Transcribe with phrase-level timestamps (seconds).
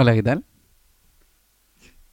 [0.00, 0.44] Hola, ¿qué tal?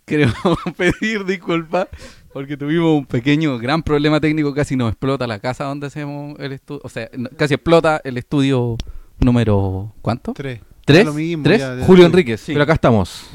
[0.06, 0.36] Queremos
[0.76, 1.88] pedir disculpas
[2.34, 4.56] porque tuvimos un pequeño, gran problema técnico.
[4.56, 6.82] Casi nos explota la casa donde hacemos el estudio.
[6.84, 8.76] O sea, no- casi explota el estudio
[9.20, 9.93] número.
[10.02, 10.34] ¿Cuánto?
[10.34, 10.62] Tres.
[10.84, 11.06] ¿Tres?
[11.06, 11.60] Da lo mismo, ¿Tres?
[11.60, 12.07] ya, ya, Julio sí.
[12.07, 12.54] Enríquez, Sí.
[12.54, 13.29] pero acá estamos.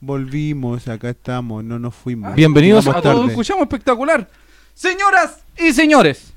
[0.00, 2.34] Volvimos, acá estamos, no nos fuimos.
[2.34, 3.30] Bienvenidos Llegamos a Todos tarde.
[3.32, 4.28] escuchamos espectacular.
[4.74, 6.34] Señoras y señores.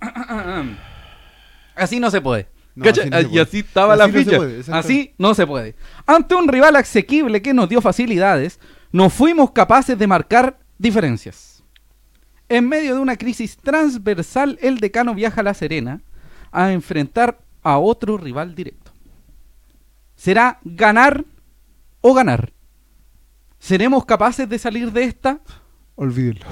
[1.76, 2.48] Así no se puede.
[2.80, 3.02] No, ¿Cacha?
[3.02, 4.36] así no se y así estaba Así la no ficha.
[4.38, 5.74] puede, así no se puede.
[6.06, 8.58] Ante un rival asequible que nos dio facilidades,
[8.92, 11.62] no fuimos capaces de marcar diferencias.
[12.48, 16.00] En medio de una crisis transversal, el decano viaja a La Serena
[16.50, 18.90] a enfrentar a otro rival directo.
[20.16, 21.24] ¿Será ganar
[22.00, 22.52] o ganar?
[23.58, 25.38] ¿Seremos capaces de salir de esta?
[25.96, 26.46] Olvídenlo.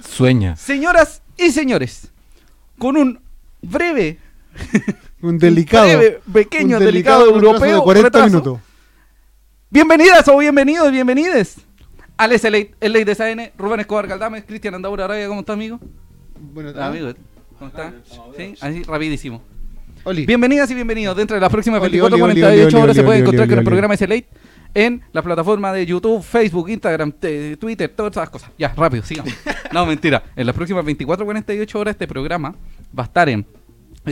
[0.00, 0.56] Sueña.
[0.56, 2.10] Señoras y señores,
[2.78, 3.20] con un
[3.62, 4.18] breve,
[5.22, 5.86] Un delicado.
[5.86, 8.26] breve, pequeño, un delicado, europeo de 40 retraso.
[8.26, 8.60] minutos.
[9.70, 11.56] Bienvenidas o bienvenidos, bienvenides.
[12.18, 15.78] Alex Elite, el Ley de SAN, Rubén Escobar Galdames, Cristian Andaura Arabia, ¿cómo está, amigo?
[16.38, 17.12] Bueno, Ah, amigo,
[17.58, 17.92] ¿cómo está?
[18.36, 19.42] Sí, así rapidísimo.
[20.04, 20.24] Oli.
[20.24, 21.16] Bienvenidas y bienvenidos.
[21.16, 23.42] Dentro de las próximas Oli, 24 oli, oli, 48 oli, horas oli, se puede encontrar
[23.44, 24.28] oli, con el programa S-Late
[24.74, 28.50] en la plataforma de YouTube, Facebook, Instagram, te- Twitter, todas esas cosas.
[28.58, 29.32] Ya, rápido, sigamos.
[29.72, 30.22] No, mentira.
[30.36, 32.54] En las próximas 24 48 horas este programa
[32.96, 33.44] va a estar en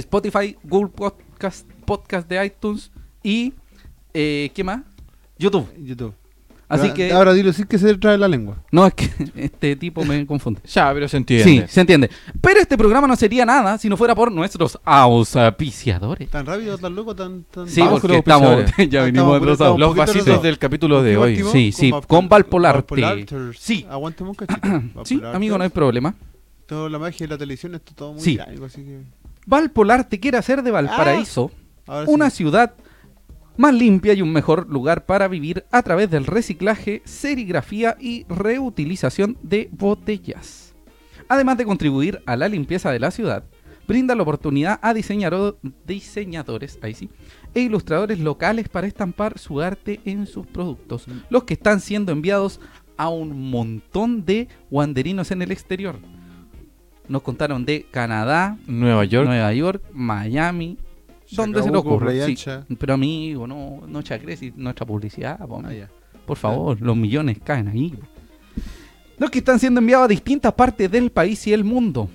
[0.00, 2.90] Spotify, Google Podcast, Podcast de iTunes
[3.22, 3.52] y
[4.12, 4.82] eh, ¿qué más?
[5.38, 5.66] YouTube.
[5.78, 6.14] YouTube.
[6.66, 8.56] Así Ahora- que Ahora dilo sin que se trae la lengua.
[8.72, 10.60] no es que este tipo me confunde.
[10.66, 11.68] Ya, pero se Sí, entiende.
[11.68, 12.10] se entiende.
[12.40, 16.30] Pero este programa no sería nada si no fuera por nuestros auspiciadores.
[16.30, 17.44] Tan rápido, tan loco, tan.
[17.44, 19.50] tan Sí, porque los estamos, ya Ah, atrasados.
[19.52, 21.42] estamos Los poquito vasitos del capítulo de hoy.
[21.52, 23.26] Sí, sí, Val- con Valpolarte.
[23.58, 23.86] Sí.
[23.90, 24.68] Aguantemos un cachito.
[25.04, 26.14] Sí, amigo, no hay problema.
[26.66, 28.36] Toda la magia de la televisión, esto todo muy Sí.
[28.36, 29.00] largo, así que.
[29.46, 31.50] Valpolarte quiere hacer de Valparaíso
[31.86, 32.12] Ahora sí.
[32.12, 32.74] una ciudad
[33.56, 39.38] más limpia y un mejor lugar para vivir a través del reciclaje, serigrafía y reutilización
[39.42, 40.74] de botellas.
[41.28, 43.44] Además de contribuir a la limpieza de la ciudad,
[43.86, 47.10] brinda la oportunidad a diseñadores ahí sí,
[47.54, 52.60] e ilustradores locales para estampar su arte en sus productos, los que están siendo enviados
[52.96, 55.98] a un montón de wanderinos en el exterior.
[57.08, 59.26] Nos contaron de Canadá, Nueva York.
[59.26, 60.78] Nueva York, Miami,
[61.30, 62.34] donde se Chacabuco, ocurre.
[62.34, 62.50] Sí.
[62.78, 65.88] Pero amigo, no, no chacres y nuestra publicidad, po, Ah,
[66.26, 67.94] por favor, los millones caen ahí.
[69.18, 72.08] Los que están siendo enviados a distintas partes del país y el mundo.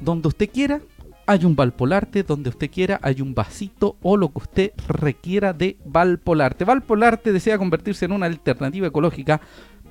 [0.00, 0.80] Donde usted quiera,
[1.26, 5.76] hay un Valpolarte, donde usted quiera, hay un vasito o lo que usted requiera de
[5.84, 6.64] Valpolarte.
[6.64, 9.40] Valpolarte desea convertirse en una alternativa ecológica,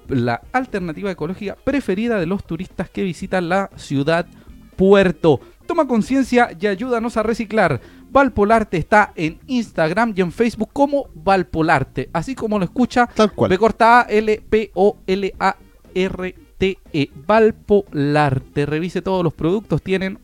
[0.09, 4.27] la alternativa ecológica preferida de los turistas que visitan la ciudad
[4.75, 5.39] puerto.
[5.65, 7.79] Toma conciencia y ayúdanos a reciclar.
[8.11, 13.49] Valpolarte está en Instagram y en Facebook como Valpolarte, así como lo escucha Tal cual.
[13.49, 15.55] B corta A L P O L A
[15.93, 18.65] R T E Valpolarte.
[18.65, 20.17] Revise todos los productos, tienen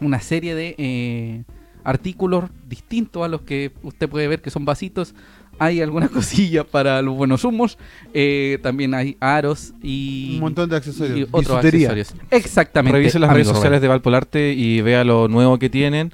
[0.00, 1.44] una serie de eh,
[1.84, 5.14] artículos distintos a los que usted puede ver que son vasitos.
[5.58, 7.78] Hay algunas cosillas para los buenos humos.
[8.14, 11.18] eh, también hay aros y Un montón de accesorios.
[11.18, 11.90] y otros Bisutería.
[11.90, 12.14] accesorios.
[12.30, 12.98] Exactamente.
[12.98, 13.56] Revise las amigo redes Rubén.
[13.56, 16.12] sociales de Valpolarte y vea lo nuevo que tienen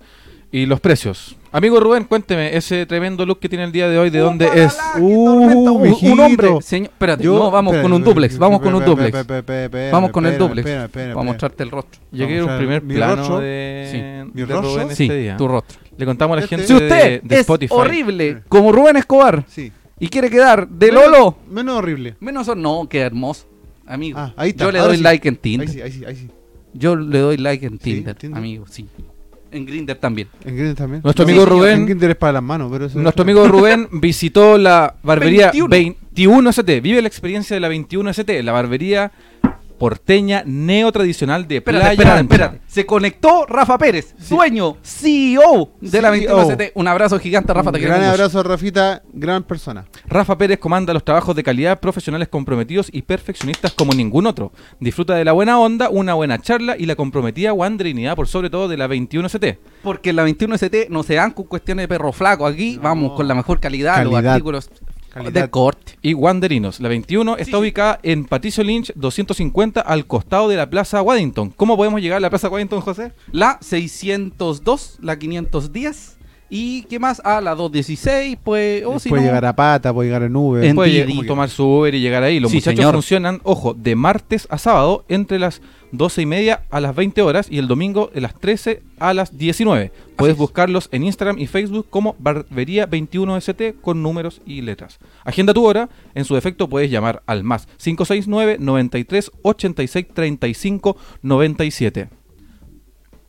[0.50, 1.36] y los precios.
[1.54, 4.66] Amigo Rubén, cuénteme, ese tremendo look que tiene el día de hoy, ¿de dónde ¡Upalala,
[4.66, 4.78] es?
[4.98, 5.04] Uh!
[5.04, 5.68] Un-
[6.20, 6.90] hombre, señor.
[6.90, 8.32] Espérate, Yo- no, vamos espera, con un duplex.
[8.32, 9.14] espera, Vamos con un duplex.
[9.18, 10.66] espera, espera, espera, Vamos con el duplex.
[10.66, 11.24] espera, espera, Para espera.
[11.24, 12.00] mostrarte el rostro.
[12.10, 13.38] Vamos a un primer mi plano rostro.
[13.40, 14.30] de, Sí.
[14.32, 14.72] ¿Mi de rostro?
[14.82, 15.36] Rubén Sí, este día.
[15.36, 15.78] tu rostro.
[15.98, 16.56] Le contamos a la Este.
[16.56, 17.74] gente Si usted de, de es Spotify.
[17.76, 19.70] horrible como Rubén Escobar Sí.
[19.98, 22.14] y quiere quedar de Menos- Lolo, Menos horrible.
[22.20, 23.46] menos o no, qué hermoso.
[23.86, 25.02] Amigo, Ah, ahí está, yo le ahora doy sí.
[25.02, 25.68] like en Ahí Tinder.
[25.68, 26.28] sí, ahí sí, ahí sí.
[26.72, 28.38] Yo le doy like en Tinder, Tinder.
[28.38, 28.88] amigo, sí.
[29.52, 30.28] En Grinder también.
[30.44, 31.02] En Grindr también.
[31.04, 33.46] Nuestro No, amigo Rubén- En Grindr es para las manos, pero eso Nuestro es- amigo
[33.48, 35.68] Rubén visitó la barbería 21.
[35.68, 36.50] 21.
[36.50, 36.80] ST.
[36.80, 39.12] Vive la experiencia de la 21 ST, la barbería
[39.82, 42.34] porteña neotradicional de Espérate, Playa espérate, Ancha.
[42.34, 42.60] espérate.
[42.68, 46.38] Se conectó Rafa Pérez, dueño, CEO de la CEO.
[46.38, 46.70] 21CT.
[46.76, 47.70] Un abrazo gigante, Rafa.
[47.70, 49.02] Un Te gran queremos abrazo, Rafita.
[49.12, 49.84] Gran persona.
[50.06, 54.52] Rafa Pérez comanda los trabajos de calidad, profesionales comprometidos y perfeccionistas como ningún otro.
[54.78, 58.68] Disfruta de la buena onda, una buena charla y la comprometida wanderinidad por sobre todo
[58.68, 59.58] de la 21 ST.
[59.82, 62.46] Porque en la 21ST no se dan con cuestiones de perro flaco.
[62.46, 62.82] Aquí No.
[62.82, 64.34] vamos con la mejor calidad, los Calidad.
[64.34, 64.70] artículos
[65.12, 65.42] Calidad.
[65.42, 65.98] de corte.
[66.02, 67.56] Y Wanderinos, la 21 está sí.
[67.56, 71.50] ubicada en Patricio Lynch 250 al costado de la Plaza Waddington.
[71.50, 73.12] ¿Cómo podemos llegar a la Plaza Waddington, José?
[73.30, 76.18] La 602, la 510
[76.54, 77.18] ¿Y qué más?
[77.24, 78.84] A las 2.16, pues...
[78.84, 80.62] O si puede no, llegar a pata, puede llegar en Uber.
[80.62, 82.40] En Puede lle- tomar su Uber y llegar ahí.
[82.40, 82.92] Los Sí, muchachos señor.
[82.94, 85.62] funcionan, ojo, de martes a sábado entre las
[85.92, 89.38] 12 y media a las 20 horas y el domingo de las 13 a las
[89.38, 89.92] 19.
[90.16, 90.38] Puedes es.
[90.38, 94.98] buscarlos en Instagram y Facebook como Barbería21ST con números y letras.
[95.24, 95.88] Agenda tu hora.
[96.14, 102.08] En su defecto puedes llamar al más 569 93 86 35 97.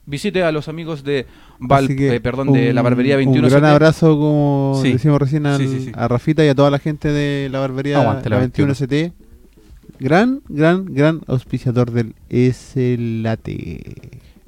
[0.05, 1.25] Visite a los amigos de
[1.59, 4.91] Val- que eh, perdón, de la un- Barbería 21 Un gran abrazo, como Sí.
[4.93, 5.91] decimos recién, al- Sí, sí, sí.
[5.93, 9.13] a Rafita y a toda la gente de la Barbería Aguante la 21 ST.
[9.99, 13.81] Gran, gran, gran auspiciador del S-Late.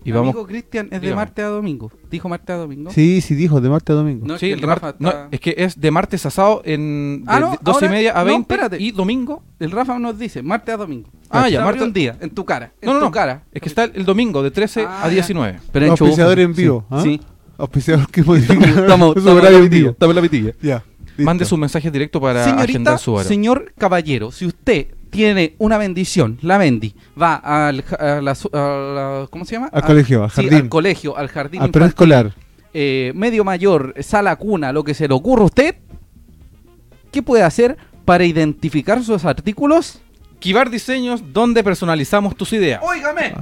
[0.06, 1.16] Y vamos Amigo Cristian es de Dígame.
[1.16, 1.92] martes a domingo.
[2.12, 2.92] Dijo martes a domingo.
[2.92, 4.26] Sí, sí, dijo, de martes a domingo.
[4.26, 6.26] No, es Sí, que el de Rafa mar- no, está- es que es de martes
[6.26, 8.82] a sábado en de Ah, no, 12 y ahora- media a no, 20 espérate.
[8.82, 9.44] y domingo.
[9.60, 11.10] El Rafa nos dice martes a domingo.
[11.30, 12.72] Ah, ya, martes- un día, en tu cara.
[12.82, 13.12] En No, no, tu no.
[13.12, 13.44] cara.
[13.52, 15.60] Es que está el domingo de 13 Ah, a 19.
[15.72, 17.02] Pero en Auspiciador en vivo, ¿ah?
[17.02, 17.20] Sí.
[17.58, 19.92] Auspiciador que modifica Estamos, su estamos en horario la en pitilla, vivo.
[19.92, 20.54] estamos en la pitilla.
[20.62, 20.84] Ya.
[21.18, 21.50] Mande listo.
[21.52, 23.24] sus mensajes directos para Señorita, agendar su hora.
[23.24, 28.50] señor caballero, si usted tiene una bendición, la bendi, va al, ja- a la, su-
[28.54, 29.70] a la- ¿cómo se llama?
[29.72, 30.54] Al A- colegio, al sí, jardín.
[30.64, 32.34] al colegio, al jardín Al infantil, preescolar.
[32.74, 35.76] eh, medio mayor, sala cuna, lo que se le ocurra a usted,
[37.12, 40.02] ¿qué puede hacer para identificar sus artículos?
[40.40, 42.82] Kibar Diseños, donde personalizamos tus ideas.
[42.84, 43.34] ¡Óigame!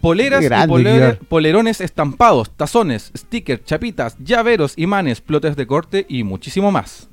[0.00, 1.18] Poleras y polere- Kibar.
[1.28, 7.09] polerones estampados, tazones, stickers, chapitas, llaveros, imanes, plotes de corte y muchísimo más.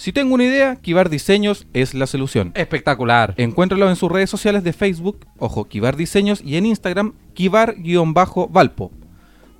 [0.00, 2.52] Si tengo una idea, Kibar Diseños es la solución.
[2.54, 3.34] Espectacular.
[3.36, 8.92] Encuéntralo en sus redes sociales de Facebook, ojo, Kibar Diseños, y en Instagram, Kibar-Valpo.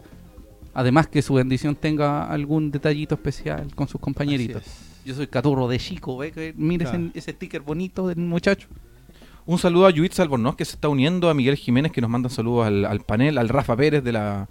[0.76, 4.62] Además que su bendición tenga algún detallito especial con sus compañeritos.
[5.06, 6.32] Yo soy caturro de chico, ¿ve?
[6.32, 7.10] Que mire Claro.
[7.14, 8.68] ese, sticker bonito del muchacho.
[9.46, 12.30] Un saludo a Yuitz Albornoz que se está uniendo, a Miguel Jiménez que nos manda
[12.30, 14.48] saludos al, al panel, al Rafa Pérez de la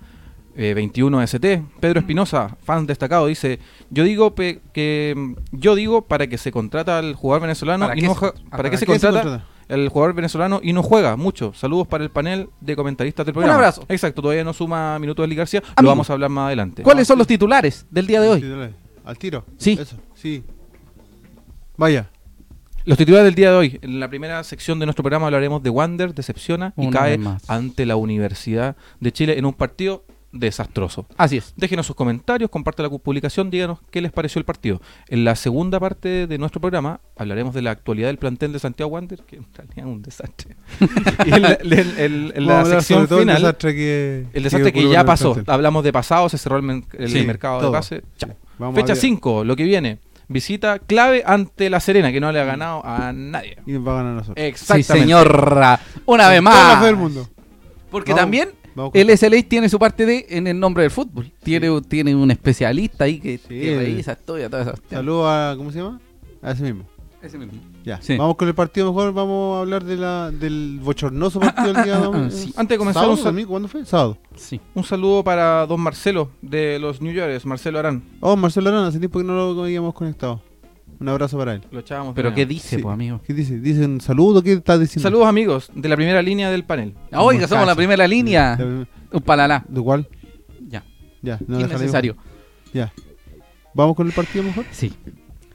[0.57, 3.61] eh, 21 ST, Pedro Espinosa, fan destacado, dice,
[3.91, 7.99] yo digo pe- que mm, yo digo para que se contrata al jugador venezolano ¿Para
[7.99, 9.47] y no para, para qué se qué se contrata contrata?
[9.69, 11.53] el jugador venezolano y no juega mucho.
[11.55, 13.55] Saludos para el panel de comentaristas del programa.
[13.55, 13.85] abrazo.
[13.89, 16.83] Exacto, todavía no suma minutos de García, lo vamos a hablar más adelante.
[16.83, 18.73] ¿Cuáles son los titulares del día de hoy?
[19.05, 19.45] Al tiro.
[19.57, 19.79] Sí.
[19.81, 20.45] Eso, sí.
[21.77, 22.11] Vaya.
[22.85, 23.79] Los titulares del día de hoy.
[23.83, 27.21] En la primera sección de nuestro programa hablaremos de Wander, decepciona y Una cae vez
[27.21, 27.51] más.
[27.51, 31.07] ante la Universidad de Chile en un partido desastroso.
[31.17, 31.53] Así es.
[31.57, 34.81] Déjenos sus comentarios, comparte la publicación, díganos qué les pareció el partido.
[35.09, 38.93] En la segunda parte de nuestro programa hablaremos de la actualidad del plantel de Santiago
[38.93, 40.57] Wander, que en realidad es un desastre.
[41.27, 43.43] y en la, en- en- en la Vamos a hablar sección sobre todo el final,
[43.43, 45.33] desastre que, el desastre que ocurrió ya con el pasó.
[45.35, 45.55] plantel.
[45.55, 47.71] Hablamos de pasado, se cerró el, men- el Sí, mercado todo.
[47.73, 48.03] de pase.
[48.17, 48.31] Chao.
[48.59, 48.97] Vamos Fecha ver.
[48.97, 49.99] 5, lo que viene.
[50.31, 53.57] Visita clave ante La Serena, que no le ha ganado a nadie.
[53.67, 54.37] Y va a ganar a nosotros.
[54.39, 54.93] Sí, Exactamente.
[54.93, 55.81] señora.
[56.07, 56.81] Una vez más.
[56.83, 57.29] del mundo.
[57.91, 61.33] Porque Vamos, también vamos el SLA tiene su parte de en el nombre del fútbol.
[61.43, 65.55] Tiene, tiene un especialista ahí que, Sí, que revisa todo y todas esas Saludos a.
[65.57, 66.01] ¿Cómo se llama?
[66.41, 66.85] A ese mismo.
[67.23, 67.53] Ese mismo.
[67.85, 68.01] Ya.
[68.01, 68.17] Sí.
[68.17, 69.13] Vamos con el partido mejor.
[69.13, 72.31] Vamos a hablar de la, del bochornoso partido del día de hoy.
[72.31, 72.53] Sí.
[72.57, 73.51] Antes de comenzar, ¿Sábado, un, sal- domingo?
[73.51, 73.85] ¿Cuándo fue?
[73.85, 74.17] Sábado.
[74.37, 74.61] Sí.
[74.75, 78.03] un saludo para don Marcelo de los New Yorkers, Marcelo Arán.
[78.21, 80.41] Oh, Marcelo Arana, hace tiempo que no lo habíamos conectado.
[80.99, 81.63] Un abrazo para él.
[81.71, 82.15] Lo echábamos.
[82.15, 82.49] Pero ¿qué menos.
[82.49, 82.83] dice, Sí.
[82.83, 83.21] pues, amigo?
[83.27, 83.59] ¿Qué dice?
[83.61, 84.43] ¿Dice un saludo?
[84.43, 85.03] ¿Qué estás diciendo?
[85.03, 86.95] Saludos amigos de la primera línea del panel.
[87.13, 88.57] Ah, Oiga, somos la primera línea.
[88.57, 89.65] ¿De Un palalá.
[89.69, 90.07] de cuál?
[90.69, 90.85] Ya.
[91.23, 92.17] Ya, no dejaremos- Innecesario.
[92.73, 92.93] Ya.
[93.75, 94.65] ¿Vamos con el partido mejor?
[94.73, 94.93] Sí.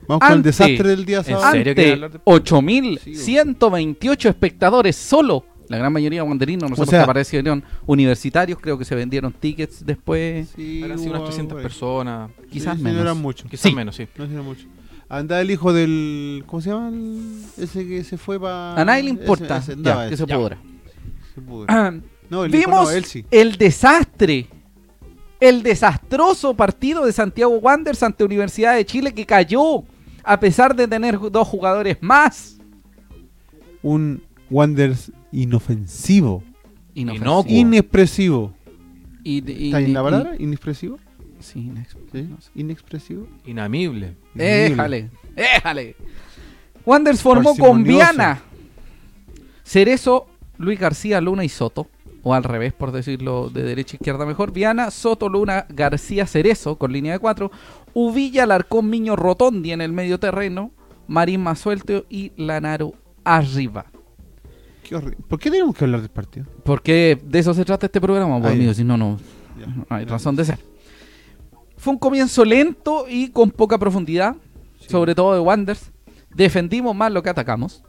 [0.08, 1.46] Vamos con el Ante- desastre del día ¿En sábado.
[1.46, 5.46] Ante hablar de- 8.128 espectadores solo.
[5.68, 10.50] La gran mayoría wanderinos, nosotros sea- que aparecieron universitarios, creo que se vendieron tickets después.
[10.56, 11.64] Sí, sido unas hubo 300 algo ahí.
[11.64, 12.32] personas.
[12.52, 12.98] Quizás Sí, menos.
[12.98, 13.50] No eran muchos.
[13.50, 13.76] Quizás Sí.
[13.76, 14.08] menos, sí.
[14.16, 14.68] No eran muchos.
[15.10, 16.44] Anda el hijo del.
[16.46, 16.90] ¿Cómo se llama?
[16.90, 18.80] El- ese que se fue para.
[18.80, 19.58] A nadie le importa.
[19.58, 20.58] Ese, ese, Ya, andaba que se pudra.
[21.34, 21.94] Se pudra.
[22.30, 23.26] No, el hijo Vimos no, él sí.
[23.32, 24.48] el desastre,
[25.40, 29.84] el desastroso partido de Santiago Wanderers ante Universidad de Chile que cayó
[30.26, 32.58] a pesar de tener dos jugadores más.
[33.82, 36.44] Un Wanderers inofensivo.
[36.94, 37.44] Inofensivo.
[37.48, 38.54] Inexpresivo.
[39.24, 40.36] Y- y- ¿Está bien la y- palabra?
[40.40, 40.98] ¿Inexpresivo?
[41.40, 42.50] Sí, inex- ¿Sí?
[42.56, 43.28] ¿Inexpresivo?
[43.46, 44.16] Inamible.
[44.36, 45.96] Éjale, éjale.
[46.86, 47.84] Wanderers formó con.
[47.84, 48.42] Viana,
[49.64, 50.28] Cerezo,
[50.58, 51.88] Luis García, Luna y Soto.
[52.24, 54.52] O al revés, por decirlo de derecha a izquierda mejor.
[54.52, 57.52] Viana, Soto, Luna, García, Cerezo con línea de cuatro.
[57.96, 60.72] Uvilla, Larcón, Miño, Rotondi en el medio terreno.
[61.08, 63.86] Marín más suelto y Lanaro arriba.
[64.84, 65.00] Qué.
[65.00, 66.46] ¿Por qué tenemos que hablar del partido?
[66.64, 69.18] Porque de eso se trata este programa, pues, amigo, si no, no,
[69.60, 69.68] Ya.
[69.68, 70.60] no hay razón de ser.
[71.78, 74.36] Fue un comienzo lento y con poca profundidad,
[74.80, 74.90] Sí.
[74.90, 75.92] sobre todo de Wanders.
[76.36, 77.82] Defendimos más lo que atacamos,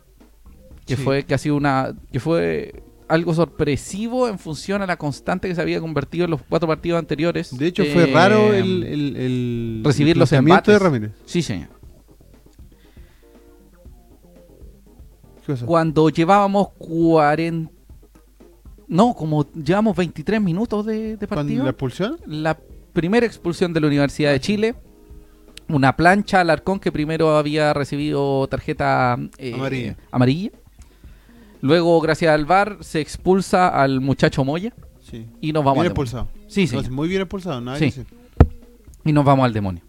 [0.86, 1.02] que Sí.
[1.02, 5.54] fue que ha sido una que fue algo sorpresivo en función a la constante que
[5.54, 7.56] se había convertido en los cuatro partidos anteriores.
[7.56, 10.82] De hecho, fue Eh, raro el, el, el- recibir el los planteamiento de embates.
[10.82, 11.12] Ramírez.
[11.24, 11.68] Sí, señor.
[15.64, 17.70] Cuando llevábamos 40
[18.88, 21.64] no, como llevamos 23 minutos de, de ¿Cuándo partido.
[21.64, 22.18] la expulsión?
[22.26, 22.56] la
[22.92, 24.74] primera expulsión de la Universidad de Chile.
[25.68, 29.96] Una plancha al arcón que primero había recibido tarjeta eh, Amarilla.
[30.12, 30.50] amarilla.
[31.62, 35.26] Luego, gracias al VAR, se expulsa al muchacho Moya Sí.
[35.40, 36.02] y nos vamos bien al demonio.
[36.10, 36.28] expulsado.
[36.48, 36.90] Sí, sí.
[36.90, 37.90] Muy bien expulsado, nada Sí.
[37.92, 38.04] que.
[39.04, 39.82] Y nos vamos al demonio.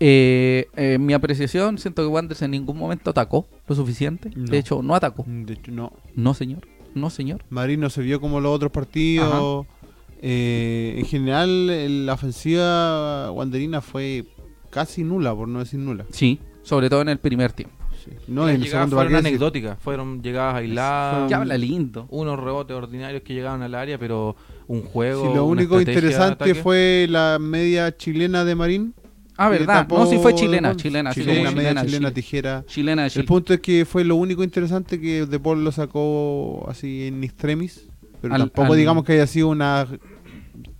[0.00, 4.30] Eh, en mi apreciación, siento que Wanderers en ningún momento atacó lo suficiente.
[4.34, 4.44] No.
[4.50, 5.24] De hecho, no atacó.
[5.26, 5.92] De hecho, no.
[6.14, 6.66] No, señor.
[6.94, 7.42] No, señor.
[7.50, 9.66] Madrid no se vio como los otros partidos.
[10.20, 14.24] Eh, en general, la ofensiva wanderina fue
[14.70, 16.06] casi nula, por no decir nula.
[16.10, 17.76] Sí, sobre todo en el primer tiempo.
[18.04, 18.10] Sí.
[18.28, 22.06] No, en el segundo fueron anecdóticas, fueron llegadas aisladas, Ya habla lindo.
[22.10, 25.22] unos rebotes ordinarios que llegaban al área, pero un juego.
[25.22, 28.94] Sí, lo una único interesante fue la media chilena de Marín.
[29.36, 29.74] Ah, verdad.
[29.82, 30.76] tapó No, sí fue chilena.
[30.76, 32.10] Chilena, Chilena, media chilena, chilena, Chile.
[32.12, 32.64] tijera.
[32.68, 36.64] Chilena de El punto es que fue lo único interesante que De Paul lo sacó
[36.68, 37.88] así en extremis.
[38.20, 39.88] Pero Al- tampoco al- digamos que haya sido una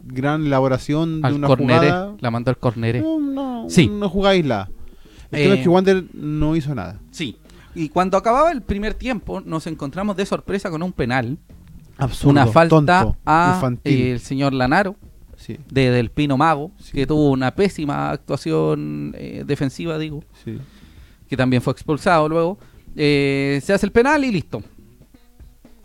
[0.05, 1.79] gran elaboración de al una corneré.
[1.91, 2.15] jugada.
[2.21, 3.01] La mandó al corneré.
[3.01, 3.89] No, no, Sí.
[3.89, 4.71] una jugada aislada.
[5.35, 6.99] El Eh, tema es que Wander no hizo nada.
[7.11, 7.37] Sí.
[7.75, 11.39] Y cuando acababa el primer tiempo, nos encontramos de sorpresa con un penal.
[11.97, 12.71] Absurdo, una falta
[13.03, 14.97] tonto, a eh, el señor Lanaro,
[15.37, 16.93] sí, de Del Pino Mago, Sí.
[16.93, 20.59] que tuvo una pésima actuación eh, defensiva, digo, sí.
[21.29, 22.59] que también fue expulsado luego.
[22.97, 24.63] Eh, se hace el penal y listo.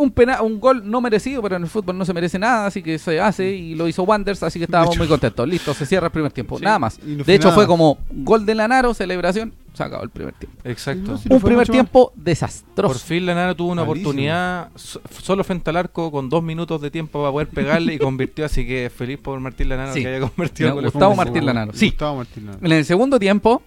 [0.01, 2.81] Un, pena, un gol no merecido, pero en el fútbol no se merece nada, así
[2.81, 5.45] que se hace y lo hizo Wanders, así que estábamos muy contentos.
[5.47, 6.97] Listo, se cierra el primer tiempo, Sí, nada más.
[7.03, 10.33] no De fue hecho, nada fue como gol de Lanaro, celebración, se acabó el primer
[10.35, 10.57] tiempo.
[10.63, 11.11] Exacto.
[11.11, 11.27] No, sí.
[11.27, 12.97] no Un primer tiempo Por desastroso.
[12.99, 14.09] fin Lanaro tuvo una Malísimo.
[14.09, 17.99] oportunidad so- solo frente al arco con dos minutos de tiempo para poder pegarle y
[17.99, 20.01] convirtió, así que feliz por Martín Lanaro Sí.
[20.01, 21.73] que haya convertido Gustavo Martín Lanaro.
[21.73, 21.87] Sí.
[21.89, 22.65] Gustavo Martín Lanaro.
[22.65, 23.61] En el segundo tiempo,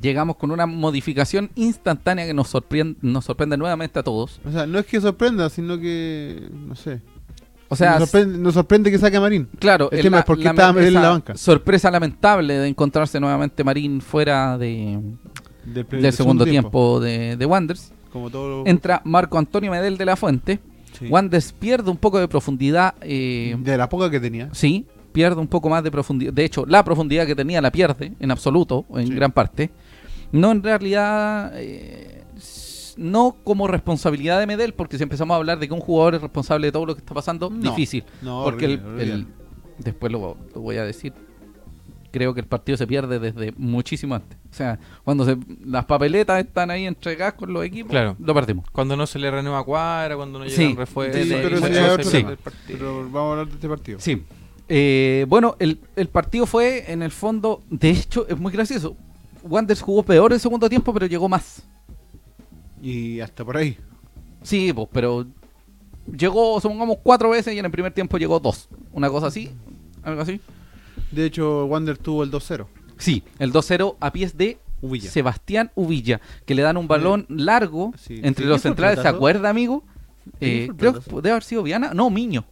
[0.00, 4.40] llegamos con una modificación instantánea que nos sorprende, nos sorprende nuevamente a todos.
[4.44, 6.48] O sea, no es que sorprenda, sino que.
[6.52, 7.00] No sé.
[7.68, 9.48] O sea, nos, sorprende, nos sorprende que saque a Marín.
[9.58, 11.36] claro, el tema es por qué estaba en la banca.
[11.36, 15.00] Sorpresa lamentable de encontrarse nuevamente Marín fuera de,
[15.64, 17.92] Del, del segundo tiempo, de, de Wanderers.
[18.12, 18.62] Como todo.
[18.64, 20.60] lo- Entra Marco Antonio Medel de la Fuente.
[20.98, 21.08] sí.
[21.58, 22.94] Pierde un poco de profundidad.
[23.00, 24.50] eh, De la poca que tenía.
[24.52, 26.32] Sí, pierde un poco más de profundidad.
[26.32, 29.14] De hecho, la profundidad que tenía la pierde en absoluto, en Sí.
[29.14, 29.70] gran parte.
[30.34, 32.24] No en realidad, eh,
[32.96, 36.22] no como responsabilidad de Medel, porque si empezamos a hablar de que un jugador es
[36.22, 37.70] responsable de todo lo que está pasando, No.
[37.70, 38.04] difícil.
[38.22, 39.26] No, porque el- horrible, el,
[39.78, 41.12] después lo, lo voy a decir.
[42.10, 44.38] Creo que el partido se pierde desde muchísimo antes.
[44.50, 48.14] O sea, cuando se, las papeletas están ahí entregadas con los equipos, Claro.
[48.20, 48.70] lo perdimos.
[48.70, 50.56] Cuando no se le renueva cuadra, cuando no Sí.
[50.62, 51.22] llegan refuerzos.
[51.22, 52.26] Sí, Sí, pero sí, sí, sí, sí.
[52.68, 53.98] Pero vamos a hablar de este partido.
[54.00, 54.22] Sí.
[54.68, 58.96] Eh, bueno, el, el partido fue en el fondo, de hecho, es muy gracioso.
[59.44, 61.62] Wanderers jugó peor el segundo tiempo, pero llegó más.
[62.82, 63.78] Y hasta por ahí.
[64.42, 65.26] Sí, pues, pero
[66.10, 68.68] llegó, supongamos, cuatro veces y en el primer tiempo llegó dos.
[68.92, 69.50] Una cosa así,
[70.02, 70.40] algo así.
[71.10, 72.66] De hecho, Wander tuvo el 2-0.
[72.98, 75.10] Sí, el 2-0 a pies de Uvilla.
[75.10, 78.20] Sebastián Uvilla, que le dan un balón largo Sí.
[78.22, 78.48] entre ¿Sí?
[78.50, 79.02] los ¿Quién fue el centrales.
[79.02, 79.82] ¿Se acuerda, amigo?
[80.38, 81.92] ¿Quién Eh, creo que debe haber sido Viana.
[81.94, 82.44] No, Miño.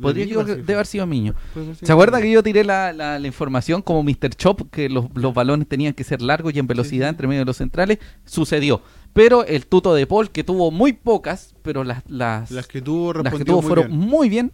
[0.00, 1.34] Podría que debe haber sido Miño.
[1.82, 4.30] ¿Se acuerda que yo tiré la, la- la información como Mr.
[4.36, 7.10] Chop, que los, los balones tenían que ser largos y en velocidad sí.
[7.10, 7.98] entre medio de los centrales?
[8.24, 8.82] Sucedió.
[9.12, 13.12] Pero el tuto de Paul, que tuvo muy pocas, pero las, las, Las que tuvo
[13.12, 13.98] las que tuvo muy fueron bien.
[14.00, 14.52] muy bien.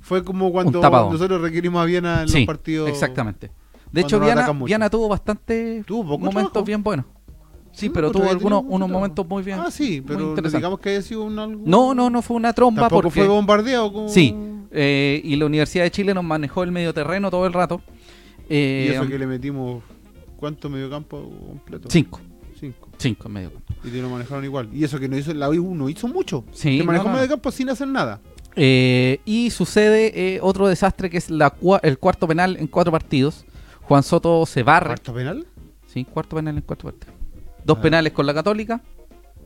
[0.00, 2.88] Fue como cuando nosotros requerimos a Viena en Sí, los partidos.
[2.88, 3.50] exactamente.
[3.90, 4.50] De hecho, Viana.
[4.52, 6.64] Viana tuvo bastante Tuvo momentos trabajo.
[6.64, 7.06] bien buenos.
[7.76, 9.58] Sí, Mm, pero otra tuvo algunos unos momentos muy bien.
[9.60, 11.62] Ah, sí, pero digamos que haya sido un algo.
[11.66, 13.20] No, no, no fue una Tampoco porque...
[13.20, 14.08] fue bombardeado como.
[14.08, 14.34] Sí,
[14.70, 17.82] eh, y la Universidad de Chile nos manejó el medio terreno todo el rato.
[18.48, 19.82] Y Eh, eso que le metimos.
[20.36, 21.88] ¿Cuánto mediocampo completo?
[21.90, 22.20] Cinco.
[22.58, 22.88] Cinco.
[22.96, 23.74] Cinco en medio campo.
[23.84, 24.68] Y te lo manejaron igual.
[24.72, 26.44] Y eso que no hizo, la U no hizo mucho.
[26.52, 28.20] Sí, Te manejó no, no, medio campo sin hacer nada.
[28.54, 32.90] Eh, y sucede eh, otro desastre que es la cua- el cuarto penal en cuatro
[32.92, 33.44] partidos.
[33.82, 34.88] Juan Soto se barre.
[34.88, 35.46] ¿Cuarto penal?
[35.86, 37.15] Sí, cuarto penal en cuatro partidos.
[37.66, 37.82] Dos Ah.
[37.82, 38.80] penales con la Católica.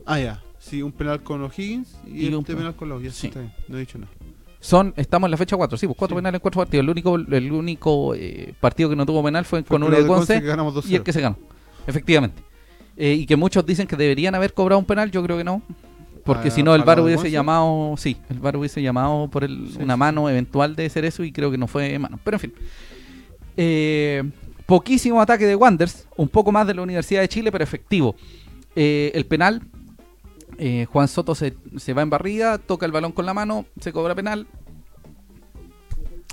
[0.05, 0.41] Ah, ya.
[0.59, 3.01] Sí, un penal con O'Higgins y, Y este un pe- penal con los.
[3.13, 3.31] Sí.
[3.67, 4.11] No he dicho nada.
[4.59, 6.19] Son, estamos en la fecha 4, sí, pues cuatro Sí.
[6.19, 6.83] penales en cuatro partidos.
[6.83, 10.05] El único, el único eh, partido que no tuvo penal fue Fue con uno de
[10.05, 10.91] Conce Conce que ganamos 2-0.
[10.91, 11.35] y el que se ganó.
[11.87, 12.43] Efectivamente.
[12.95, 15.63] Eh, y que muchos dicen que deberían haber cobrado un penal, yo creo que no.
[16.23, 17.31] Porque Ah, si no, el VAR hubiese Monse.
[17.31, 21.05] llamado, sí, el VAR hubiese llamado por el- Sí, una sí, mano eventual de ser
[21.05, 22.19] eso y creo que no fue mano.
[22.23, 22.53] Pero en fin.
[23.57, 24.23] Eh,
[24.71, 28.15] poquísimo ataque de Wanders, un poco más de la Universidad de Chile, pero efectivo.
[28.73, 29.61] Eh, el penal,
[30.57, 33.91] eh, Juan Soto se, se va en barriga, toca el balón con la mano, se
[33.91, 34.47] cobra penal.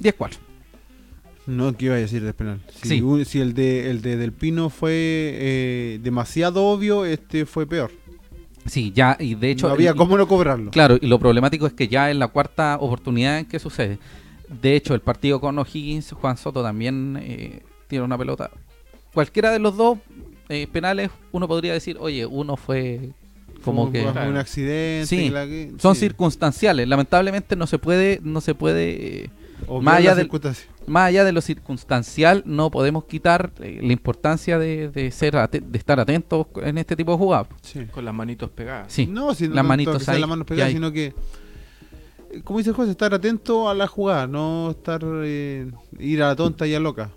[0.00, 0.36] 10-4.
[1.46, 2.60] No, ¿qué iba a decir del penal?
[2.82, 3.00] Si, Sí.
[3.02, 7.90] un- si el de el de Del Pino fue eh, demasiado obvio, este fue peor.
[8.66, 9.66] Sí, ya, y de hecho.
[9.66, 10.70] no había cómo no cobrarlo.
[10.70, 13.98] Claro, y lo problemático es que ya es la cuarta oportunidad en que sucede.
[14.62, 18.50] De hecho, el partido con O'Higgins, Juan Soto también eh, tiene una pelota.
[19.12, 19.98] Cualquiera de los dos
[20.48, 23.10] eh, penales, uno podría decir, oye, uno fue
[23.64, 24.06] como Fue que...
[24.06, 25.06] un, accidente.
[25.06, 26.02] Sí, la que- Son sí.
[26.02, 26.86] circunstanciales.
[26.86, 29.30] Lamentablemente no se puede, no se puede, eh,
[29.82, 30.30] más allá del-
[30.86, 35.76] más allá de lo circunstancial, no podemos quitar eh, la importancia de, de ser de
[35.78, 37.48] estar atentos en este tipo de jugadas.
[37.62, 37.84] Sí.
[37.86, 38.90] Con las manitos pegadas.
[38.92, 41.12] Sí, No, si no las manitos ahí, las manos pegadas, sino que,
[42.44, 46.36] como dice el juez, estar atento a la jugada, no estar eh, ir a la
[46.36, 47.10] tonta y a loca.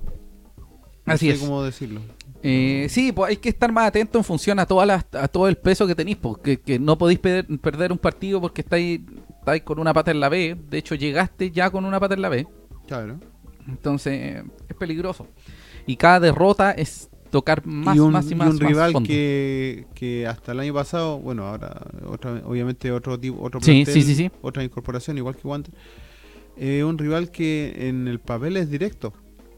[1.06, 1.40] No Así sé es.
[1.40, 2.02] cómo decirlo.
[2.44, 5.48] Eh, sí, pues hay que estar más atento en función a todas las, a todo
[5.48, 9.02] el peso que tenéis, porque que no podéis perder, perder un partido porque estáis,
[9.40, 10.58] estáis con una pata en la B.
[10.70, 12.48] De hecho, llegaste ya con una pata en la B.
[12.88, 13.20] Claro.
[13.68, 15.28] Entonces, es peligroso.
[15.86, 18.92] Y cada derrota es tocar más, y un, más y y más, un más rival
[18.92, 19.08] fondo.
[19.08, 23.94] que, que hasta el año pasado, bueno, ahora otra, obviamente otro tipo, otro Sí, plantel,
[23.94, 24.32] sí, sí, sí.
[24.42, 25.74] otra incorporación, igual que Wander.
[26.58, 29.14] Eh, un rival que en el papel es directo,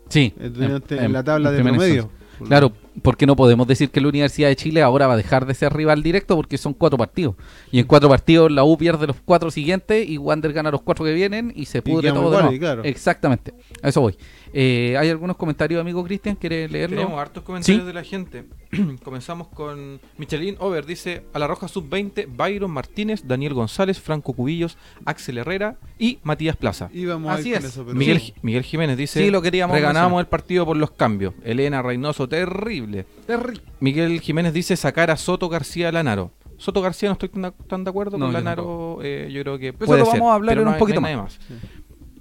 [0.10, 2.10] Sí, en, en- la tabla en de promedio.
[2.48, 5.53] Claro, porque no podemos decir que la Universidad de Chile ahora va a dejar de
[5.53, 7.36] ser rival directo porque son cuatro partidos.
[7.72, 11.05] Y en cuatro partidos la U pierde los cuatro siguientes y Wander gana los cuatro
[11.05, 12.83] que vienen y se pudre todo de claro.
[12.83, 14.17] Exactamente, a eso voy.
[14.55, 16.36] Eh, ¿Hay algunos comentarios, amigo Cristian?
[16.36, 16.98] ¿Quiere leerlo?
[16.98, 17.88] Tenemos hartos comentarios Sí.
[17.88, 18.43] de la gente.
[19.03, 20.85] Comenzamos con Michelin Over.
[20.85, 26.55] Dice: A la Roja Sub-20, Byron Martínez, Daniel González, Franco Cubillos, Axel Herrera y Matías
[26.55, 26.89] Plaza.
[26.94, 27.66] Íbamos a ir Así con es.
[27.66, 28.33] eso, pero Miguel, sí.
[28.44, 30.25] Miguel Jiménez dice: Sí, lo queríamos Reganamos mencionar.
[30.25, 31.33] el partido por los cambios.
[31.44, 33.07] Elena Reynoso, terrible.
[33.27, 36.31] Terri- Miguel Jiménez dice: Sacar a Soto García Lanaro.
[36.57, 37.29] Soto García no estoy
[37.68, 39.00] tan, de acuerdo No, con yo Lanaro.
[39.01, 41.03] eh, yo creo que puede eso lo ser, vamos a hablar en no un poquito
[41.03, 41.39] hay más.
[41.50, 41.59] nadie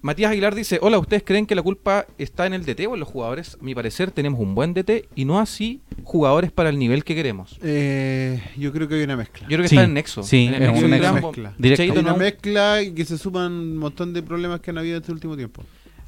[0.02, 3.00] Matías Aguilar dice, hola, ¿ustedes creen que la culpa está en el DT o en
[3.00, 3.56] los jugadores?
[3.60, 7.14] A mi parecer tenemos un buen DT y no así jugadores para el nivel que
[7.14, 7.56] queremos.
[7.62, 9.42] Eh, yo creo que hay una mezcla.
[9.42, 10.22] Yo creo que Sí, está en nexo.
[10.24, 11.08] sí, en el es nexo un de nexo.
[11.14, 11.36] ambos.
[11.38, 11.84] Mezcla.
[11.84, 14.98] Hay no- una mezcla y que se suman un montón de problemas que han habido
[14.98, 15.62] este último tiempo.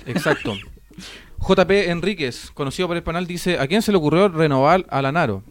[0.07, 0.55] Exacto.
[1.39, 5.45] JP Enríquez, conocido por el panel, dice, ¿a quién se le ocurrió renovar a Lanaro?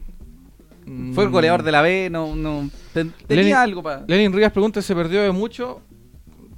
[0.85, 4.03] Mm, Fue el goleador de la B, no, no ten- tenía Lenin- algo para...
[4.05, 5.81] Lenin Rivas pregunta, ¿se perdió de mucho?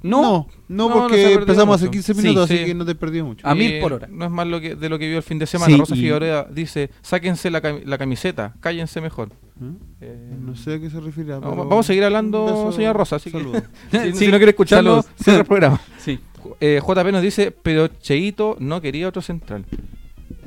[0.08, 1.92] No, no, porque empezamos hace mucho.
[1.92, 2.54] 15 Sí, minutos, sí.
[2.56, 3.46] así que no te perdí mucho.
[3.46, 4.08] A mil Eh, por hora.
[4.10, 5.72] No es más lo que, de lo que vio el fin de semana.
[5.72, 9.30] Sí, Rosa y- Figueroa dice, sáquense la, cami- la camiseta, cállense mejor.
[9.60, 9.64] ¿Eh?
[10.02, 11.30] Eh, No sé a qué se refiere.
[11.32, 13.62] No, pero- vamos a seguir hablando, un beso, señor Rosa, así que- saludos.
[14.14, 15.80] si, no quiere escucharlo, cierra el programa.
[15.98, 16.18] Sí.
[16.60, 19.64] Eh, JP nos dice, pero Cheito no quería otro central.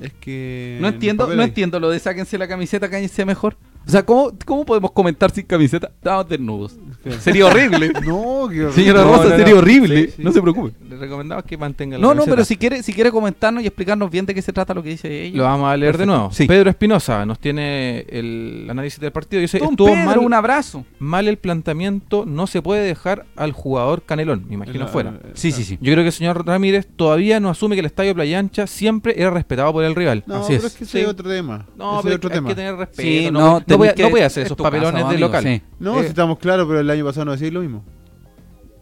[0.02, 0.78] Es que.
[0.80, 3.58] No entiendo, no entiendo lo de sáquense la camiseta, cállense mejor.
[3.88, 5.88] O sea, ¿cómo, cómo podemos comentar sin camiseta?
[5.88, 6.76] Estamos desnudos.
[7.22, 7.92] Sería horrible.
[8.06, 8.72] No, qué horrible.
[8.74, 9.60] Señora No, Rosa, no, sería no.
[9.60, 10.06] horrible.
[10.06, 10.24] Sí, sí.
[10.24, 10.74] No se preocupe.
[10.88, 12.32] Le recomendamos que mantenga la No, no, camiseta.
[12.36, 14.90] pero si quiere, si quiere comentarnos y explicarnos bien de qué se trata lo que
[14.90, 15.38] dice ella.
[15.38, 16.30] Lo vamos a leer de nuevo.
[16.32, 16.46] Sí.
[16.46, 19.42] Pedro Espinosa nos tiene el análisis del partido.
[19.42, 20.86] Dice, Don estuvo Pedro, mal, un abrazo.
[21.00, 25.12] mal el planteamiento, no se puede dejar al jugador Canelón, me imagino La- fuera.
[25.34, 25.58] Sí, claro.
[25.58, 25.78] sí, sí.
[25.82, 29.16] Yo creo que el señor Ramírez todavía no asume que el estadio Playa Ancha siempre
[29.20, 30.24] era respetado por el rival.
[30.28, 30.74] No, Así pero es.
[30.74, 31.66] es que ese es otro tema.
[31.76, 32.50] No, Ese pero es otro hay tema.
[32.50, 33.02] que tener respeto.
[33.02, 35.44] Sí, no, no, puede, que- no puede hacer es esos papelones de amigo, local.
[35.44, 35.62] sí.
[35.80, 37.84] No, Eh, si estamos claros, pero el año pasado no decís lo mismo.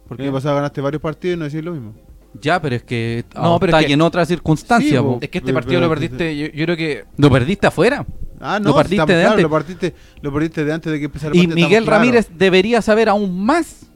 [0.08, 1.94] ¿por El año pasado ganaste varios partidos y no decís lo mismo.
[2.40, 4.90] Ya, pero es que No, pero está es que- en otra circunstancia.
[4.92, 5.14] Sí, po.
[5.14, 5.20] po.
[5.22, 7.06] Es que este Pero- partido lo perdiste, yo, yo creo que...
[7.18, 8.06] Lo perdiste afuera.
[8.40, 9.44] Ah, Lo no, partiste estamos de claros, antes.
[9.44, 11.86] Lo partiste, lo partiste de antes de que empezara el Y partido, Miguel.
[11.88, 13.88] Ramírez debería saber aún más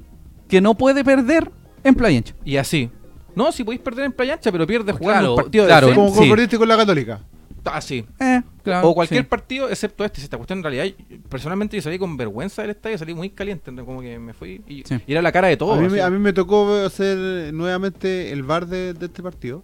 [0.49, 1.51] que no puede perder
[1.83, 2.33] en Playa Ancha.
[2.43, 2.89] Y así.
[3.35, 5.87] No, si podéis perder en Playa Ancha, pero pierdes Pues jugando claro, un partido claro,
[5.87, 6.29] de Como como Sí.
[6.29, 7.19] perdiste con la Católica.
[7.65, 8.05] Así.
[8.19, 9.27] Eh, claro, O cualquier sí.
[9.29, 10.17] partido, excepto este.
[10.19, 13.29] Si esta cuestión en realidad, yo- personalmente yo salí con vergüenza del estadio, salí muy
[13.29, 14.95] caliente, como que me fui y, Sí.
[15.05, 15.73] y era la cara de todo.
[15.73, 19.63] a, mí, me- a mí me tocó hacer nuevamente el VAR de, de este partido.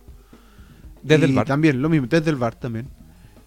[1.02, 1.46] Desde el Y VAR.
[1.48, 2.88] También, lo mismo, desde el VAR también.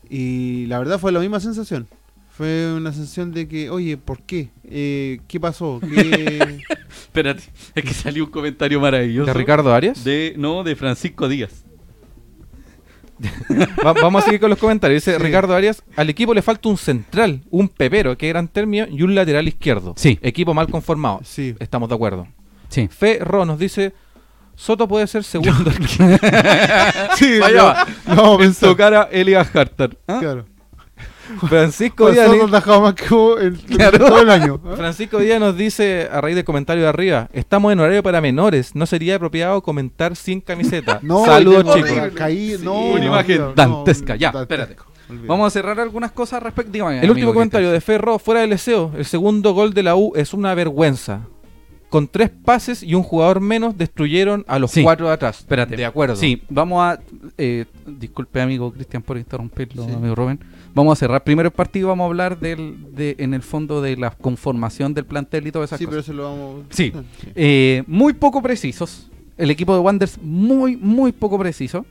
[0.09, 1.87] Y la verdad fue la misma sensación.
[2.31, 4.51] Fue una sensación de que, oye, ¿por qué?
[4.65, 5.79] Eh, ¿Qué pasó?
[5.81, 6.59] ¿Qué...
[7.05, 7.43] Espérate,
[7.75, 9.27] es que salió un comentario maravilloso.
[9.27, 10.03] ¿De Ricardo Arias?
[10.05, 11.65] De, no, de Francisco Díaz.
[13.87, 15.05] Va- vamos a seguir con los comentarios.
[15.05, 15.23] Dice Sí.
[15.23, 19.15] Ricardo Arias, al equipo le falta un central, un pepero, que gran término, y un
[19.15, 19.95] lateral izquierdo.
[19.97, 20.19] Sí.
[20.23, 21.21] Equipo mal conformado.
[21.25, 21.55] sí.
[21.59, 22.27] Estamos de acuerdo.
[22.69, 22.89] Sí.
[22.89, 23.93] Fe Ro nos dice,
[24.55, 25.71] Soto puede ser segundo.
[27.17, 29.91] Sí, Vaya vamos a En su cara, Elias Hartar.
[30.07, 30.19] ¿Ah?
[30.21, 30.47] Claro.
[31.49, 32.51] Francisco Díaz, Nosotros
[33.41, 33.99] en Claro.
[33.99, 34.61] todo el año.
[34.65, 34.77] ¿eh?
[34.77, 38.75] Francisco Díaz nos dice, a raíz del comentario de arriba, estamos en horario para menores,
[38.75, 40.99] no sería apropiado comentar sin camiseta.
[41.03, 41.91] No, Saludos no, chicos.
[41.93, 44.17] ca- Caí, no, una no, imagen no, dantesca.
[44.17, 44.43] Ya, dantesco.
[44.43, 44.77] espérate.
[45.09, 45.29] Olvídate.
[45.29, 46.71] Vamos a cerrar algunas cosas respecto.
[46.73, 50.13] dígame, El último comentario de Ferro, fuera del deseo, el segundo gol de la U
[50.15, 51.23] es una vergüenza.
[51.89, 54.85] Con tres pases y un jugador menos destruyeron a los Sí.
[54.85, 55.41] cuatro de atrás.
[55.41, 55.77] Espérate.
[55.77, 56.15] De acuerdo.
[56.15, 57.01] Sí, vamos a.
[57.37, 59.93] eh, disculpe, amigo Cristian, por interrumpirlo, Sí.
[59.93, 60.39] amigo Rubén.
[60.75, 61.89] Vamos a cerrar primero el partido.
[61.89, 65.69] Vamos a hablar del, de, en el fondo de la conformación del plantel y todas
[65.71, 66.09] esas Sí, pero cosas.
[66.09, 66.61] eso lo vamos.
[66.71, 66.93] Sí.
[67.35, 69.11] Eh, muy poco precisos.
[69.37, 71.85] El equipo de Wanderers muy, muy poco preciso.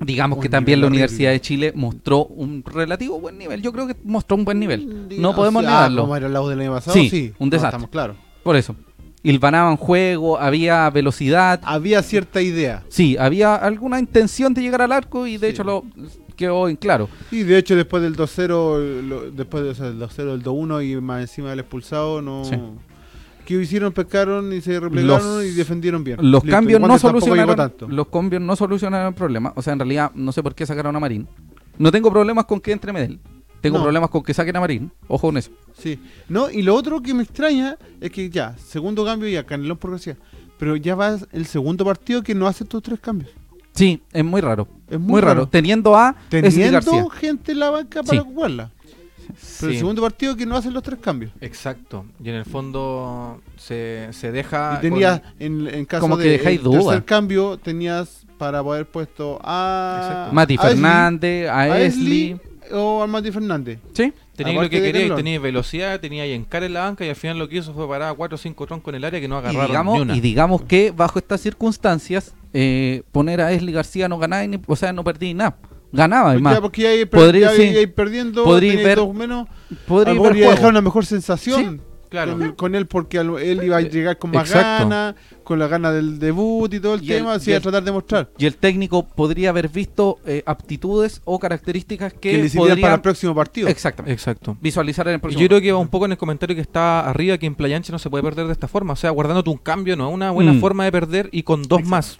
[0.00, 1.38] Digamos Un que también la nivel Universidad horrible.
[1.38, 3.62] de Chile mostró un relativo buen nivel.
[3.62, 5.08] Yo creo que mostró un buen nivel.
[5.08, 6.02] Diga- No podemos o sea, negarlo.
[6.02, 7.32] Como era el lado del año pasado, Sí, sí.
[7.38, 7.68] un no, desastre.
[7.68, 8.16] estamos claros.
[8.42, 8.74] Por eso.
[9.22, 11.60] Hilvanaban juego, había velocidad.
[11.62, 12.82] Había cierta idea.
[12.88, 15.52] Sí, había alguna intención de llegar al arco y de Sí.
[15.52, 15.84] hecho lo
[16.34, 17.08] quedó en claro.
[17.30, 20.82] Y de hecho, después del 2-0, lo- después de, o sea, del 2-0, del 2-1
[20.82, 22.44] y más encima del expulsado, no.
[22.44, 22.56] Sí.
[23.44, 23.92] ¿Qué hicieron?
[23.92, 26.16] Pescaron y se replegaron Los- y defendieron bien.
[26.20, 27.88] Los Listo, cambios no solucionaron tanto.
[27.88, 29.52] los cambios no solucionaron el problema.
[29.56, 31.26] O sea, en realidad no sé por qué sacaron a Marín.
[31.78, 33.18] No tengo problemas con que entre Medel.
[33.60, 33.84] Tengo No.
[33.84, 34.90] problemas con que saquen a Marín.
[35.08, 35.50] Ojo con eso.
[35.76, 35.98] Sí.
[36.28, 39.90] No, y lo otro que me extraña es que ya, segundo cambio ya, Canelón por
[39.90, 40.16] gracia.
[40.58, 43.30] Pero ya va el segundo partido que no hace estos tres cambios.
[43.74, 44.68] Sí, es muy raro.
[44.88, 45.46] Es Muy, raro.
[45.48, 48.26] Teniendo a Teniendo gente en la banca para Sí.
[48.28, 48.70] jugarla.
[49.26, 49.66] Pero Sí.
[49.66, 51.32] el segundo partido que no hacen los tres cambios.
[51.40, 52.04] Exacto.
[52.22, 54.76] Y en el fondo se, se deja...
[54.78, 56.78] y tenías, con- en, en caso Como que de dejáis el duda.
[56.82, 60.34] tercer cambio, tenías para poder puesto a Exacto.
[60.34, 62.36] Mati a Fernández, a, a Esli.
[62.72, 63.78] O a Mati Fernández.
[63.94, 64.12] Sí.
[64.36, 65.16] Teníais lo que Canelón.
[65.16, 67.86] teníais velocidad, teníais a Yencar en la banca y al final lo que hizo fue
[67.88, 70.02] parar a 4 o 5 troncos en el área que no Y agarraron digamos, ni
[70.02, 70.16] una.
[70.16, 74.76] y digamos que bajo estas circunstancias, eh, poner a Esli García no ganaba, ni- o
[74.76, 75.56] sea, no perdí nada.
[75.94, 76.54] Ganaba, Porque, además.
[76.54, 77.62] ya- porque ya, iba per- Podría- ya sí.
[77.78, 79.46] iba perdiendo, Podría ver- dos menos.
[79.86, 82.36] Podría ver dejar una mejor sensación Claro.
[82.38, 86.18] con, con él porque él iba a llegar con más ganas, con la gana del
[86.18, 88.30] debut y todo el Y tema, así a tratar de mostrar.
[88.38, 92.82] Y el técnico podría haber visto eh, aptitudes o características que, Que, le sirvían podría
[92.82, 93.68] para el próximo partido.
[93.68, 94.56] exactamente Exacto.
[94.62, 95.40] visualizar en el próximo.
[95.42, 97.76] yo creo que va un poco en el comentario que está arriba, que en Playa
[97.76, 98.94] Ancha no se puede perder de esta forma.
[98.94, 100.60] O sea, guardándote un cambio no es una buena Mm.
[100.60, 102.18] forma de perder y con dos más.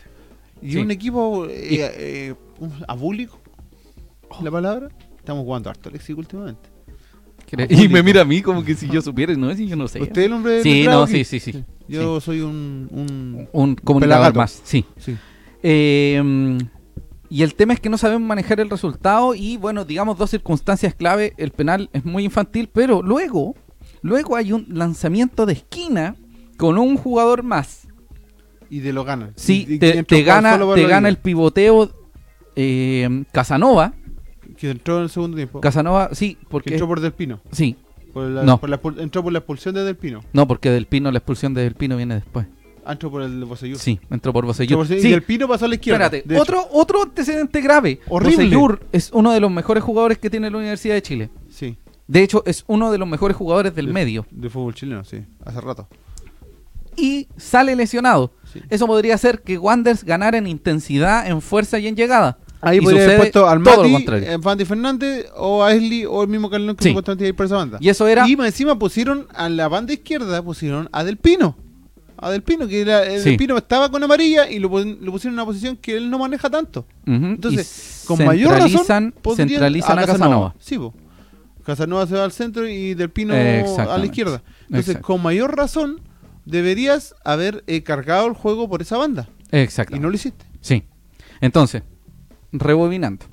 [0.62, 0.78] Y Sí.
[0.78, 3.38] un equipo eh, Y- eh, un- abúlico,
[4.42, 4.88] la palabra.
[5.18, 6.70] Estamos jugando harto Alexis últimamente.
[7.68, 10.00] Y me mira a mí como que si yo supiera, no si yo no sé.
[10.00, 11.22] ¿Usted es el hombre Sí, no, aquí?
[11.24, 11.64] sí, sí, sí.
[11.86, 14.86] Yo soy un, un- Un comunicador más, sí.
[14.96, 15.16] sí.
[15.62, 16.58] Eh,
[17.28, 20.94] y el tema es que no sabemos manejar el resultado y bueno, digamos dos circunstancias
[20.94, 23.54] clave, el penal es muy infantil, pero luego,
[24.00, 26.16] luego hay un lanzamiento de esquina
[26.56, 27.81] con un jugador más.
[28.72, 29.32] Y de lo ganan.
[29.36, 31.90] Sí, Y- te, te gana, te gana el pivoteo
[32.56, 33.92] eh, Casanova.
[34.56, 35.60] Que entró en el segundo tiempo.
[35.60, 37.40] Casanova, sí, que porque entró por Del Pino.
[37.50, 37.76] sí,
[38.14, 38.58] Por la- No.
[38.58, 40.22] por la expul- entró por la expulsión de Del Pino.
[40.32, 42.46] no, porque del Pino la expulsión de del Pino viene después.
[42.84, 43.78] Ah, entró por el Bosellur.
[43.78, 44.86] Sí, entró por Bosellur.
[44.86, 46.06] Sí, Y Del Pino pasó a la izquierda.
[46.06, 48.00] espérate, otro otro antecedente grave.
[48.08, 48.36] Horrible.
[48.44, 51.30] Bosellur es uno de los mejores jugadores que tiene la Universidad de Chile.
[51.50, 51.76] Sí.
[52.08, 54.26] De hecho, es uno de los mejores jugadores del De- medio.
[54.30, 55.18] De fútbol chileno, sí.
[55.44, 55.88] Hace rato.
[56.96, 58.32] Y sale lesionado.
[58.52, 58.60] Sí.
[58.68, 62.38] Eso podría hacer que Wanders ganara en intensidad, en fuerza y en llegada.
[62.60, 66.48] Ahí podría haber puesto al Mati, eh, Fandi Fernández o a Esli o el mismo
[66.48, 66.90] Carlón que Sí.
[66.90, 67.78] supuestamente ir por esa banda.
[67.80, 68.26] Y eso era.
[68.28, 71.56] Y encima pusieron a la banda izquierda, pusieron a Del Pino.
[72.16, 73.30] A Del Pino, que era, el Sí.
[73.30, 76.48] Del Pino estaba con amarilla y lo, pusieron en una posición que él no maneja
[76.48, 76.86] tanto.
[77.04, 80.54] Entonces, y con mayor razón, centralizan, a Casanova.
[80.60, 80.94] Sí, po.
[81.64, 84.40] Casanova se va al centro y Del Pino Eh, a la izquierda.
[84.68, 86.00] Entonces, con mayor razón,
[86.44, 89.28] deberías haber eh, cargado el juego por esa banda.
[89.50, 89.96] Exacto.
[89.96, 90.44] Y no lo hiciste.
[90.60, 90.84] Sí.
[91.40, 91.82] Entonces,
[92.52, 93.26] rebobinando.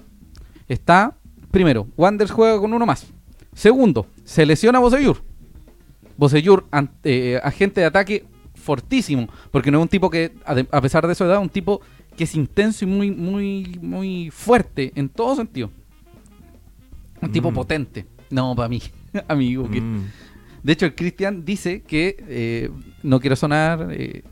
[0.67, 1.15] Está,
[1.51, 3.07] primero, Wanders juega con uno más.
[3.53, 5.23] Segundo, se lesiona Bosellur.
[6.17, 11.07] Bosellur, an- eh, agente de ataque fortísimo, porque no es un tipo que, a pesar
[11.07, 11.81] de su edad, es un tipo
[12.17, 15.71] que es intenso y muy, muy, muy fuerte en todo sentido.
[17.21, 17.53] Un tipo Mm.
[17.53, 18.05] potente.
[18.29, 18.81] No, para mí,
[19.27, 19.69] amigo.
[19.69, 20.05] que- Mm.
[20.63, 22.69] De hecho, el Cristian dice que eh,
[23.03, 24.23] no quiero sonar, eh,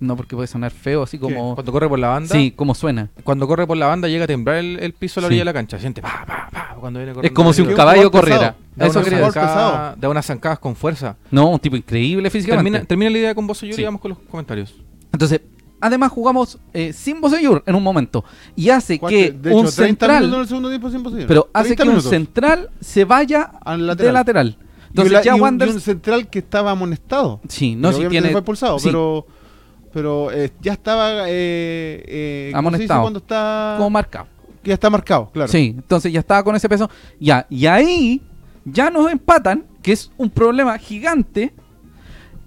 [0.00, 1.54] no porque puede sonar feo, así como...
[1.54, 3.08] Cuando corre por la banda, Sí, como suena.
[3.24, 5.32] cuando corre por la banda llega a temblar el, el piso a la Sí.
[5.32, 5.78] orilla de la cancha.
[5.78, 8.56] Siente pa, pa, pa, cuando viene Es como si un caballo corriera.
[8.74, 11.16] da, Eso unas zancadas, da unas zancadas con fuerza.
[11.30, 12.70] No, un tipo increíble físicamente.
[12.70, 13.82] Termina, termina la idea con vos y yo Sí.
[13.82, 14.74] y vamos con los comentarios.
[15.12, 15.40] Entonces,
[15.80, 18.22] además jugamos eh, sin Bosellur en un momento.
[18.54, 21.74] Y hace que de hecho, un 30 minutos en central, el segundo tiempo pero hace
[21.74, 24.58] 30 que un central se vaya Al de lateral.
[24.86, 27.40] Y Entonces la- ya y un, Wanderers- y un central que estaba amonestado.
[27.48, 28.30] Sí, no, si tiene...
[28.30, 29.26] fue expulsado, sí, pero
[29.92, 33.00] pero eh, ya estaba eh, eh, ¿cómo se dice Amonestado.
[33.02, 34.26] cuando está como marcado.
[34.62, 35.50] Ya está marcado, claro.
[35.50, 36.90] Sí, entonces ya estaba con ese peso.
[37.20, 38.20] Ya, y ahí
[38.64, 41.54] ya nos empatan, que es un problema gigante.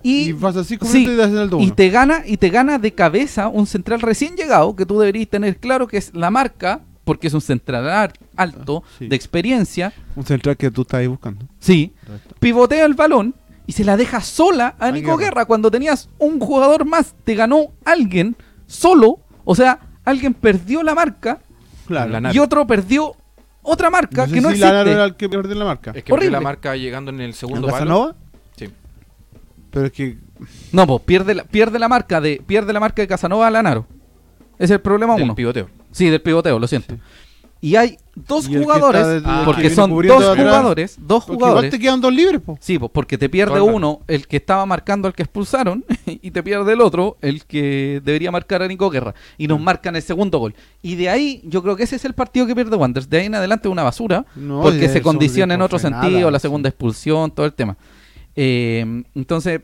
[0.04, 2.38] Y, Y pasa cinco sí, minutos y te hacen el 2 y te gana y
[2.38, 6.14] te gana de cabeza un central recién llegado que tú deberías tener claro que es
[6.14, 9.08] la marca porque es un central alto Ah, sí.
[9.08, 11.44] de experiencia Un central que tú estás ahí buscando.
[11.58, 11.92] sí
[12.40, 13.34] pivotea el balón
[13.66, 15.30] y se la deja sola a Nico Guerra.
[15.32, 18.36] Guerra cuando tenías un jugador más te ganó alguien
[18.68, 21.40] solo o sea alguien perdió la marca
[21.88, 22.20] Claro.
[22.20, 23.16] La y otro perdió
[23.64, 25.92] otra marca sé que no si Lanaro existe era el que perdió la marca.
[25.96, 27.74] Es que perdió la marca llegando en el ¿En segundo palo.
[27.74, 28.16] Casanova?
[28.56, 28.70] Sí.
[29.72, 30.18] Pero es que
[30.72, 33.88] no pues pierde la, pierde la marca de pierde la marca de Casanova a Lanaro
[34.60, 35.68] es el problema Del uno pivoteo.
[35.92, 36.96] Sí, del pivoteo, lo siento.
[37.62, 41.72] Y hay dos Y jugadores, Ah, porque son dos jugadores, dos porque igual jugadores.
[41.72, 42.58] te quedan dos libres, po.
[42.62, 46.32] Sí, pues porque te pierde Todo uno, el que estaba marcando al que expulsaron, y
[46.32, 49.14] te pierde el otro, el que debería marcar a Nico Guerra.
[49.38, 50.56] Y nos marcan el segundo gol.
[50.82, 53.10] Y de ahí, yo creo que ese es el partido que pierde Wanderers.
[53.10, 56.40] De ahí en adelante una basura, No, porque se condiciona en otro sentido, nada, la
[56.40, 56.44] sí.
[56.44, 57.76] segunda expulsión, todo el tema.
[58.38, 59.60] Eh, entonces,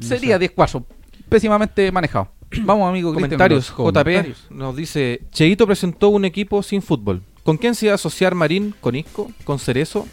[0.00, 0.84] sería 10-4,
[1.28, 2.30] pésimamente manejado.
[2.62, 3.12] Vamos, amigo.
[3.12, 3.68] Comentarios.
[3.68, 4.46] JP comentarios.
[4.50, 7.22] nos dice: Cheito presentó un equipo sin fútbol.
[7.42, 8.74] ¿Con quién se iba a asociar Marín?
[8.80, 9.30] ¿Con Isco?
[9.44, 10.06] ¿Con Cerezo?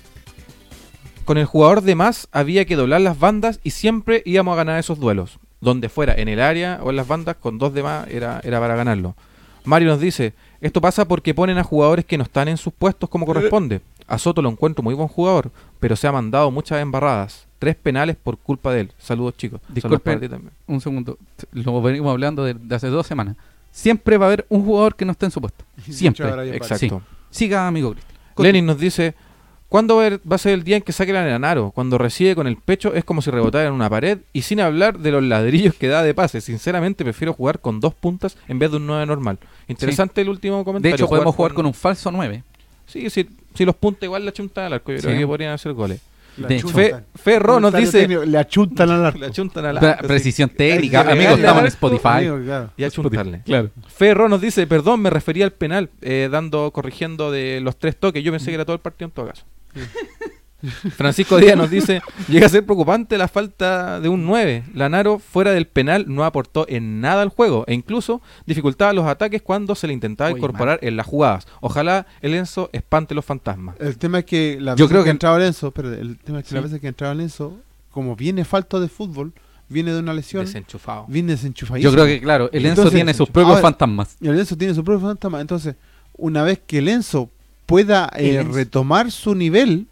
[1.26, 4.80] Con el jugador de más había que doblar las bandas y siempre íbamos a ganar
[4.80, 5.40] esos duelos.
[5.60, 8.60] Donde fuera, en el área o en las bandas, con dos de más era, era
[8.60, 9.16] para ganarlo.
[9.64, 13.10] Mario nos dice: Esto pasa porque ponen a jugadores que no están en sus puestos
[13.10, 13.82] como corresponde.
[14.08, 17.48] A Soto lo encuentro muy buen jugador, pero se ha mandado muchas embarradas.
[17.66, 18.92] Tres penales por culpa de él.
[19.00, 19.60] Saludos, chicos.
[19.62, 20.20] Saludos Disculpen.
[20.30, 20.52] también.
[20.68, 21.18] un segundo,
[21.52, 23.36] lo venimos hablando de, de hace dos semanas.
[23.72, 25.66] Siempre va a haber un jugador que no esté en su puesto.
[25.90, 26.56] Siempre.
[26.56, 27.02] Exacto.
[27.32, 28.18] Siga, amigo Cristian.
[28.38, 29.16] Lenin nos dice,
[29.68, 31.72] ¿cuándo va a a ser el día en que saque la Nanaro?
[31.72, 35.00] Cuando recibe con el pecho es como si rebotara en una pared y sin hablar
[35.00, 36.42] de los ladrillos que da de pase.
[36.42, 39.40] Sinceramente prefiero jugar con dos puntas en vez de un 9 normal.
[39.68, 40.96] Interesante el último De comentario.
[40.98, 42.44] hecho, podemos jugar con un falso 9.
[42.86, 45.08] Sí, sí, si los punta igual la chuntan al arco, yo Sí.
[45.08, 46.00] creo que podrían hacer goles.
[46.38, 46.60] De.
[46.62, 48.00] Fe, Ferro nos dice...
[48.02, 49.20] técnico, Le achuntan al arco.
[49.20, 50.08] La chuntan al Pre- arco, sí.
[50.08, 51.00] precisión técnica.
[51.00, 52.08] Hay que Amigo, pegarle estamos en Spotify.
[52.08, 52.72] Amigo, claro.
[52.76, 53.42] Y a chuntarle.
[53.46, 53.70] Claro.
[53.88, 58.24] Ferro nos dice, perdón, me refería al penal, eh, dando, corrigiendo de los tres toques.
[58.24, 59.46] Yo pensé que era todo el partido en todo caso.
[60.96, 64.64] Francisco Díaz nos dice, llega a ser preocupante la falta de un 9.
[64.74, 69.42] Lanaro fuera del penal no aportó en nada al juego e incluso dificultaba los ataques
[69.42, 71.48] cuando se le intentaba incorporar en las jugadas.
[71.62, 73.76] Ojalá el Enzo espante los fantasmas.
[73.80, 76.46] El tema es que la Yo veces creo que- entraba Lenzo, espérate, el tema es
[76.46, 76.56] que Sí.
[76.56, 77.58] la veces que entraba Lenzo,
[77.92, 79.34] como viene falto de fútbol,
[79.70, 81.06] viene de una lesión, Desenchufado.
[81.08, 81.90] viene desenchufadísimo.
[81.90, 84.16] Yo creo que, claro, el Enzo tiene sus propios fantasmas.
[84.22, 85.42] El Lenzo tiene su propio fantasma.
[85.42, 85.76] Entonces,
[86.18, 87.30] una vez que el Enzo
[87.66, 88.54] pueda eh, El Enzo.
[88.54, 89.88] retomar su nivel,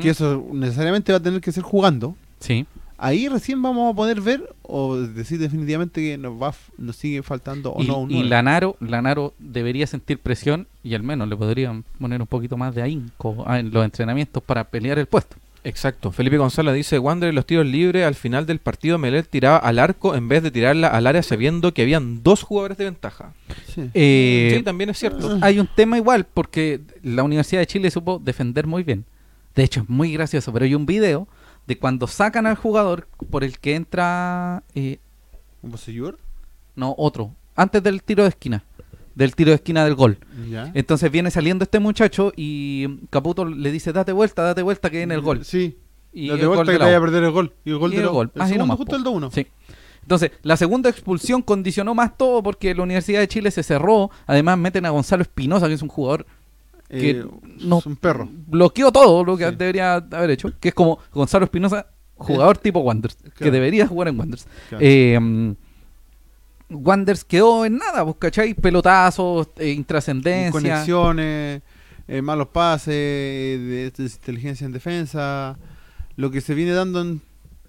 [0.00, 2.66] Que eso necesariamente va a tener que ser jugando, Sí.
[2.98, 7.72] ahí recién vamos a poder ver o decir definitivamente que nos va nos sigue faltando
[7.72, 8.22] o Y, no un y.
[8.22, 12.82] Lanaro, Lanaro debería sentir presión y al menos le podrían poner un poquito más de
[12.82, 15.36] ahínco en los entrenamientos para pelear el puesto.
[15.64, 16.10] Exacto.
[16.10, 20.16] Felipe González dice, Wander los tiros libres al final del partido Meler tiraba al arco
[20.16, 23.32] en vez de tirarla al área sabiendo que habían dos jugadores de ventaja.
[23.72, 23.88] Sí.
[23.94, 25.38] Eh, sí, también es cierto.
[25.40, 29.04] hay un tema igual porque la Universidad de Chile supo defender muy bien.
[29.54, 31.28] De hecho, es muy gracioso, pero hay un video
[31.66, 34.98] de cuando sacan al jugador por el que entra, eh,
[35.62, 36.18] ¿Un Bosellur?
[36.74, 38.64] no, otro, antes del tiro de esquina,
[39.14, 40.18] del tiro de esquina del gol.
[40.50, 40.70] Ya.
[40.74, 45.14] Entonces viene saliendo este muchacho y Caputo le dice, date vuelta, date vuelta que viene
[45.14, 45.44] el gol.
[45.44, 45.78] Sí.
[46.14, 47.54] Y Date el vuelta gol que de la vaya a perder el gol.
[47.64, 48.30] Y el gol Y de el gol.
[48.34, 49.30] El segundo nomás, justo el 2-1.
[49.32, 49.46] Sí.
[50.02, 54.10] Entonces, la segunda expulsión condicionó más todo porque la Universidad de Chile se cerró.
[54.26, 56.26] Además, meten a Gonzalo Espinosa, que es un jugador
[56.92, 57.24] que Eh,
[57.64, 58.28] no- es un perro.
[58.30, 59.56] bloqueó todo lo que Sí.
[59.56, 60.52] debería haber hecho.
[60.60, 64.46] Que es como Gonzalo Espinosa, jugador tipo Wanderers, que debería jugar en Wanderers.
[64.68, 64.84] Claro.
[64.84, 65.52] Eh, mm,
[66.70, 68.54] Wanderers quedó en nada, pues, ¿cachai?
[68.54, 70.50] Pelotazos, eh, intrascendencia.
[70.52, 71.62] Conexiones,
[72.08, 75.58] eh, malos pases, eh, de- desinteligencia en defensa.
[76.16, 77.20] Lo que se viene dando en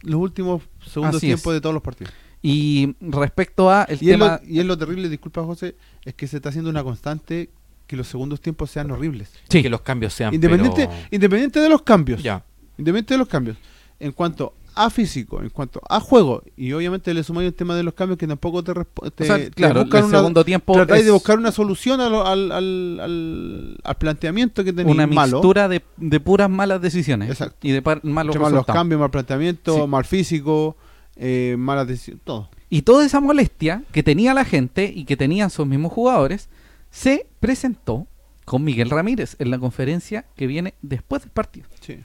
[0.03, 1.53] los últimos segundos Así tiempos es.
[1.57, 2.13] de todos los partidos.
[2.41, 4.39] Y respecto a el Y es, tema...
[4.43, 7.49] lo, y es lo terrible, disculpa José, es que se está haciendo una constante
[7.87, 9.31] que los segundos tiempos sean horribles.
[9.49, 9.61] Sí.
[9.61, 10.33] Que los cambios sean...
[10.33, 12.21] Independiente, pero- independiente de los cambios.
[12.23, 12.43] Ya.
[12.77, 13.57] Independiente de los cambios.
[13.99, 17.83] En cuanto a físico, en cuanto a juego, y obviamente le sumáis el tema de
[17.83, 20.73] los cambios que tampoco te, te, o sea, te claro, el buscan una- segundo tiempo
[20.73, 24.95] tratáis es de buscar una solución a lo- al, al, al, al planteamiento que tenéis
[24.95, 25.37] una malo.
[25.37, 27.67] mixtura de, de puras malas decisiones Exacto.
[27.67, 28.65] y de par- malos resultados.
[28.65, 29.87] cambios, mal planteamiento, Sí.
[29.87, 30.75] mal físico,
[31.17, 32.49] eh, malas decisiones, todo.
[32.71, 36.49] Y toda esa molestia que tenía la gente y que tenían sus mismos jugadores
[36.93, 38.05] se presentó
[38.45, 41.67] con Miguel Ramírez en la conferencia que viene después del partido.
[41.81, 41.99] Sí.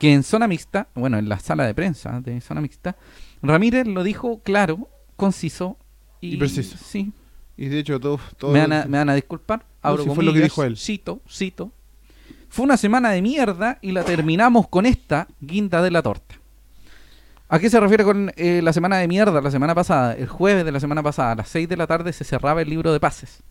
[0.00, 2.96] Que en zona mixta, bueno, en la sala de prensa de zona mixta,
[3.40, 5.78] Ramírez lo dijo claro, conciso
[6.20, 6.76] y, Y preciso.
[6.76, 7.12] Sí,
[7.56, 8.20] Y de hecho, todos.
[8.42, 9.64] me, van a, me van a disculpar.
[9.80, 10.76] Abro si fue lo que dijo él.
[10.76, 11.70] Cito, cito.
[12.48, 16.34] Fue una semana de mierda y la terminamos con esta guinda de la torta.
[17.48, 19.40] ¿A qué se refiere con eh, la semana de mierda?
[19.40, 22.12] La semana pasada, el jueves de la semana pasada, a las 6 de la tarde
[22.12, 23.44] se cerraba el libro de pases.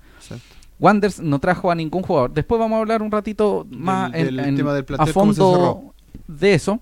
[0.80, 2.32] Wanders no trajo a ningún jugador.
[2.34, 5.14] Después vamos a hablar un ratito más Del- del en- tema del a plantel, se
[5.14, 5.94] fondo
[6.28, 6.80] de eso.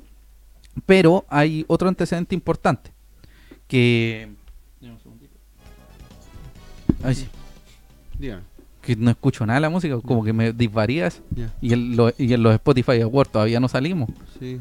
[0.86, 2.92] Pero hay otro antecedente importante.
[3.68, 4.30] Que...
[7.04, 7.28] Ay, sí,
[8.18, 8.42] Dígame.
[8.82, 11.22] que no escucho nada de la música, como que me disvarías.
[11.32, 11.54] Ya.
[11.62, 14.10] Y en, lo- y en los Spotify Awards todavía no salimos.
[14.40, 14.60] Sí.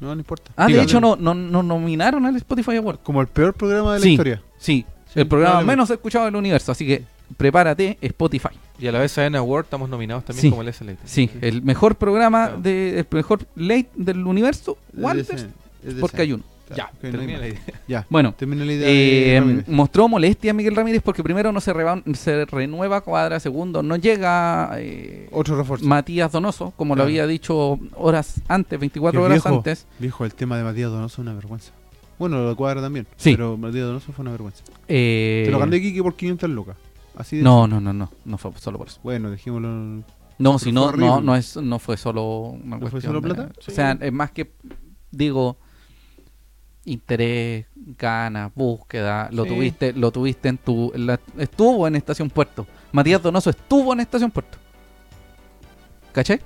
[0.00, 0.50] No, no importa.
[0.56, 2.98] Ah, de hecho no, no, no nominaron al Spotify Award.
[3.02, 4.10] Como el peor programa de la Sí.
[4.12, 4.42] historia.
[4.58, 7.04] Sí, Sí, el programa menos escuchado del universo, así que
[7.36, 8.50] prepárate, Spotify.
[8.78, 10.50] Y a la vez en Award estamos nominados también Sí.
[10.50, 10.98] como el SLT.
[11.04, 12.62] Sí, el mejor programa, Claro.
[12.62, 16.44] de, el mejor late del universo, de porque hay uno.
[16.74, 17.60] Ya, termina la idea.
[17.86, 18.06] Ya.
[18.10, 21.70] Bueno, Termina la idea de eh, mostró molestia a Miguel Ramírez porque primero no se,
[21.74, 25.84] reba- se renueva cuadra, segundo no llega eh, Otro refuerzo.
[25.84, 29.86] Matías Donoso, como lo había dicho horas antes, 24 Que horas viejo, antes.
[29.98, 31.72] Viejo, el tema de Matías Donoso es una vergüenza.
[32.18, 33.06] Bueno, lo de Cuadra también.
[33.16, 33.32] Sí.
[33.32, 34.62] Pero Matías Donoso fue una vergüenza.
[34.88, 36.76] Eh, Te lo gané Kiki por 500 lucas.
[37.16, 39.00] Así de no, no, no, no, no fue solo por eso.
[39.02, 40.02] Bueno, dejémoslo.
[40.38, 42.24] No, si no, no, no, es, no fue solo
[42.64, 43.52] una ¿No fue solo de- plata?
[43.66, 44.52] O sea, es más que,
[45.10, 45.56] digo,
[46.84, 49.50] interés, ganas, búsqueda, lo Sí.
[49.50, 52.66] tuviste, lo tuviste en tu, la- estuvo en Estación Puerto.
[52.92, 54.58] Matías Donoso estuvo en Estación Puerto.
[56.12, 56.40] ¿Cachai?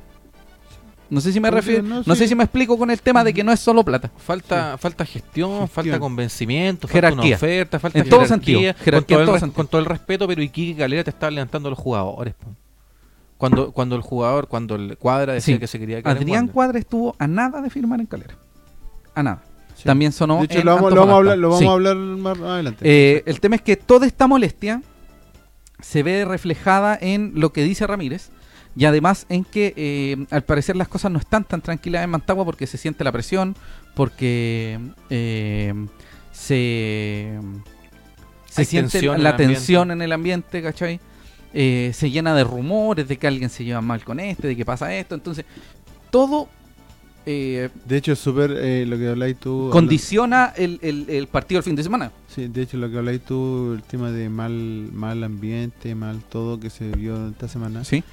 [1.08, 2.16] No sé si me refiero, no, no, sí.
[2.22, 4.10] sé si me explico con el tema de que no es solo plata.
[4.16, 5.68] Falta, falta gestión, Gestión.
[5.68, 7.20] falta convencimiento, Jerarquía.
[7.20, 9.54] falta una oferta, falta En todo jerarquía, sentido, con, todo en el, todo res- sentido.
[9.54, 12.34] con todo el respeto, pero Iquique Calera te está levantando a los jugadores.
[12.34, 12.48] po.
[13.38, 15.60] Cuando, cuando el jugador, cuando el cuadra decía Sí.
[15.60, 16.48] que se quería quedar en Adrián.
[16.48, 18.34] Cuadra estuvo a nada de firmar en Calera.
[19.14, 19.42] A nada.
[19.76, 19.84] Sí.
[19.84, 20.38] También sonó.
[20.38, 21.66] De hecho, en lo vamos, lo vamos a hablar, lo vamos Sí.
[21.68, 22.78] a hablar más adelante.
[22.82, 24.82] Eh, el tema es que toda esta molestia
[25.80, 28.30] se ve reflejada en lo que dice Ramírez
[28.76, 32.44] y además en que eh, al parecer las cosas no están tan tranquilas en Mantagua
[32.44, 33.56] porque se siente la presión,
[33.94, 34.78] porque
[35.10, 35.72] eh,
[36.32, 37.38] se,
[38.50, 41.00] se Hay siente tensión la tensión en el ambiente, ¿cachai?
[41.54, 44.64] Eh, se llena de rumores de que alguien se lleva mal con este, de que
[44.64, 45.44] pasa esto, entonces
[46.10, 46.48] todo
[47.28, 49.68] eh, de hecho, es súper eh, lo que habláis tú.
[49.72, 52.12] condiciona el, el- el partido el fin de semana.
[52.28, 54.52] Sí, de hecho, lo que habláis tú, el tema de mal,
[54.92, 57.82] mal ambiente, mal todo que se vio esta semana.
[57.82, 58.04] Sí.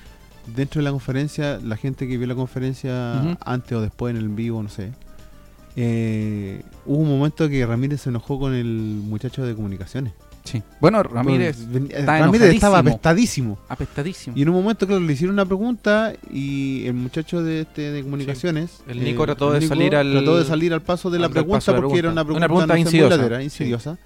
[0.48, 4.30] Dentro de la conferencia, la gente que vio la conferencia antes o después en el
[4.30, 4.92] vivo, no sé.
[5.76, 10.14] eh, hubo un momento que Ramírez se enojó con el muchacho de comunicaciones.
[10.44, 10.62] Sí.
[10.82, 11.58] Bueno, Ramírez
[11.90, 13.58] está Ramírez estaba apestadísimo.
[13.70, 14.36] apestadísimo.
[14.38, 18.04] Y en un momento, claro, le hicieron una pregunta y el muchacho de, este, de
[18.04, 18.82] comunicaciones.
[18.82, 21.72] eh, El Nico trató de salir al- trató de salir al paso de la pregunta
[21.72, 22.46] la porque era una pregunta.
[22.46, 23.18] Una pregunta no sé, muy insidiosa.
[23.18, 23.98] latera, insidiosa.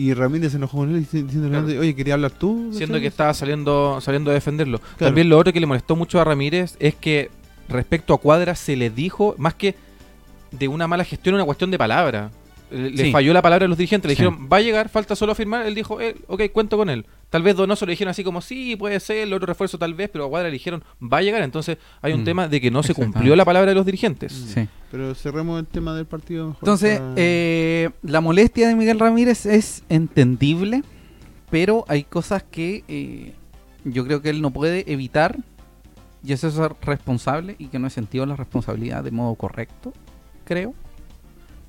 [0.00, 2.70] Y Ramírez se enojó con él dici- diciéndole, oye, quería hablar tú.
[2.72, 4.78] siendo que estaba saliendo saliendo a defenderlo.
[4.78, 4.96] Claro.
[5.06, 7.30] También lo otro que le molestó mucho a Ramírez es que
[7.68, 9.74] respecto a Cuadra se le dijo, más que
[10.52, 12.30] de una mala gestión, una cuestión de palabra.
[12.70, 13.12] Le le Sí.
[13.12, 14.22] falló la palabra a los dirigentes, le Sí.
[14.22, 15.64] dijeron, va a llegar, falta solo firmar.
[15.66, 17.06] Él dijo, eh, ok, cuento con él.
[17.30, 20.10] Tal vez Donoso le dijeron así como, sí, puede ser, el otro refuerzo tal vez,
[20.12, 21.42] pero a Cuadra le dijeron, va a llegar.
[21.42, 24.32] Entonces hay un Mm, tema de que no se cumplió la palabra de los dirigentes.
[24.32, 24.68] Sí.
[24.90, 26.60] Pero cerremos el tema del partido mejor.
[26.62, 30.82] Entonces, para- eh, la molestia de Miguel Ramírez es entendible,
[31.50, 33.32] pero hay cosas que eh,
[33.84, 35.38] yo creo que él no puede evitar,
[36.24, 39.92] y eso es ser responsable, y que no he sentido la responsabilidad de modo correcto,
[40.44, 40.74] creo.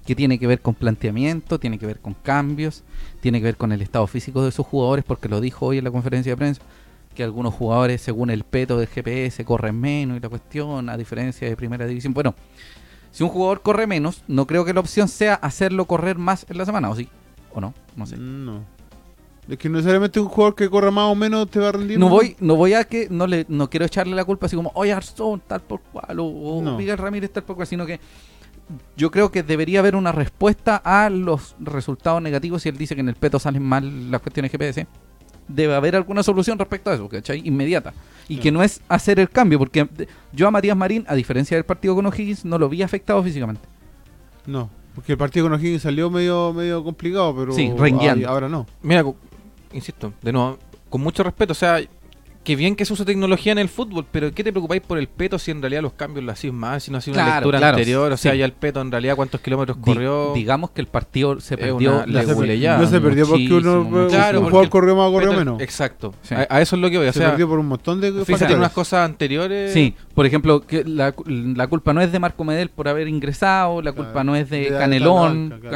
[0.10, 2.82] Que tiene que ver con planteamiento, tiene que ver con cambios,
[3.22, 5.84] tiene que ver con el estado físico de sus jugadores, porque lo dijo hoy en
[5.84, 6.64] la conferencia de prensa,
[7.14, 11.48] que algunos jugadores, según el peto del GPS, corren menos y la cuestión, a diferencia
[11.48, 12.16] de primera división.
[12.16, 12.34] Bueno,
[13.12, 16.58] si un jugador corre menos, no creo que la opción sea hacerlo correr más en
[16.58, 17.08] la semana, ¿o sí?
[17.54, 17.76] ¿O no?
[17.96, 18.18] No sé.
[18.18, 18.64] No.
[19.48, 22.00] Es que necesariamente un jugador que corra más o menos te va a rendir.
[22.00, 24.72] No voy, no voy a que, no le, no quiero echarle la culpa así como,
[24.74, 26.80] oye Arzón, tal por cual, o, o No.
[26.80, 28.00] Miguel Ramírez tal por cual, sino que
[28.96, 33.02] yo creo que debería haber una respuesta a los resultados negativos si él dice que
[33.02, 34.88] en el peto salen mal las cuestiones GPS.
[35.48, 37.42] Debe haber alguna solución respecto a eso, ¿cachai?
[37.46, 37.94] Inmediata.
[38.28, 38.42] Y Sí.
[38.42, 39.88] que no es hacer el cambio, porque
[40.32, 43.62] yo a Matías Marín, a diferencia del partido con O'Higgins, no lo vi afectado físicamente.
[44.46, 44.70] No.
[44.94, 48.68] Porque el partido con O'Higgins salió medio, medio complicado, pero Sí, ay, ahora no.
[48.84, 49.04] Mira,
[49.74, 50.60] insisto, de nuevo,
[50.90, 51.80] con mucho respeto, o sea,
[52.44, 55.08] que bien que se usa tecnología en el fútbol, pero ¿qué te preocupáis por el
[55.08, 57.58] peto si en realidad los cambios lo hacís mal, si no hacís una Claro, lectura
[57.60, 58.12] claro, anterior?
[58.12, 58.38] O sea, sí.
[58.40, 60.32] ya el peto en realidad cuántos kilómetros Di- corrió.
[60.34, 61.98] digamos que el partido se perdió.
[61.98, 64.64] una No se, legule per- ya, no se perdió porque uno, un Claro, porque jugador
[64.64, 65.62] el corrió más o corrió menos.
[65.62, 66.16] Exacto.
[66.24, 66.34] Sí.
[66.34, 67.08] A, a eso es lo que voy.
[67.08, 69.72] O se sea, perdió por un montón de fíjate unas cosas anteriores.
[69.74, 73.82] Sí, por ejemplo, que la, la culpa no es de Marco Medel por haber ingresado,
[73.82, 75.70] la Claro, culpa no es de de Canelón, Atalanta,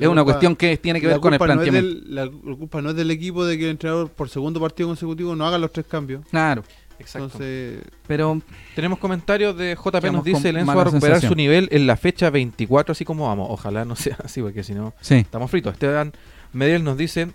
[0.00, 1.88] Es una cuestión que tiene que ver con el no planteamiento.
[1.88, 4.88] del- la, la culpa no es del equipo de que el entrenador por segundo partido
[4.88, 6.24] consecutivo no haga los tres cambios.
[6.30, 6.62] Claro,
[7.00, 7.26] Exacto.
[7.26, 8.40] Entonces, pero
[8.74, 11.30] Tenemos comentarios de JP, nos dice, con el Enzo mala va a recuperar sensación.
[11.30, 13.46] su nivel en la fecha 24, así como vamos.
[13.50, 15.14] Ojalá no sea así, porque si no, sí.
[15.16, 15.74] estamos fritos.
[15.74, 16.12] Esteban
[16.52, 17.28] Medel nos dice,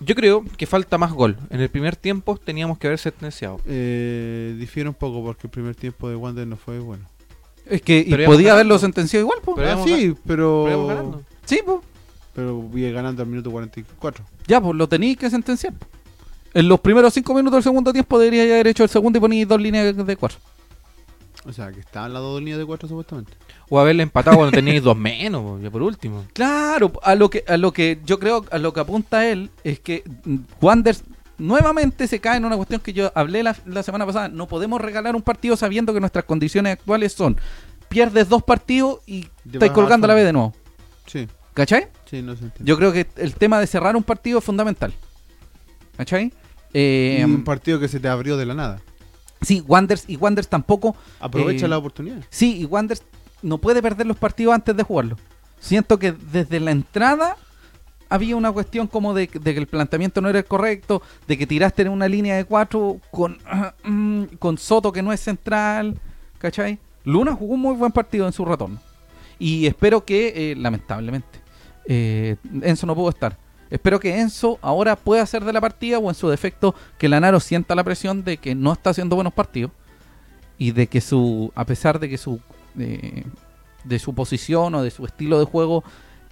[0.00, 1.36] yo creo que falta más gol.
[1.50, 3.60] En el primer tiempo teníamos que haber sentenciado.
[3.66, 7.04] eh, difiere un poco porque el primer tiempo de Wander no fue bueno.
[7.66, 8.52] Es que y podía ganando.
[8.52, 9.56] haberlo sentenciado igual, pues.
[9.56, 11.24] Pero ah, sí, pero.
[11.48, 11.78] Sí, pues.
[12.34, 14.22] pero viene ganando al minuto 44.
[14.46, 15.72] Ya, pues lo tenéis que sentenciar.
[16.52, 19.48] En los primeros cinco minutos del segundo tiempo debería haber hecho el segundo y ponéis
[19.48, 20.38] dos líneas de cuatro.
[21.46, 23.32] O sea, que estaban las dos líneas de cuatro supuestamente.
[23.70, 26.26] O haberle empatado cuando teníais dos menos, po, ya por último.
[26.34, 29.80] Claro, a lo que a lo que yo creo, a lo que apunta él es
[29.80, 31.04] que mm, Wanderers
[31.38, 34.28] nuevamente se cae en una cuestión que yo hablé la, la semana pasada.
[34.28, 37.38] No podemos regalar un partido sabiendo que nuestras condiciones actuales son
[37.88, 40.52] pierdes dos partidos y baja colgando la vez de nuevo.
[41.06, 41.26] Sí,
[41.58, 41.88] ¿Cachai?
[42.04, 42.68] sí, no se entiende.
[42.68, 44.94] Yo creo que el tema de cerrar un partido es fundamental.
[45.96, 46.32] ¿Cachai?
[46.72, 48.80] Eh, un partido que se te abrió de la nada.
[49.42, 52.24] sí, Wanderers y Wanderers tampoco Aprovecha Eh, la oportunidad.
[52.30, 53.02] Sí, y Wanderers
[53.42, 55.16] no puede perder los partidos antes de jugarlo.
[55.58, 57.36] Siento que desde la entrada
[58.08, 61.48] había una cuestión como de, de que el planteamiento no era el correcto, de que
[61.48, 63.36] tiraste en una línea de cuatro con,
[64.38, 65.98] con Soto que no es central,
[66.38, 66.78] ¿cachai?
[67.04, 68.78] Luna jugó un muy buen partido en su retorno.
[69.40, 71.47] Y espero que, eh, lamentablemente,
[71.88, 73.36] eh, Enzo no pudo estar.
[73.70, 77.40] Espero que Enzo ahora pueda hacer de la partida o en su defecto que Lanaro
[77.40, 79.72] sienta la presión de que no está haciendo buenos partidos
[80.56, 82.40] y de que su, a pesar de que su,
[82.78, 83.24] eh,
[83.84, 85.82] de su posición o de su estilo de juego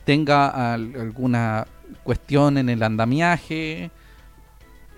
[0.05, 1.67] tenga al- alguna
[2.05, 3.91] cuestión en el andamiaje,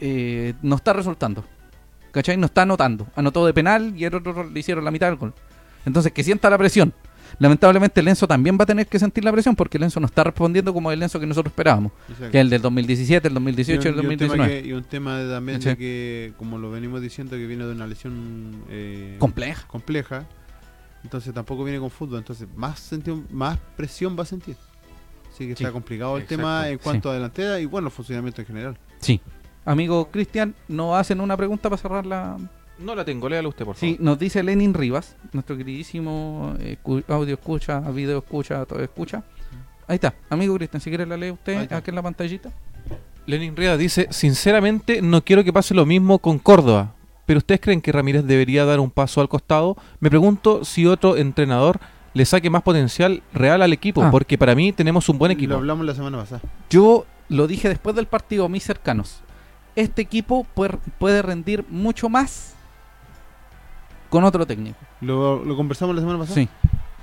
[0.01, 1.45] eh, no está resultando.
[2.13, 2.37] ¿Cachai?
[2.37, 3.07] No está anotando.
[3.17, 5.35] Anotó de penal y el otro le hicieron la mitad del gol.
[5.85, 6.93] Entonces, que sienta la presión.
[7.41, 10.07] Lamentablemente, el Lenzo también va a tener que sentir la presión porque el Lenzo no
[10.07, 11.93] está respondiendo como el Lenzo que nosotros esperábamos.
[12.09, 12.31] Exacto.
[12.33, 14.63] Que es el del 2017, el 2018 y Y el un- y un 2019.
[14.63, 15.69] que- Y un tema de- también Sí.
[15.69, 19.67] de que, como lo venimos diciendo, que viene de una lesión eh, Compleja.
[19.69, 20.27] compleja.
[21.05, 22.19] Entonces tampoco viene con fútbol.
[22.19, 24.57] Entonces más, sentido- más presión va a sentir.
[25.33, 26.83] Así que Sí, está complicado el exacto, tema en sí.
[26.83, 28.79] cuanto a delantera y bueno, funcionamiento en general.
[28.99, 29.21] Sí.
[29.65, 32.37] Amigo Cristian, nos hacen una pregunta para cerrar la,
[32.79, 33.97] No la tengo, léala usted, por favor.
[33.97, 36.77] Sí, nos dice Lenin Rivas, nuestro queridísimo eh,
[37.09, 39.25] audio escucha, video escucha, todo escucha.
[39.89, 42.51] Ahí está, amigo Cristian, si quiere la lee usted aquí en la pantallita.
[43.27, 46.95] Lenin Rivas dice, sinceramente no quiero que pase lo mismo con Córdoba,
[47.27, 49.77] pero ¿ustedes creen que Ramírez debería dar un paso al costado?
[50.01, 51.81] Me pregunto si otro entrenador
[52.15, 54.11] le saque más potencial real al equipo, Ah.
[54.11, 55.55] porque para mí tenemos un buen Lo equipo.
[55.55, 56.41] hablamos la semana pasada.
[56.71, 59.21] Yo lo dije después del partido a mis cercanos.
[59.77, 60.47] Este equipo
[60.99, 62.55] puede rendir mucho más
[64.09, 64.79] con otro técnico.
[65.01, 66.35] Lo, lo conversamos la semana pasada.
[66.35, 66.49] Sí.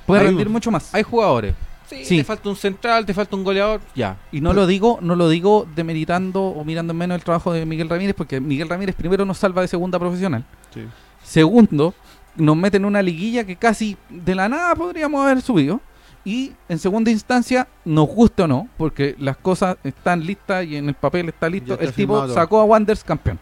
[0.06, 0.94] Puede rendir mucho más.
[0.94, 1.56] Hay jugadores.
[1.88, 2.18] Sí, Sí.
[2.18, 4.18] te falta un central, te falta un goleador, ya.
[4.32, 7.64] Y no lo digo, no lo digo demeritando o mirando en menos el trabajo de
[7.66, 10.44] Miguel Ramírez, porque Miguel Ramírez primero nos salva de segunda profesional.
[10.74, 10.82] Sí.
[11.24, 11.94] Segundo,
[12.36, 15.80] nos mete en una liguilla que casi de la nada podríamos haber subido.
[16.28, 20.90] Y en segunda instancia, nos guste o no, porque las cosas están listas y en
[20.90, 21.68] el papel está listo.
[21.68, 23.40] Ya está el tipo firmado sacó a Wanderers campeón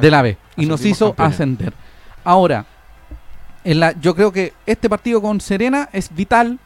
[0.00, 1.34] de la B y nos hizo campeones.
[1.34, 1.72] ascender.
[2.22, 2.64] Ahora,
[3.64, 6.58] en la, yo creo que este partido con Serena es vital,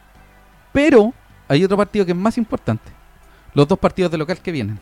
[0.73, 1.13] pero
[1.47, 2.91] hay otro partido que es más importante.
[3.53, 4.79] Los dos partidos de local que vienen.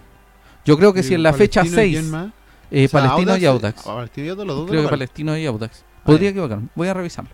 [0.66, 2.32] Yo creo que si en la fecha Palestino y 6, quién más?
[2.72, 3.86] eh, O sea, Palestino y Audax.
[3.86, 4.36] y Audax, Creo
[4.66, 4.90] que local.
[4.90, 5.84] Palestino y Audax.
[6.04, 7.32] Podría equivocarme, voy a revisarlo.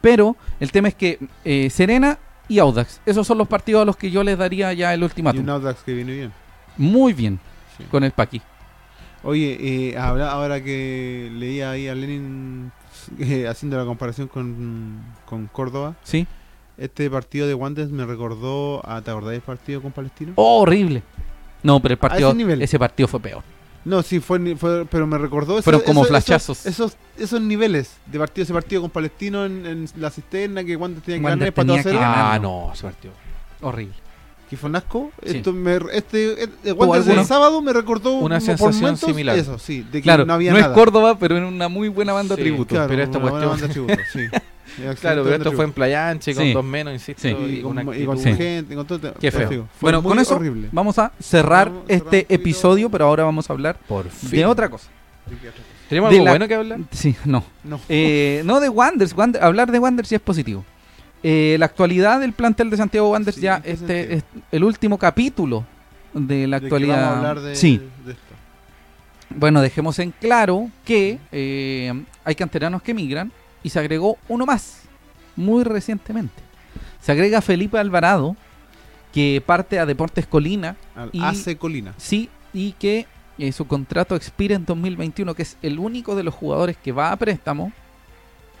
[0.00, 2.18] Pero el tema es que eh, Serena
[2.48, 5.04] y Audax, esos son los partidos a los que yo les daría ya el Y
[5.04, 5.40] ultimátum.
[5.42, 6.32] un Audax que viene bien.
[6.76, 7.38] Muy bien
[7.78, 7.84] Sí.
[7.90, 8.42] con el Paqui.
[9.22, 9.56] Oye,
[9.92, 12.70] eh, habla- ahora que leía ahí a Lenin
[13.18, 16.26] eh, haciendo la comparación con, con Córdoba, ¿Sí?
[16.78, 20.32] este partido de Wanderers me recordó a, ¿te acordás del partido con Palestino?
[20.36, 21.02] Oh, horrible.
[21.62, 22.62] No, pero el partido, ese nivel.
[22.62, 23.42] ese partido fue peor.
[23.86, 26.64] No, sí, fue, ni- fue- pero me recordó Fueron como esos- flashazos.
[26.66, 31.04] Esos, esos niveles de partido, ese partido con Palestino en, en la cisterna, que Wanderers
[31.04, 32.34] tenía que Wanderers ganar para tenía que 2 ganar.
[32.34, 33.12] Ah, no, ese partido.
[33.60, 33.94] Horrible.
[34.54, 35.10] Que fue un asco.
[35.22, 35.36] Sí.
[35.38, 39.38] Esto me, este, este el sábado me recordó Una sensación similar.
[39.38, 40.72] Eso, sí, de que Claro, no había no nada.
[40.72, 42.74] es Córdoba, pero en una muy buena banda Sí, tributo.
[42.74, 44.20] Claro, pero esta una buena cuestión- banda tributo, sí.
[44.76, 45.72] Excelente Claro, pero esto fue en.
[45.72, 47.28] Playanche, con dos menos, insisto.
[47.28, 47.78] Y, Y con
[48.18, 49.14] y gente, con todo.
[49.20, 49.68] Qué feo.
[49.80, 50.68] Bueno, con eso horrible.
[50.72, 54.30] vamos a cerrar Vamos este episodio, pero ahora vamos a hablar Por fin.
[54.30, 54.88] de otra cosa.
[55.88, 56.80] ¿Tenemos algo bueno que hablar?
[56.90, 57.44] Sí, no.
[57.62, 57.78] No.
[57.88, 60.64] Eh, no de Wanderers, Wander- hablar de Wanderers sí es positivo.
[61.26, 64.62] Eh, la actualidad del plantel de Santiago Wanderers Sí, ya ¿en qué este es el
[64.62, 65.64] último capítulo
[66.12, 67.00] de la De que actualidad.
[67.00, 68.34] vamos a hablar de, sí, de esto.
[69.30, 74.82] bueno, dejemos en claro que eh, hay canteranos que migran y se agregó uno más
[75.34, 76.34] muy recientemente.
[77.00, 78.36] Se agrega Felipe Alvarado,
[79.12, 81.94] que parte a Deportes Colina, Al Y- AC Colina.
[81.96, 83.06] sí, y que
[83.38, 87.10] eh, su contrato expira en 2021, que es el único de los jugadores que va
[87.12, 87.72] a préstamo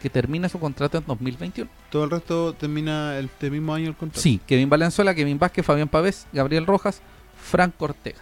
[0.04, 1.70] que termina su contrato en 2021.
[1.90, 4.20] Todo el resto termina este mismo año el contrato.
[4.20, 7.00] Sí, Kevin Valenzuela, Kevin Vázquez, Fabián Pavés, Gabriel Rojas,
[7.42, 8.18] Franco Ortega.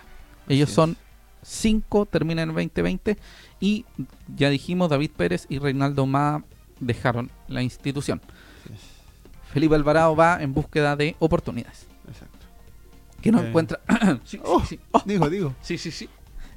[0.49, 0.97] Ellos Así son
[1.43, 3.19] cinco, terminan en 2020
[3.59, 3.85] y
[4.37, 6.45] ya dijimos, David Pérez y Reinaldo Ma
[6.79, 8.21] dejaron la institución.
[9.53, 11.89] Felipe Alvarado va en búsqueda de oportunidades.
[12.07, 12.39] Exacto.
[13.21, 13.49] Que no Eh.
[13.49, 13.81] encuentra...
[14.25, 14.65] sí, sí, Oh.
[14.65, 14.79] sí.
[14.93, 15.53] Oh, Digo, digo.
[15.63, 16.09] sí, sí, sí.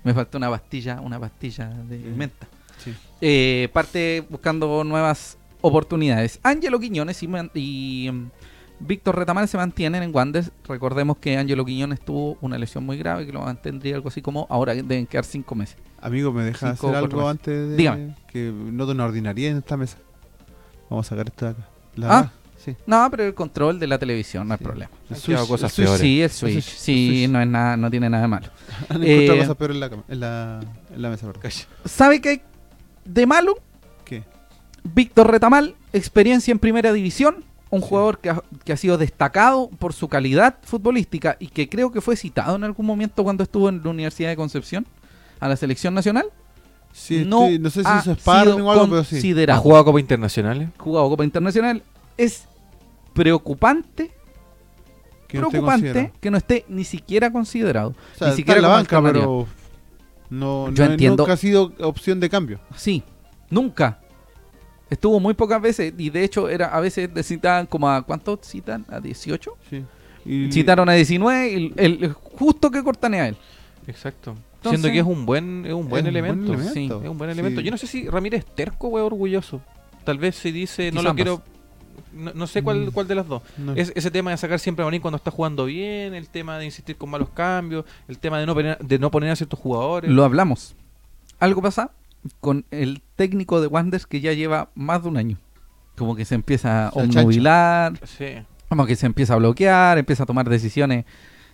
[0.03, 2.47] Me falta una pastilla, una pastilla de menta.
[2.83, 2.93] Sí.
[3.21, 6.39] Eh, parte buscando nuevas oportunidades.
[6.43, 8.29] Ángelo Quiñones y, y, mm,
[8.79, 10.51] Víctor Retamal se mantienen en Wanderers.
[10.67, 14.45] Recordemos que Ángelo Quiñones tuvo una lesión muy grave que lo mantendría algo así como
[14.49, 15.77] ahora deben quedar cinco meses.
[16.01, 17.31] Amigo, ¿me deja Cinco, hacer algo meses.
[17.31, 18.15] antes de Dígame.
[18.31, 19.97] que noto una ordinaria en esta mesa?
[20.89, 21.67] Vamos a sacar esto de acá.
[21.95, 22.31] La Ah.
[22.57, 22.75] sí.
[22.85, 24.63] No, pero el control de la televisión no hay Sí.
[24.65, 24.91] problema.
[25.09, 25.97] El switch- cosas el switch-.
[25.97, 26.63] Sí, el El Switch.
[26.63, 27.29] Sí, el switch.
[27.31, 28.47] no es nada, no tiene nada de malo.
[28.89, 30.59] Han encontrado Eh, cosas peores en la, en la,
[30.93, 31.31] en la mesa.
[31.31, 31.51] perdón.
[31.85, 32.41] ¿Sabe qué hay
[33.05, 33.55] de malo?
[34.03, 34.23] ¿Qué?
[34.83, 37.87] Víctor Retamal, experiencia en primera división, un Sí.
[37.89, 42.01] jugador que ha, que ha sido destacado por su calidad futbolística y que creo que
[42.01, 44.85] fue citado en algún momento cuando estuvo en la Universidad de Concepción
[45.39, 46.25] a la selección nacional.
[46.93, 49.15] Sí, no, estoy- no sé si ha hizo sparring sido o algo, pero sí.
[49.15, 49.61] ¿Ha considerado.
[49.61, 50.69] jugado Copa Internacionales?
[50.77, 51.83] Jugado Copa Internacional.
[52.17, 52.45] Es
[53.13, 54.11] preocupante,
[55.27, 56.13] Que no esté preocupante considerado.
[56.21, 57.89] que no esté ni siquiera considerado.
[57.89, 59.25] O sea, ni está siquiera en la banca, alternativa.
[59.25, 59.47] pero
[60.29, 61.23] no, Yo no- entiendo.
[61.23, 62.59] nunca ha sido opción de cambio.
[62.75, 63.03] Sí,
[63.49, 63.99] nunca.
[64.89, 68.85] Estuvo muy pocas veces y de hecho era a veces citaban como a ¿cuántos citan?
[68.89, 69.57] ¿A 18?
[69.69, 69.83] Sí.
[70.25, 73.37] Y- Citaron a 19 y el, el- justo que cortanea a él.
[73.87, 74.31] Exacto.
[74.57, 76.53] Entonces- Siendo que es un buen, es un buen Es un buen elemento.
[76.73, 77.33] Sí, Es un buen Sí.
[77.39, 77.61] elemento.
[77.61, 79.61] Yo no sé si Ramírez terco o es orgulloso.
[80.03, 81.15] Tal vez se dice, no lo ambas.
[81.23, 81.41] quiero.
[82.15, 82.91] No, no sé cuál, Mm.
[82.91, 83.41] cuál de las dos.
[83.57, 83.73] no.
[83.73, 86.65] Es ese tema de sacar siempre a Marín cuando está jugando bien, el tema de
[86.65, 90.09] insistir con malos cambios, el tema de no poner, de no poner a ciertos jugadores.
[90.09, 90.75] Lo hablamos.
[91.39, 91.91] Algo pasa
[92.39, 95.37] con el técnico de Wanderers que ya lleva más de un año.
[95.97, 98.25] Como que se empieza a obnubilar, Sí.
[98.69, 101.05] como que se empieza a bloquear, empieza a tomar decisiones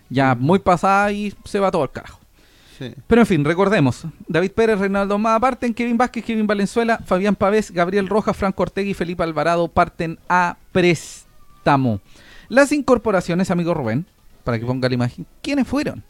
[0.08, 2.20] ya muy pasadas y se va todo al carajo.
[2.82, 2.94] Sí.
[3.06, 4.04] Pero en fin, recordemos.
[4.26, 8.90] David Pérez, Reinaldo más parten, Kevin Vázquez, Kevin Valenzuela, Fabián Pavés, Gabriel Rojas, Franco Ortega
[8.90, 12.00] y Felipe Alvarado parten a préstamo.
[12.48, 14.06] Las incorporaciones, amigo Rubén,
[14.44, 16.02] para que ponga la imagen, ¿quiénes fueron?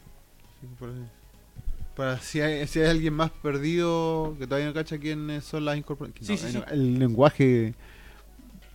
[1.95, 5.77] Para si hay, si hay alguien más perdido que todavía no cacha quiénes son las
[5.77, 6.27] incorporaciones.
[6.27, 6.63] Sí, sí, sí.
[6.71, 7.75] El lenguaje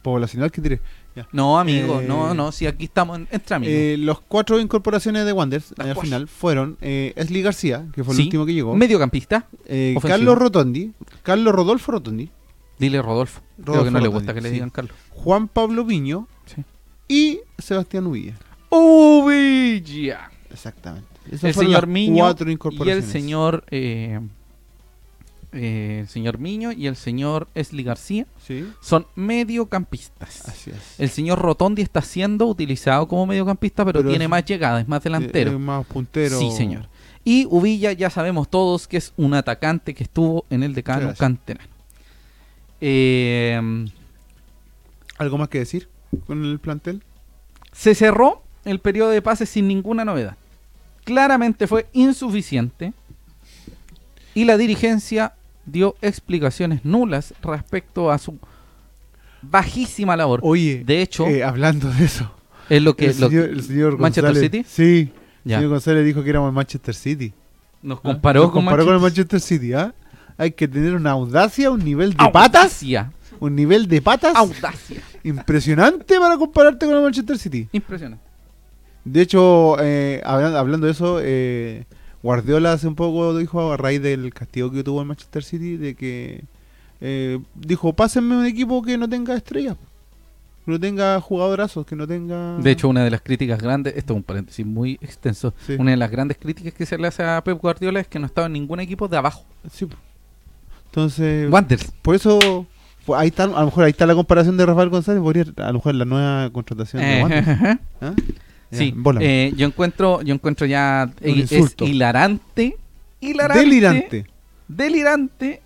[0.03, 0.80] poblacional que tiré.
[1.18, 1.28] Ya.
[1.32, 3.74] No, amigo, Eh, no, no, si aquí estamos en- entre amigos.
[3.76, 6.02] Eh, los cuatro incorporaciones de Wanderers Las al cuatro.
[6.02, 8.22] final fueron eh, Esli García, que fue el Sí.
[8.24, 8.76] último que llegó.
[8.76, 9.94] Mediocampista, eh.
[10.02, 10.92] Carlos Rotondi,
[11.22, 12.30] Carlos Rodolfo Rotondi,
[12.78, 13.40] dile Rodolfo.
[13.56, 14.54] Creo Rodolfo que no le gusta que le sí.
[14.54, 14.94] digan Carlos.
[15.10, 16.28] Juan Pablo Viño
[17.08, 18.34] y Sebastián Uvilla.
[18.70, 20.30] Uvilla.
[20.50, 21.08] Exactamente.
[21.26, 23.04] El Esas fueron señor Miño cuatro y el incorporaciones.
[23.06, 23.64] señor
[25.53, 30.46] eh, el señor Miño y el señor Esli García Sí, son mediocampistas.
[30.49, 30.99] así es.
[31.01, 34.88] El señor Rotondi está siendo utilizado como mediocampista, pero, Pero tiene es- más llegada, es
[34.88, 35.53] más delantero.
[35.53, 36.38] Eh, eh, más puntero.
[36.38, 36.88] Sí, señor.
[37.24, 41.68] Y Uvilla ya sabemos todos que es un atacante que estuvo en el decano canterano.
[42.80, 43.61] Eh,
[45.18, 45.88] ¿Algo más que decir
[46.26, 47.03] con el plantel?
[47.72, 50.36] se cerró el periodo de pases sin ninguna novedad.
[51.05, 52.92] Claramente fue insuficiente
[54.34, 55.34] y la dirigencia
[55.70, 58.38] dio explicaciones nulas respecto a su
[59.42, 60.40] bajísima labor.
[60.42, 62.30] Oye, De hecho, eh, hablando de eso,
[62.68, 64.64] es lo que el, lo- señor, el señor ¿Manchester González, City?
[64.68, 65.12] Sí,
[65.44, 67.32] ya, el señor González dijo que éramos el Manchester City.
[67.82, 68.02] nos ¿ah?
[68.02, 69.94] comparó, Nos con, comparó con el Manchester- Manchester City, ¿ah?
[70.36, 75.02] Hay que tener una audacia, un nivel de patas, Audacia, un nivel de patas audacia.
[75.24, 77.68] impresionante para compararte con el Manchester City.
[77.72, 78.24] Impresionante.
[79.04, 81.86] De hecho, eh, hablan- hablando de eso, eh,
[82.22, 85.94] Guardiola hace un poco dijo a raíz del castigo que tuvo el Manchester City de
[85.94, 86.44] que
[87.00, 89.76] eh, dijo, pásenme un equipo que no tenga estrellas,
[90.64, 92.56] que no tenga jugadorazos, que no tenga...
[92.58, 95.76] De hecho, una de las críticas grandes, esto es un paréntesis muy extenso, Sí.
[95.78, 98.26] una de las grandes críticas que se le hace a Pep Guardiola es que no
[98.26, 99.44] estaba en ningún equipo de abajo.
[99.72, 99.86] Sí.
[100.86, 101.92] Entonces, Wanderers.
[102.02, 102.66] por eso,
[103.06, 105.68] pues, ahí está, a lo mejor ahí está la comparación de Rafael González, podría a
[105.68, 107.48] lo mejor la nueva contratación de Eh, Wanderers.
[108.00, 108.14] ¿ah?
[108.70, 111.86] Sí, eh, yo encuentro, yo encuentro ya eh, es insulto.
[111.86, 112.76] hilarante,
[113.20, 114.26] hilarante, Delirante.
[114.68, 115.62] delirante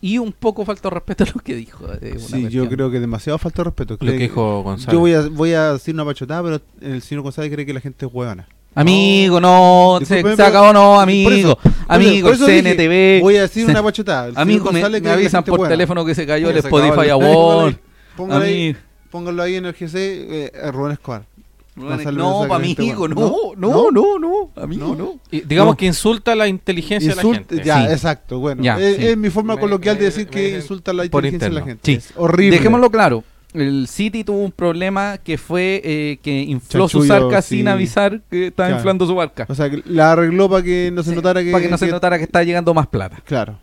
[0.00, 1.86] y un poco falta de respeto a lo que dijo.
[2.00, 3.96] eh, una Sí, yo creo que demasiado falta de respeto.
[4.00, 4.92] Lo que dijo González.
[4.92, 7.80] Yo voy a, voy a decir una pachotada, pero el señor González cree que la
[7.80, 8.46] gente es huevana.
[8.76, 13.22] Amigo, no, se, se acabó, no, por amigo, eso, amigo, por eso el dije, CNTV.
[13.22, 14.26] Voy a decir una pachotada.
[14.26, 17.76] El señor Amigo, me, González me avisan por teléfono que se cayó el Spotify Award.
[18.16, 18.78] Póngalo ahí, Amigo.
[19.10, 21.24] póngalo ahí en el GC, eh, Rubén Escobar.
[21.76, 23.14] No, para a mi este hijo, weón.
[23.14, 25.18] no, no, no, no, amigo, ¿No?
[25.30, 25.76] digamos No.
[25.76, 27.62] que insulta la inteligencia de la gente.
[27.64, 27.92] Ya, Sí.
[27.92, 28.38] exacto.
[28.38, 29.06] Bueno, Ya, es, sí.
[29.08, 31.62] es mi forma Me- coloquial de decir me- que me- insulta la inteligencia de la
[31.62, 31.80] gente.
[31.82, 31.92] Sí.
[31.94, 32.56] Es horrible.
[32.58, 33.24] Dejémoslo claro.
[33.52, 37.58] El City tuvo un problema que fue eh, que infló arcas sí.
[37.58, 38.80] sin avisar que estaba Claro.
[38.80, 39.46] inflando su barca.
[39.48, 41.52] O sea, que la arregló para que no se notara que.
[41.52, 43.22] para que no se notara que estaba llegando más plata.
[43.24, 43.56] Claro.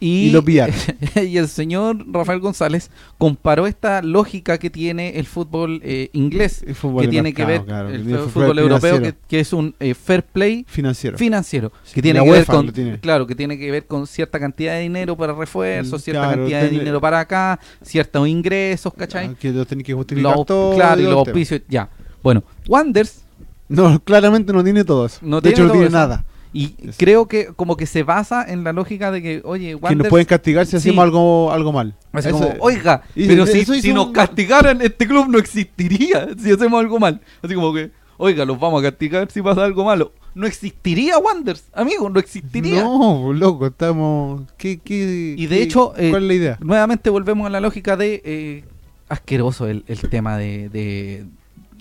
[0.00, 0.74] Y, Y lo pillaron.
[1.16, 6.74] y el señor Rafael González comparó esta lógica que tiene el fútbol eh, inglés, El
[6.74, 9.52] fútbol que tiene que ver mercado, claro, el tiene fútbol, fútbol europeo, que, que es
[9.52, 11.16] un eh, fair play Financiero.
[11.16, 12.98] financiero, Sí, que tiene que ver con tiene.
[13.00, 16.36] claro, que tiene que ver con cierta cantidad de dinero para refuerzos, Mm, cierta claro,
[16.38, 19.26] cantidad de dinero para acá, ciertos ingresos, ¿cachai?
[19.28, 20.74] Ah, que lo tenés que justificar Los- todo.
[20.74, 21.88] claro, y los el auspicios, ya.
[22.22, 23.22] Bueno, Wanders
[23.68, 25.18] No, claramente no tiene todo eso.
[25.22, 25.96] No de hecho, tiene no todo tiene eso.
[25.96, 26.24] nada.
[26.54, 29.74] Y Es- creo que como que se basa en la lógica de que, oye, Que
[29.74, 30.76] Wanders nos pueden castigar si Sí.
[30.78, 31.94] hacemos algo, algo mal.
[32.12, 36.80] Así como, oiga, y- pero si, si nos castigaran, este club no existiría si hacemos
[36.80, 37.20] algo mal.
[37.42, 40.12] Así como que, oiga, los vamos a castigar si pasa algo malo.
[40.36, 42.82] No existiría Wanders, amigo, no existiría.
[42.82, 44.42] No, loco, estamos.
[44.56, 46.58] ¿Qué, qué, Y de qué- hecho, eh, ¿cuál es la idea?
[46.60, 48.64] Nuevamente volvemos a la lógica de eh,
[49.08, 51.26] asqueroso el, el tema de, de-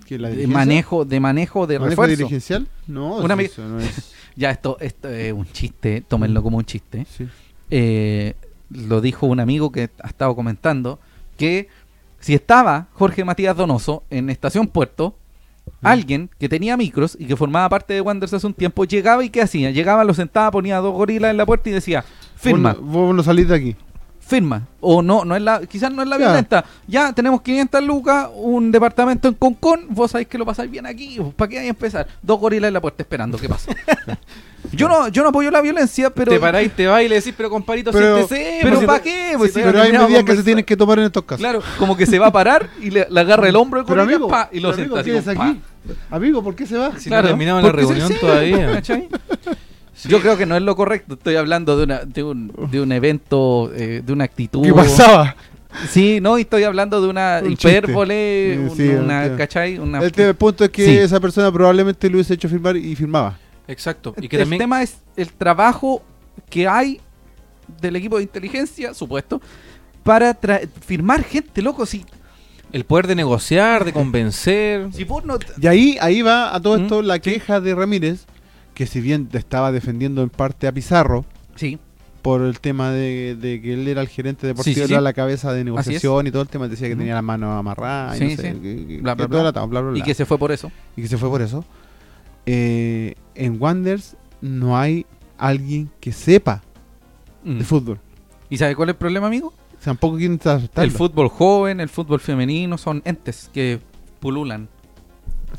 [0.05, 2.15] ¿Que la de manejo de manejo de ¿Manejo refuerzo.
[2.17, 2.67] dirigencial?
[2.87, 4.12] No, Una eso no es.
[4.35, 7.05] Ya esto, esto es un chiste, tómenlo como un chiste.
[7.09, 7.27] Sí.
[7.69, 8.33] eh,
[8.69, 10.99] lo dijo un amigo que ha estado comentando,
[11.37, 11.67] que
[12.19, 15.15] si estaba Jorge Matías Donoso en Estación Puerto,
[15.81, 19.29] alguien que tenía micros y que formaba parte de Wanderers hace un tiempo, llegaba y
[19.29, 19.69] ¿qué hacía?
[19.71, 22.03] Llegaba, lo sentaba, ponía dos gorilas en la puerta y decía,
[22.35, 23.75] firma, Vos, no- vos no salís de aquí.
[24.25, 24.67] Firma.
[24.79, 26.65] O no, no es la, quizás no es la violenta.
[26.87, 31.19] Ya tenemos 500 lucas, un departamento en Concón, vos sabéis que lo pasáis bien aquí,
[31.35, 32.07] ¿para qué hay que empezar?
[32.21, 33.71] Dos gorilas en la puerta esperando, ¿qué pasa?
[34.71, 36.31] yo no, yo no apoyo la violencia, pero...
[36.31, 38.59] te paráis, te vas y le decís, pero compadito, Pero- siéntese.
[38.61, 39.33] pero si ¿para qué?
[39.37, 41.39] Pues si Pero hay medidas que se tienen que tomar en estos casos.
[41.39, 44.01] Claro, como que se va a parar y le, le agarra el hombro de Pero
[44.01, 45.61] Corina, amigo, pa, y lo pero amigo, sienta así ¿qué es como, aquí?
[46.09, 46.97] Amigo, ¿por qué se va?
[46.97, 48.81] Si no terminamos la reunión todavía.
[50.05, 51.13] Yo creo que no es lo correcto.
[51.13, 54.63] Estoy hablando de, una, de, un, de un evento, eh, de una actitud.
[54.63, 55.35] ¿Qué pasaba?
[55.89, 59.37] Sí, no, y estoy hablando de una Un hipérbole, un- Sí, una, entiendo.
[59.37, 59.79] ¿cachai?
[59.79, 60.97] Una, El tema- el punto es que Sí.
[60.97, 63.37] esa persona probablemente lo hubiese hecho firmar y firmaba.
[63.67, 64.13] Exacto.
[64.21, 66.03] Y que el también tema es el trabajo
[66.49, 66.99] que hay
[67.81, 69.41] del equipo de inteligencia, supuesto,
[70.03, 71.85] para tra- firmar gente, loco.
[71.85, 72.05] Si,
[72.71, 74.87] el poder de negociar, de convencer.
[74.93, 75.37] si vos no...
[75.61, 77.05] Y ahí, ahí va a todo esto ¿Mm?
[77.05, 78.25] la queja de Ramírez,
[78.73, 81.77] que si bien estaba defendiendo en parte a Pizarro Sí,
[82.21, 84.93] por el tema de, de que él era el gerente deportivo, Sí, sí, sí.
[84.93, 88.15] era la cabeza de negociación y todo el tema, decía que tenía la mano amarrada
[88.17, 90.71] y que- se fue por eso.
[90.95, 91.65] y que se fue por eso.
[92.45, 95.05] Eh, en Wanders no hay
[95.37, 96.61] alguien que sepa
[97.43, 97.57] Mm.
[97.59, 97.99] de fútbol.
[98.49, 99.53] ¿Y sabe cuál es el problema, amigo?
[99.83, 100.83] Tampoco quieren tratarlo.
[100.83, 103.79] El fútbol joven, el fútbol femenino son entes que
[104.21, 104.69] pululan.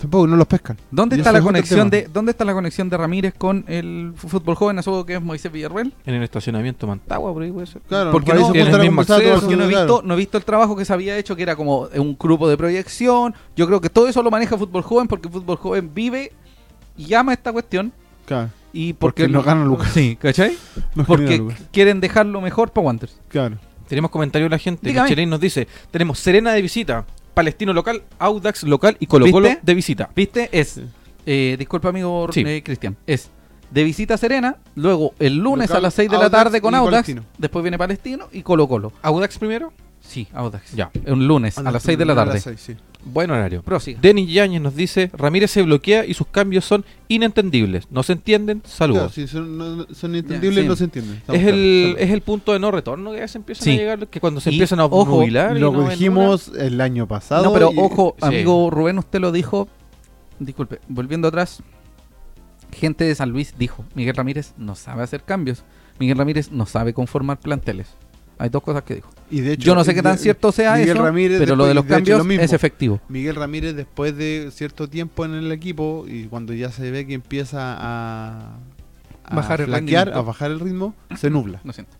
[0.01, 0.76] Tampoco, no los pescan.
[0.90, 4.78] ¿Dónde está la conexión de dónde está la conexión de Ramírez con el fútbol joven?
[4.78, 5.92] Asumo que es Moisés Villarreal.
[6.05, 7.80] En el estacionamiento Mantagua, por ahí puede ser.
[7.82, 10.84] Claro, Porque no- el mismo acceso, Porque he visto, no he visto el trabajo que
[10.84, 13.34] se había hecho, que era como un grupo de proyección.
[13.57, 16.32] Yo creo que todo eso lo maneja fútbol joven, porque fútbol joven vive
[16.97, 17.92] y ama esta cuestión.
[18.26, 19.90] Claro, Y porque, Porque no ganan lucas.
[19.95, 20.57] Sí, ¿cachai?
[20.95, 21.40] no Porque
[21.72, 23.16] quieren dejarlo mejor para Wanderers.
[23.28, 23.59] Claro.
[23.88, 24.88] Tenemos comentarios de la gente.
[24.88, 25.09] Dígame.
[25.09, 27.05] Michelin nos dice: Tenemos Serena de visita,
[27.35, 29.61] Palestino local, Audax local y Colo Colo ¿Viste?
[29.64, 30.11] de visita.
[30.14, 30.49] ¿Viste?
[30.53, 30.80] Es,
[31.26, 32.43] eh, disculpa amigo Sí.
[32.47, 33.30] eh, Cristian, es
[33.70, 36.74] de visita Serena, luego el lunes Local, a las 6 de la Audax tarde con
[36.74, 37.24] y Audax, Palestino.
[37.39, 38.93] después viene Palestino y Colo Colo.
[39.03, 39.72] Audax primero,
[40.07, 40.72] Sí, Audax.
[40.74, 40.90] Ya.
[41.07, 42.34] Un lunes a, las 6 de la A tarde.
[42.34, 42.76] las seis, sí.
[43.05, 43.62] buen horario.
[43.62, 43.98] Prosiga.
[44.00, 47.90] Denis Yáñez nos dice: Ramírez se bloquea y sus cambios son inentendibles.
[47.90, 48.61] No se entienden.
[48.61, 49.14] Claro, Saludos.
[49.14, 50.68] si son, no- no- son entendibles, sí.
[50.68, 51.16] no se entienden.
[51.16, 53.70] Estamos Es el, es el punto de no retorno que ya se empiezan Sí.
[53.72, 56.80] a llegar, que cuando se Y, empiezan a ojo, obnubilar y Lo no dijimos el
[56.80, 57.42] año pasado.
[57.44, 58.26] No, pero y- ojo, sí.
[58.26, 59.68] amigo Rubén, usted lo dijo.
[60.38, 61.62] Disculpe, volviendo atrás.
[62.72, 65.64] Gente de San Luis dijo: Miguel Ramírez no sabe hacer cambios.
[65.98, 67.88] Miguel Ramírez no sabe conformar planteles.
[68.39, 69.11] Hay dos cosas que dijo.
[69.30, 71.66] y de hecho, Yo no sé qué tan cierto sea Miguel eso, Ramírez pero lo
[71.66, 73.01] de los de hecho, cambios lo es efectivo.
[73.09, 77.14] Miguel Ramírez después de cierto tiempo en el equipo y cuando ya se ve que
[77.14, 78.57] empieza a,
[79.24, 81.61] a Bajar el flaquear, a bajar el ritmo, se nubla.
[81.64, 81.93] Lo siento.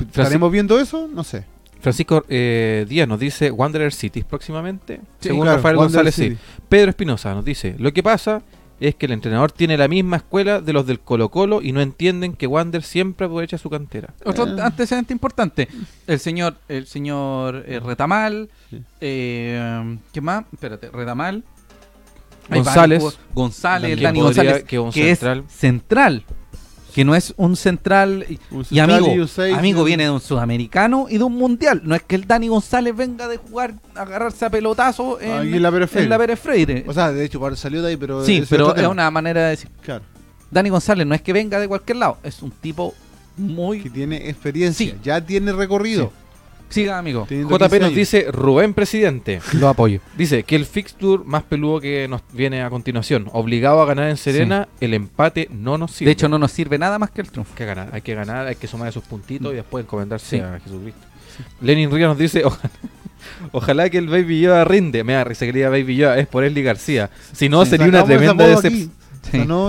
[0.00, 1.08] ¿Estaremos viendo eso?
[1.12, 1.44] No sé.
[1.80, 4.96] Francisco eh, Díaz nos dice Wanderer City próximamente.
[5.20, 6.36] Sí, según Claro, Rafael González, sí.
[6.68, 8.42] Pedro Espinosa nos dice, lo que pasa
[8.88, 11.80] es que el entrenador tiene la misma escuela de los del Colo Colo y no
[11.80, 14.12] entienden que Wander siempre aprovecha su cantera.
[14.24, 14.60] Otro Eh.
[14.60, 15.68] antecedente importante.
[16.06, 18.48] El señor, el señor eh, Retamal.
[18.70, 18.82] Sí.
[19.00, 20.44] eh, ¿Qué más?
[20.52, 21.44] Espérate, Retamal.
[22.50, 23.18] González.
[23.32, 24.64] González, Dani González.
[24.64, 25.44] que que central.
[25.46, 26.24] es central.
[26.94, 28.26] Que no es un central.
[28.28, 31.82] Y, Un y central amigo, y amigo viene de un sudamericano y de un mundial.
[31.84, 35.70] No es que el Dani González venga de jugar, a agarrarse a pelotazo en, la
[35.70, 36.04] Pérez Freire.
[36.04, 36.84] en la Pérez Freire.
[36.86, 38.24] O sea, de hecho, salió de ahí, pero.
[38.24, 39.70] sí, pero es una manera de decir.
[39.82, 40.04] Claro,
[40.50, 42.94] Dani González no es que venga de cualquier lado, es un tipo
[43.36, 43.80] muy.
[43.80, 44.98] que tiene experiencia, Sí.
[45.02, 46.12] ya tiene recorrido.
[46.72, 47.26] Siga, amigo.
[47.28, 47.96] Teniendo JP 15 nos años.
[47.96, 49.40] dice Rubén Presidente.
[49.52, 50.00] Lo apoyo.
[50.16, 54.16] Dice que el fixture más peludo que nos viene a continuación, obligado a ganar en
[54.16, 56.08] Serena, el empate no nos sirve.
[56.08, 57.52] De hecho, no nos sirve nada más que el triunfo.
[57.52, 60.42] hay que ganar, hay que ganar, hay que sumar esos puntitos y después encomendarse Sí.
[60.42, 61.00] a Jesucristo.
[61.60, 62.70] Lenin Ríos nos dice, ojalá,
[63.52, 65.04] ojalá que el Baby Yoda rinde.
[65.04, 67.10] Me da risa que le diga Baby Yoda, es por Leslie García.
[67.32, 68.90] Si no, Sí, sería una tremenda decepción.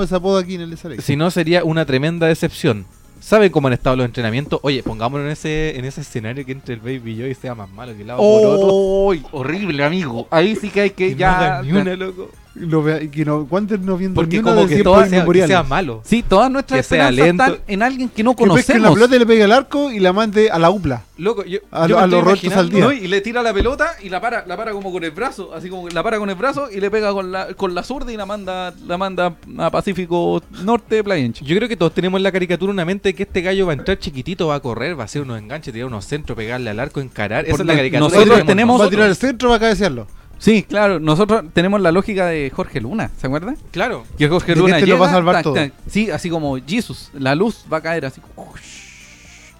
[0.04, 0.78] ese apodo aquí en el.
[1.02, 2.86] Si no, sería una tremenda decepción.
[3.24, 4.60] ¿Saben cómo han estado los entrenamientos?
[4.64, 7.70] Oye, pongámonos en ese, en ese escenario que entre el Baby Yoda y sea más
[7.70, 8.68] malo que el lado por otro.
[8.70, 9.14] ¡Oh!
[9.32, 10.28] Horrible, amigo.
[10.30, 11.62] Ahí sí que hay que Que no ya.
[11.64, 12.30] ni una, loco.
[12.56, 15.26] Lo vea- y que no, ¿Cuántos no viendo Porque ni como de que todo sea,
[15.26, 16.02] que malo.
[16.06, 17.62] Sí, todas nuestras Que sea esperanzas lento.
[17.62, 18.94] están en alguien que no Que pesque la conocemos.
[18.94, 21.02] pelota y le pegue al arco y la mande a la upla.
[21.18, 22.84] Loco, yo, A yo lo- me a los rotos al día.
[22.84, 25.52] No, y le tira la pelota y la para, la para como con el brazo,
[25.56, 27.82] así como que la para con el brazo y le pega con la, con la
[27.84, 31.44] zurda y la manda, la manda a Pacífico Norte, Playa Ancha.
[31.44, 33.74] Yo creo que todos tenemos en la caricatura una mente de que este gallo va
[33.74, 36.70] a entrar chiquitito, va a correr, va a hacer unos enganches, tirar unos centros, pegarle
[36.70, 37.46] al arco, encarar.
[37.46, 38.10] Esa Porque es la caricatura.
[38.12, 40.08] que nosotros tenemos- Va a tirar el centro, va a cabecearlo.
[40.44, 43.56] Sí, claro, nosotros tenemos la lógica de Jorge Luna, ¿se acuerdan?
[43.72, 44.04] Claro.
[44.18, 45.54] Que Jorge Luna este lo va a llega, salvar tac, todo.
[45.54, 45.72] tac.
[45.88, 48.20] Sí, así como Jesus, la luz va a caer así.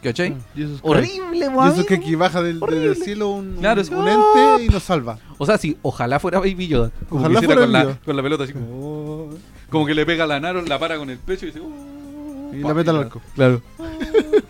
[0.04, 0.36] ¿Cachai?
[0.54, 0.84] Jesus Christ.
[0.84, 1.72] Horrible, weón.
[1.72, 2.60] eso que aquí baja del,
[2.98, 3.94] cielo un, Claro, un, sí.
[3.94, 5.18] un ente y nos salva.
[5.38, 6.92] O sea, sí, ojalá fuera Baby Yoda.
[7.08, 8.00] Como Ojalá fuera con, Baby la, Yoda.
[8.04, 9.30] con la pelota así como,
[9.70, 11.62] como que le pega la naro, la para con el pecho y dice.
[11.62, 13.22] "Oh", Y pa, la mete al arco.
[13.36, 13.62] Claro.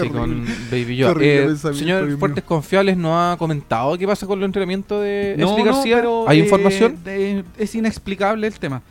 [0.00, 0.18] Así horrible.
[0.20, 1.14] con Baby Yoda.
[1.20, 2.44] Eh, señor Fuertes.
[2.44, 5.96] Confiables nos ha comentado qué pasa con los entrenamientos de No, Esli no, García.
[5.96, 6.98] pero, ¿Hay eh, información?
[7.04, 8.82] de- es inexplicable el tema.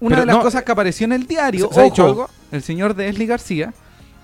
[0.00, 2.02] Una Pero de las no, cosas que apareció en el diario, ¿se- se ha dicho
[2.02, 2.30] ojo, algo?
[2.52, 3.72] el señor de Esli García,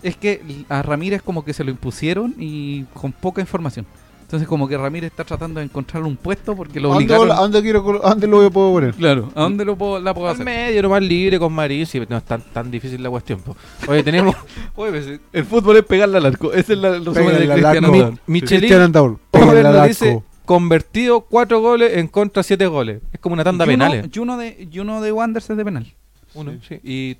[0.03, 3.87] es que a Ramírez como que se lo impusieron y con poca información.
[4.31, 7.37] Entonces como que Ramírez está tratando de encontrar un puesto porque lo ¿A dónde, obligaron.
[7.37, 8.95] ¿A dónde quiero, a dónde lo puedo poner?
[8.95, 10.45] Claro, ¿a dónde lo puedo, la puedo Al hacer?
[10.47, 13.41] medio, nomás libre con Marín, si no es tan, tan difícil la cuestión.
[13.41, 13.57] po.
[13.89, 14.37] Oye, tenemos.
[14.76, 16.53] Oye, pues, El fútbol es pegarle al arco.
[16.53, 17.89] Ese es la- el resumen de al Cristiano.
[18.26, 19.18] Mi- Michelin- Cristian Andaur.
[19.33, 23.03] Nos dice convertido cuatro goles en contra siete goles.
[23.12, 24.11] Es como una tanda Y uno- penales.
[24.14, 25.93] Y uno de, y uno de Wanderers es de penal.
[26.35, 26.78] Uno, sí.
[26.85, 27.16] Y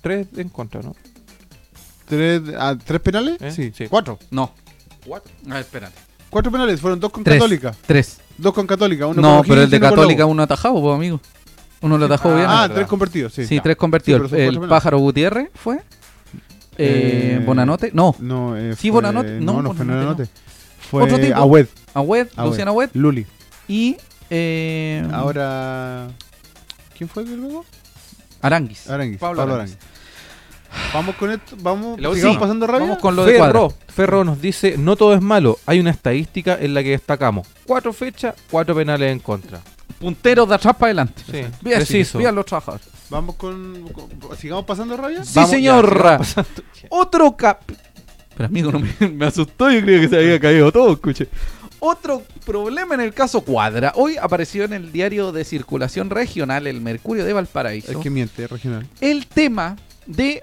[0.00, 0.94] tres en contra, ¿no?
[2.06, 3.42] ¿Tres, ah, ¿tres penales?
[3.42, 3.50] ¿Eh?
[3.50, 3.72] Sí.
[3.74, 3.86] Sí.
[3.88, 4.20] Cuatro.
[4.30, 4.52] No.
[5.50, 5.96] A ver, espérate.
[6.32, 6.80] Cuatro penales.
[6.80, 7.36] Fueron dos con Tres.
[7.38, 7.74] Católica.
[7.86, 8.18] Tres.
[8.38, 9.06] Dos con Católica.
[9.06, 11.20] Uno no, con pero el de Católica uno atajado, pues, amigo.
[11.82, 12.46] Uno lo atajó Ah, bien.
[12.48, 12.70] verdad.
[12.74, 13.44] tres convertidos, sí.
[13.46, 13.62] Sí, Ya.
[13.62, 14.30] tres convertidos.
[14.30, 15.76] Sí, el pájaro Gutiérrez fue.
[16.78, 17.90] Eh, Eh, Bonanote.
[17.92, 18.16] No.
[18.18, 19.40] No, eh, Sí, fue- Bonanote.
[19.40, 20.26] No, No, no fue Bonanote.
[20.90, 21.36] Fue Otro tipo.
[21.36, 21.66] Agüed.
[21.92, 22.48] Agüed, Agüed.
[22.50, 22.88] Luciano Agüed.
[22.94, 23.26] Luli.
[23.68, 23.96] Y.
[24.30, 26.08] Eh, Ahora.
[26.96, 27.66] ¿Quién fue luego?
[28.40, 28.88] Aranguis.
[28.88, 29.18] Aranguis.
[29.18, 29.76] Pablo Pablo, Aranguis.
[29.76, 29.91] Aranguis.
[30.92, 31.56] Vamos con esto.
[31.60, 32.00] Vamos.
[32.00, 32.40] La sigamos última.
[32.40, 32.86] pasando rabia.
[32.88, 33.52] Vamos con lo de cuadra.
[33.52, 37.46] Ferro, Ferro nos dice, no todo es malo, hay una estadística en la que destacamos.
[37.66, 39.60] Cuatro fechas, cuatro penales en contra.
[39.98, 41.22] Punteros de atrás para adelante.
[41.24, 42.18] Sí, Bien, preciso.
[42.18, 42.86] Bien los trabajadores.
[43.08, 45.24] Vamos con, con- Sigamos pasando rabia.
[45.24, 46.18] Sí, Vamos, señor.
[46.88, 47.60] Otro cap.
[48.36, 49.70] Pero amigo, no me, me asustó.
[49.70, 50.92] Yo creía que se había caído todo.
[50.94, 51.28] Escuche.
[51.78, 53.92] Otro problema en el caso Cuadra.
[53.96, 58.46] Hoy apareció en el diario de circulación regional, el Mercurio de Valparaíso, Es que miente,
[58.46, 58.86] regional.
[59.00, 60.42] el tema de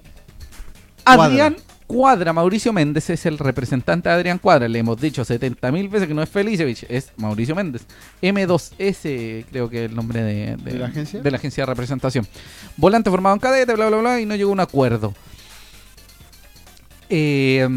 [1.16, 1.45] Cuadra.
[1.45, 1.55] Adrián
[1.88, 2.34] Cuadra.
[2.34, 4.68] Mauricio Méndez es el representante de Adrián Cuadra.
[4.68, 7.86] Le hemos dicho 70 mil veces que no es Felicevich, es Mauricio Méndez.
[8.22, 11.22] M2S, creo que es el nombre de, ¿De la agencia?
[11.22, 12.28] de la agencia de representación.
[12.78, 15.14] Volante formado en cadete, bla, bla, bla, y no llegó a un acuerdo.
[17.12, 17.68] Eh,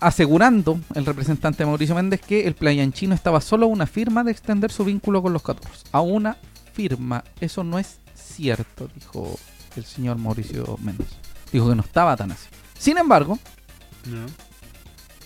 [0.00, 4.72] asegurando el representante Mauricio Méndez que el Playanchino estaba solo a una firma de extender
[4.72, 5.84] su vínculo con los Caturros.
[5.92, 6.36] A una
[6.72, 7.22] firma.
[7.40, 9.38] Eso no es cierto, dijo
[9.76, 11.06] el señor Mauricio Méndez.
[11.52, 12.48] Dijo que no estaba tan así.
[12.80, 13.38] Sin embargo,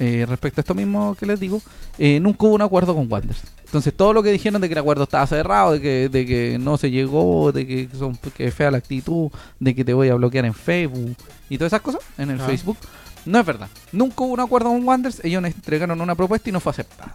[0.01, 1.63] eh, respecto a esto mismo que les digo,
[1.99, 3.43] eh, nunca hubo un acuerdo con Wanderers.
[3.65, 6.59] Entonces todo lo que dijeron de que el acuerdo estaba cerrado, de que, de que
[6.59, 9.31] no se llegó, de que, son, que es fea la actitud,
[9.61, 11.17] de que te voy a bloquear en Facebook
[11.49, 12.45] y todas esas cosas en el Ah.
[12.47, 12.77] Facebook,
[13.25, 13.69] no es verdad.
[13.93, 17.15] Nunca hubo un acuerdo con Wanderers, ellos nos entregaron una propuesta y no fue aceptada.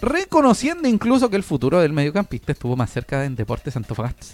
[0.00, 4.26] Reconociendo incluso que el futuro del mediocampista estuvo más cerca en Deportes Antofagasta.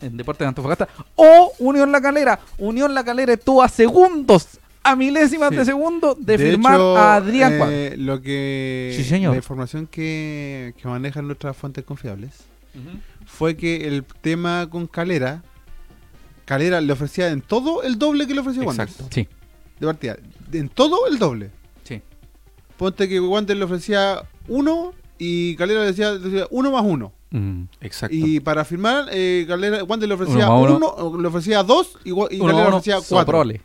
[0.00, 2.38] En Deportes Antofagasta o Unión La Calera.
[2.58, 4.48] Unión La Calera estuvo a segundos,
[4.84, 5.56] a milésimas Sí.
[5.56, 7.94] de segundo de, De firmar hecho, a Adrián eh.
[7.98, 8.92] Lo que.
[8.96, 9.32] Sí, señor.
[9.32, 12.30] La información que, que manejan nuestras fuentes confiables
[13.26, 15.42] fue que el tema con Calera.
[16.44, 18.88] Calera le ofrecía en todo el doble que le ofreció Wander.
[18.88, 19.08] Exacto.
[19.14, 19.28] Sí,
[19.78, 20.16] De partida.
[20.52, 21.50] En todo el doble.
[21.84, 22.00] sí.
[22.76, 27.12] Ponte que Wander le ofrecía uno y Calera le decía, le decía uno más uno.
[27.30, 27.62] Mm.
[27.80, 28.14] Exacto.
[28.16, 32.36] Y para firmar, eh, Calera, Wander le ofrecía Uno le ofrecía dos y, Wa- y
[32.36, 33.16] Uno, Calera le uno, ofrecía cuatro.
[33.38, 33.60] soprole.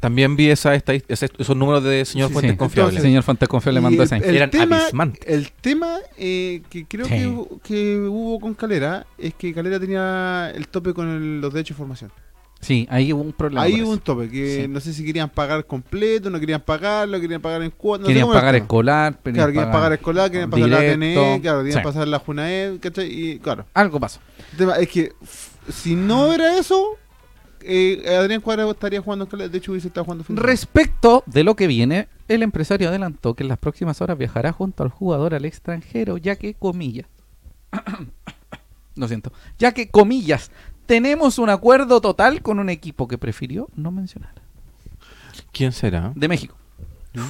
[0.00, 2.56] También vi esa, ese- esos números de señor Sí, Fuentes sí.
[2.58, 2.96] confiables.
[2.96, 5.20] El señor Fantasconfio le Y mandó esa el Eran tema, abismantes.
[5.26, 7.12] El tema eh, que creo Sí.
[7.14, 11.52] que, hu- que hubo con Calera es que Calera tenía el tope con el- los
[11.52, 12.12] derechos de formación.
[12.60, 13.62] Sí, ahí hubo un problema.
[13.62, 14.68] Ahí hubo un tope, que Sí.
[14.68, 18.02] no sé si querían pagar completo, no querían pagarlo, querían pagar en cuotas.
[18.02, 20.98] no Querían era pagar escolar, querían Claro, querían pagar escolar, querían pasar la directo.
[20.98, 21.84] TNE, claro, querían Sí.
[21.84, 23.06] pasar la JUNAED, ¿cachai?
[23.12, 24.18] Y claro, Algo pasó.
[24.52, 25.12] el tema es que
[25.72, 26.96] si no era eso,
[27.62, 30.24] eh, Adrián Cuadra estaría jugando en Calera, de hecho hubiese estado jugando.
[30.28, 34.82] Respecto de lo que viene, el empresario adelantó que en las próximas horas viajará junto
[34.82, 37.06] al jugador al extranjero, ya que, comillas,
[38.94, 40.50] lo siento, ya que, comillas,
[40.86, 44.32] tenemos un acuerdo total con un equipo que prefirió no mencionar.
[45.52, 46.12] ¿Quién será?
[46.14, 46.56] De México.
[47.12, 47.22] ¿De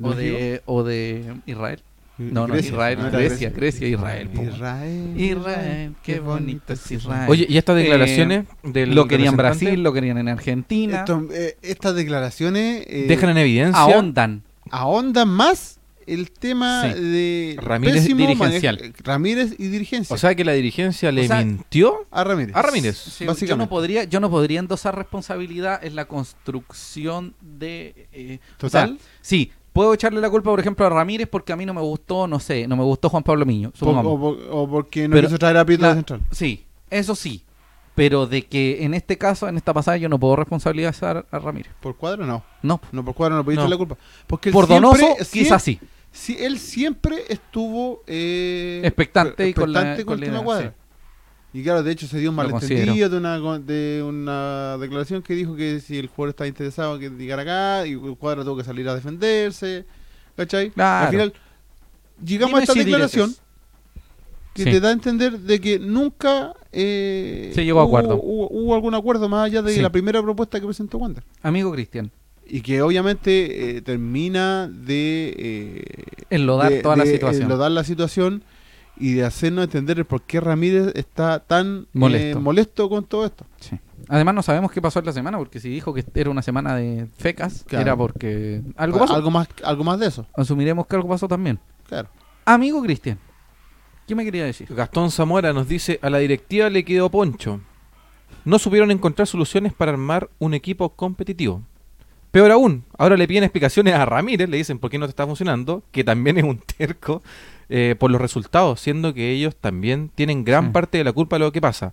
[0.00, 1.82] O de, o de Israel.
[2.18, 4.28] No, no, Grecia, Israel, no era Grecia, Grecia, Israel.
[4.34, 5.20] Israel.
[5.20, 7.26] Israel, qué bonito es Israel.
[7.30, 10.98] Oye, ¿y estas Eh, declaraciones del lo querían en Brasil, lo querían en Argentina.
[11.00, 14.42] Esto, eh, estas declaraciones eh, dejan en evidencia ahondan.
[14.70, 15.76] ahondan más
[16.08, 17.00] el tema Sí.
[17.00, 18.94] de Ramírez pésimo dirigencial.
[19.04, 20.14] Ramírez y dirigencia.
[20.14, 22.56] O sea que la dirigencia le O sea, mintió a Ramírez.
[22.56, 22.96] a Ramírez.
[22.96, 23.64] Sí, yo básicamente.
[23.64, 28.88] no podría, yo no podría endosar responsabilidad en la construcción de eh, o ¿Total?
[28.98, 31.80] sea, sí, puedo echarle la culpa, por ejemplo, a Ramírez porque a mí no me
[31.80, 33.70] gustó, no sé, no me gustó Juan Pablo Miño.
[33.70, 34.12] Po- supongamos.
[34.12, 36.20] o, po- o porque no Pero quiso traer a la- de central.
[36.32, 37.44] Sí, eso sí.
[37.94, 41.70] Pero de que en este caso, en esta pasada, yo no puedo responsabilizar a Ramírez.
[41.80, 42.42] Por cuadro no.
[42.62, 42.80] No.
[42.90, 43.50] No, por cuadro no No.
[43.52, 43.96] echarle la culpa.
[44.26, 45.78] Porque él Por siempre- Donoso, quizás sí.
[46.10, 50.44] sí, él siempre estuvo eh, Expectante y con la- con con el la tema idea,
[50.44, 50.74] cuadra.
[51.52, 55.56] Y claro, de hecho se dio un malentendido de una, de una declaración que dijo
[55.56, 58.86] que si el jugador estaba interesado que llegara acá y el cuadra tuvo que salir
[58.88, 59.86] a defenderse.
[60.36, 60.70] ¿Cachai?
[60.70, 61.06] Claro.
[61.06, 61.32] Al final
[62.24, 63.44] llegamos Dime a esta si declaración diretes.
[64.54, 64.70] que Sí.
[64.72, 68.20] te da a entender de que nunca eh, Se llegó a hubo, acuerdo.
[68.22, 69.80] Hubo, hubo algún acuerdo más allá de Sí.
[69.80, 71.24] la primera propuesta que presentó Wander.
[71.42, 72.10] Amigo Cristian,
[72.46, 75.34] Y que obviamente eh, termina de...
[75.38, 75.84] eh,
[76.30, 77.44] enlodar de- toda la situación.
[77.44, 78.42] enlodar la situación
[79.00, 82.40] y de hacernos entender el por qué Ramírez está tan eh, Molesto.
[82.40, 83.44] molesto con todo esto.
[83.60, 83.78] Sí.
[84.08, 86.74] Además, no sabemos qué pasó en la semana, porque si dijo que era una semana
[86.76, 87.82] de fecas, Claro.
[87.82, 89.14] era porque algo pasó.
[89.14, 90.26] Algo más, algo más de eso.
[90.34, 91.58] Asumiremos que algo pasó también.
[91.86, 92.08] Claro.
[92.44, 93.18] Amigo Cristian,
[94.06, 94.68] ¿qué me quería decir?
[94.74, 97.60] Gastón Zamora nos dice, a la directiva le quedó poncho.
[98.44, 101.62] No supieron encontrar soluciones para armar un equipo competitivo.
[102.30, 105.26] Peor aún, ahora le piden explicaciones a Ramírez, le dicen por qué no te está
[105.26, 107.22] funcionando, que también es un terco
[107.68, 110.70] eh, por los resultados, siendo que ellos también tienen gran Sí.
[110.72, 111.92] parte de la culpa de lo que pasa.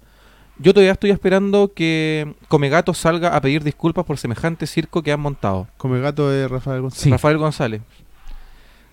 [0.57, 5.19] Yo todavía estoy esperando que Comegato salga a pedir disculpas por semejante circo que han
[5.19, 5.67] montado.
[5.77, 7.03] Come gato de Rafael González.
[7.03, 7.09] Sí.
[7.11, 7.81] Rafael González.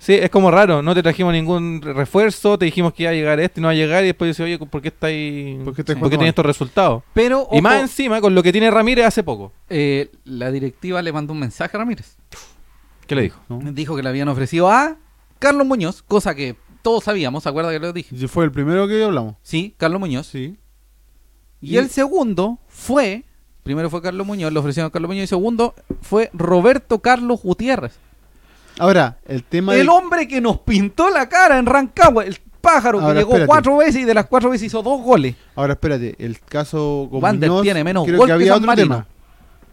[0.00, 3.14] Sí, es como raro, no te trajimos ningún re- refuerzo, te dijimos que iba a
[3.14, 5.76] llegar este y no va a llegar y después dices, oye, ¿por qué estáis, ¿Por
[5.76, 6.26] qué ¿por qué mal?
[6.26, 7.04] estos resultados?
[7.14, 9.52] Pero, Y más encima con lo que tiene Ramírez hace poco.
[9.70, 12.16] eh, la directiva le mandó un mensaje a Ramírez.
[13.06, 13.40] ¿Qué le dijo?
[13.48, 13.60] ¿no?
[13.70, 14.96] Dijo que le habían ofrecido a
[15.38, 18.28] Carlos Muñoz, cosa que todos sabíamos, ¿se acuerda que lo dije?
[18.28, 19.36] Fue el primero que hablamos.
[19.42, 20.26] Sí, Carlos Muñoz.
[20.26, 20.56] Sí.
[21.60, 23.24] Y el segundo fue,
[23.62, 27.98] primero fue Carlos Muñoz, le ofrecieron a Carlos Muñoz, y segundo fue Roberto Carlos Gutiérrez.
[28.78, 29.88] Ahora, el tema El de...
[29.92, 33.46] hombre que nos pintó la cara en Rancagua, el pájaro que llegó espérate.
[33.46, 35.36] cuatro veces y de las cuatro veces hizo dos goles.
[35.54, 36.16] Ahora, espérate.
[36.18, 38.88] El caso con Wander Muñoz, tiene menos creo gol que que había San otro Marino.
[38.88, 39.06] tema.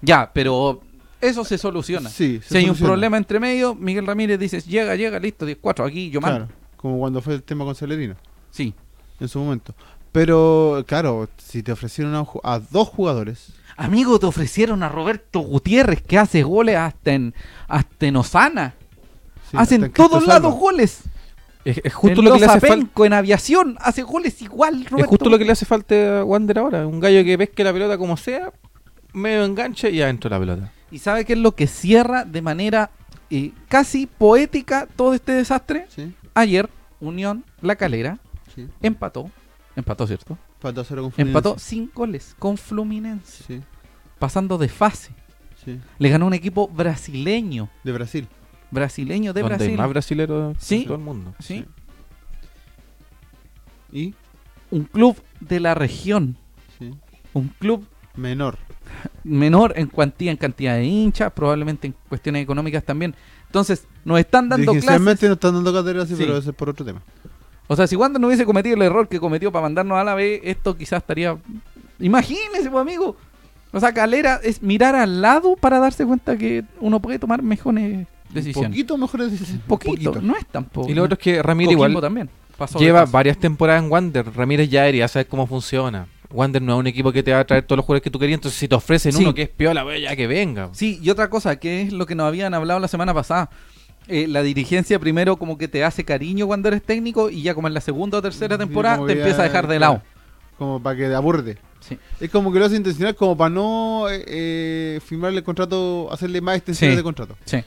[0.01, 0.81] Ya, pero
[1.21, 2.09] eso se soluciona.
[2.09, 5.87] Sí, se si hay un problema entre medio, Miguel Ramírez dice, llega, llega, listo, 10-4,
[5.87, 6.45] aquí yo mando.
[6.47, 8.15] Claro, como cuando fue el tema con Celerino.
[8.51, 8.73] Sí.
[9.19, 9.75] en su momento.
[10.13, 16.17] Pero, claro, si te ofrecieron a, dos jugadores, Amigo, te ofrecieron a Roberto Gutiérrez que
[16.17, 17.33] hace goles hasta en,
[17.67, 18.73] hasta en Osana.
[19.51, 20.33] sí, Hacen hasta en todos Salva.
[20.33, 21.01] lados goles.
[21.65, 23.05] Es, es justo en lo que le hace falta.
[23.05, 24.97] En aviación, hace goles igual, Roberto.
[24.97, 26.87] Es justo lo que le hace falta a Wander ahora.
[26.87, 28.51] Un gallo que pesque la pelota como sea,
[29.13, 30.71] medio enganche y adentro la pelota.
[30.91, 32.89] ¿Y sabe qué es lo que cierra de manera
[33.29, 35.85] eh, casi poética todo este desastre?
[35.89, 36.69] Sí, Ayer,
[37.01, 38.17] Unión La Calera
[38.55, 38.67] sí.
[38.81, 39.29] empató.
[39.75, 40.37] Empató, ¿cierto?
[40.55, 43.43] Empató cero con Empató sin goles con Fluminense.
[43.43, 43.61] Sí,
[44.19, 45.11] Pasando de fase.
[45.65, 45.79] sí.
[45.97, 47.69] Le ganó un equipo brasileño.
[47.83, 48.27] De Brasil.
[48.71, 49.77] Brasileño de donde hay Brasil.
[49.77, 50.77] más brasileros Sí.
[50.77, 51.33] en todo el mundo.
[51.39, 51.65] Sí.
[53.91, 54.13] Y,
[54.71, 56.37] Un club de la región.
[56.77, 56.91] sí,
[57.33, 57.85] Un club
[58.15, 58.57] menor.
[59.23, 63.15] Menor en cuantía, en cantidad de hinchas, probablemente en cuestiones económicas también.
[63.45, 65.01] Entonces, nos están dando clases.
[65.01, 66.23] No están dando cátedra, sí, Sí.
[66.23, 67.01] pero eso es por otro tema.
[67.67, 70.15] O sea, si Wander no hubiese cometido el error que cometió para mandarnos a la
[70.15, 71.37] B, esto quizás estaría.
[71.99, 73.15] Imagínese, pues, amigo.
[73.71, 77.83] O sea, Calera es mirar al lado para darse cuenta que uno puede tomar mejores
[77.93, 78.71] Un decisiones.
[78.71, 79.63] poquito mejores decisiones.
[79.67, 80.89] Poquito, no es tampoco.
[80.89, 82.29] Y lo otro es que Ramírez Coquimbo igual también.
[82.79, 84.25] lleva varias temporadas en Wander.
[84.35, 86.07] Ramírez ya debería saber cómo funciona.
[86.31, 88.19] Wander no es un equipo que te va a traer todos los jugadores que tú
[88.19, 89.23] querías, entonces si te ofrecen Sí.
[89.23, 90.69] uno que es piola, pues ya que venga.
[90.73, 93.49] Sí, y otra cosa, que es lo que nos habían hablado la semana pasada.
[94.07, 97.67] Eh, la dirigencia primero como que te hace cariño cuando eres técnico y ya como
[97.67, 100.01] en la segunda o tercera Sí, temporada te empieza a dejar de lado.
[100.57, 101.57] Como para que te aburde.
[101.79, 101.97] Sí.
[102.19, 106.41] Es como que lo hace intencional, como para no eh, eh, firmarle el contrato, hacerle
[106.41, 106.97] más extensiones Sí.
[106.97, 107.37] de contrato.
[107.45, 107.57] Sí.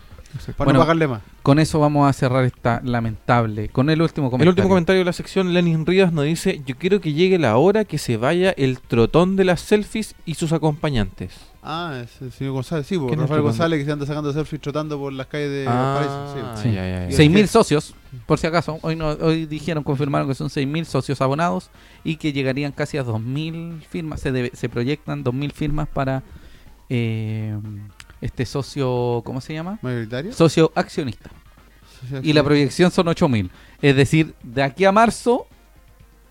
[0.57, 1.21] Para Bueno, no pagarle más.
[1.43, 3.69] Con eso vamos a cerrar esta lamentable.
[3.69, 4.51] Con el último comentario.
[4.51, 7.57] El último comentario de la sección, Lenin Rivas nos dice, yo quiero que llegue la
[7.57, 11.33] hora que se vaya el trotón de las selfies y sus acompañantes.
[11.65, 14.05] Ah, es el señor González, sí, pues, ¿Quién es Rafael el González que se anda
[14.07, 16.13] sacando selfies trotando por las calles de Valparaíso.
[16.45, 16.69] Ah, Sí.
[16.71, 16.75] Sí.
[16.75, 17.17] ya, ya, ya.
[17.17, 17.95] 6.000 socios,
[18.27, 18.79] por si acaso.
[18.83, 21.71] Hoy no, hoy dijeron, confirmaron que son 6.000 socios abonados
[22.03, 24.21] y que llegarían casi a 2.000 firmas.
[24.21, 26.25] Se, debe- se proyectan 2.000 firmas para
[26.89, 27.57] eh,
[28.23, 29.79] este socio, ¿cómo se llama?
[29.83, 30.33] ¿Mayoritario?
[30.33, 31.31] Socio accionista.
[32.23, 33.51] Y la proyección son 8.000.
[33.83, 35.47] Es decir, de aquí a marzo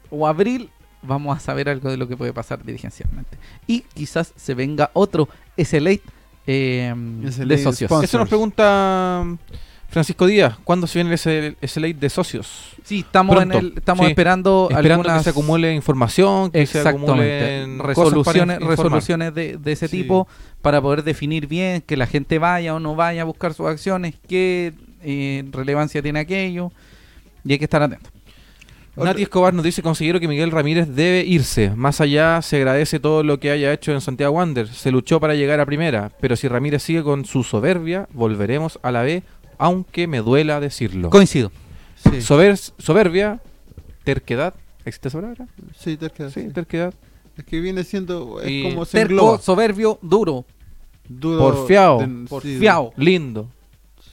[0.10, 0.70] o abril
[1.02, 3.38] vamos a saber algo de lo que puede pasar dirigencialmente.
[3.68, 6.00] Y quizás se venga otro SLA
[6.48, 6.94] eh,
[7.30, 7.88] SLA de socios.
[7.88, 8.06] sponsor.
[8.06, 9.26] Eso nos pregunta
[9.92, 12.76] Francisco Díaz, ¿cuándo se viene ese, ese ley de socios?
[12.84, 14.12] Sí, estamos, en el, estamos sí.
[14.12, 19.90] esperando, Esperando algunas que se acumule información, que se acumulen Resoluciones, resoluciones de, de ese
[19.90, 20.04] Sí.
[20.04, 20.30] tipo
[20.62, 24.16] para poder definir bien que la gente vaya o no vaya a buscar sus acciones,
[24.30, 24.74] qué
[25.04, 26.72] eh, relevancia tiene aquello.
[27.44, 28.10] Y hay que estar atento.
[28.96, 31.72] Nati Escobar nos dice, considero que Miguel Ramírez debe irse.
[31.76, 34.68] Más allá, se agradece todo lo que haya hecho en Santiago Wander.
[34.68, 38.92] Se luchó para llegar a primera, pero si Ramírez sigue con su soberbia, volveremos a
[38.92, 39.24] la B,
[39.62, 41.10] aunque me duela decirlo.
[41.10, 41.52] Coincido.
[41.96, 43.40] Sí, Sober- soberbia,
[44.04, 44.56] terquedad.
[44.86, 45.48] ¿Existe esa palabra?
[45.78, 46.50] sí, terquedad, Sí, sí.
[46.50, 46.94] terquedad.
[47.38, 48.42] Es que viene siendo.
[48.42, 49.38] Es Y como se Terco, engloba.
[49.40, 50.46] soberbio, duro,
[51.08, 52.00] Duro Porfiao.
[52.00, 53.50] de- porfiao, Lindo.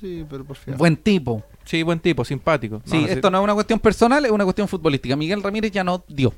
[0.00, 0.76] Sí, pero porfiao.
[0.76, 1.42] buen tipo.
[1.64, 2.80] Sí, buen tipo, simpático.
[2.84, 5.16] Sí, No, esto no es una cuestión personal, es una cuestión futbolística.
[5.16, 6.32] Miguel Ramírez ya no dio.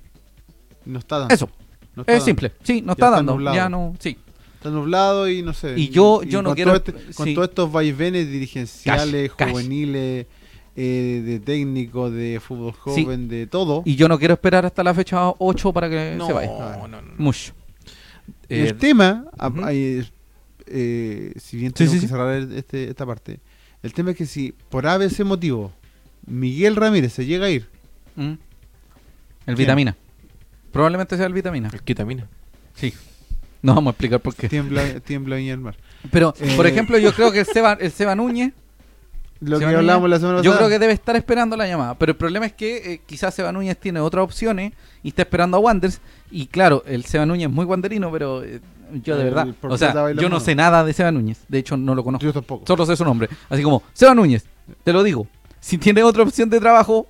[0.85, 1.35] No está dando.
[1.35, 1.49] Eso,
[1.95, 2.25] no está es dando.
[2.25, 2.53] simple.
[2.63, 3.33] Sí, no Ya está está dando.
[3.33, 3.57] nublado.
[3.57, 4.17] Ya no, sí.
[4.61, 5.75] Está nublado y no sé.
[5.79, 7.35] Y yo- yo no con quiero- todo este- con sí.
[7.35, 9.51] todos estos vaivenes dirigenciales, Cash, cash.
[9.53, 10.27] juveniles,
[10.77, 13.03] eh, de técnico, de fútbol Sí.
[13.05, 13.83] joven, de todo.
[13.87, 16.49] Y yo no quiero esperar hasta la fecha 8 para que no, se vaya.
[16.77, 17.13] no, no, no.
[17.17, 17.55] Mucho.
[18.51, 19.65] Eh, el tema, a- ujú.
[19.65, 20.07] hay,
[20.67, 22.09] eh, si bien Sí, tenemos sí, que sí.
[22.09, 23.41] cerrar el- este- esta parte,
[23.83, 25.73] el tema es que si por ABC motivo
[26.27, 27.67] Miguel Ramírez se llega a ir,
[28.15, 28.23] Mm.
[28.23, 28.37] El
[29.47, 29.57] ¿Quién?
[29.57, 29.97] vitamina.
[30.71, 31.71] Probablemente sea el vitamina.
[31.73, 32.29] El quitamina.
[32.75, 32.93] Sí.
[33.63, 34.49] No vamos a explicar por qué.
[34.49, 35.77] tiembla, tiembla Viña del Mar.
[36.11, 36.71] Pero, por Eh.
[36.71, 38.53] ejemplo, yo creo que el Seba, el Seba Núñez,
[39.41, 40.59] Lo Seba que hablábamos la semana yo pasada.
[40.59, 41.95] creo que debe estar esperando la llamada.
[41.95, 45.57] Pero el problema es que eh, quizás Seba Núñez tiene otras opciones y está esperando
[45.57, 46.01] a Wanders.
[46.31, 48.61] Y claro, el Seba Núñez es muy wanderino, pero eh,
[49.05, 51.39] yo de El verdad, o sea, yo no sé nada de Seba Núñez.
[51.49, 52.25] De hecho, no lo conozco.
[52.25, 52.65] Yo tampoco.
[52.67, 53.29] Solo sé su nombre.
[53.49, 54.45] Así como, Seba Núñez,
[54.85, 55.27] te lo digo.
[55.61, 57.07] Si tiene otra opción de trabajo,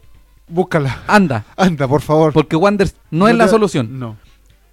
[0.49, 1.03] Búscala.
[1.07, 1.45] anda.
[1.57, 2.33] Anda, por favor.
[2.33, 3.99] Porque Wanders no, es la te- solución.
[4.01, 4.17] No.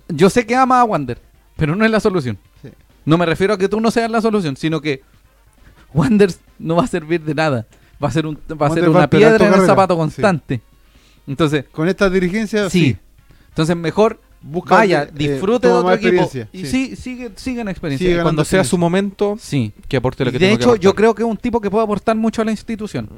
[0.09, 1.19] Yo sé que ama a Wander,
[1.57, 2.37] pero no es la solución.
[2.61, 2.69] Sí.
[3.05, 5.01] No me refiero a que tú no seas la solución, sino que
[5.93, 7.65] Wanders no va a servir de nada.
[8.03, 9.65] Va a ser, un, va a ser va a una piedra en el carrera.
[9.65, 9.97] zapato Sí.
[9.97, 10.61] constante.
[11.25, 12.79] Entonces, Con esta dirigencia, sí.
[12.79, 12.97] sí.
[13.49, 16.29] Entonces, mejor Busca, vaya, eh, disfrute de otro equipo.
[16.53, 16.95] Y sí.
[16.95, 18.07] sigue, sigue en experiencia.
[18.07, 19.73] Sigue Cuando sea su momento, Sí.
[19.87, 21.59] que aporte lo Y que de tenga que hecho, yo creo que es un tipo
[21.59, 23.09] que puede aportar mucho a la institución.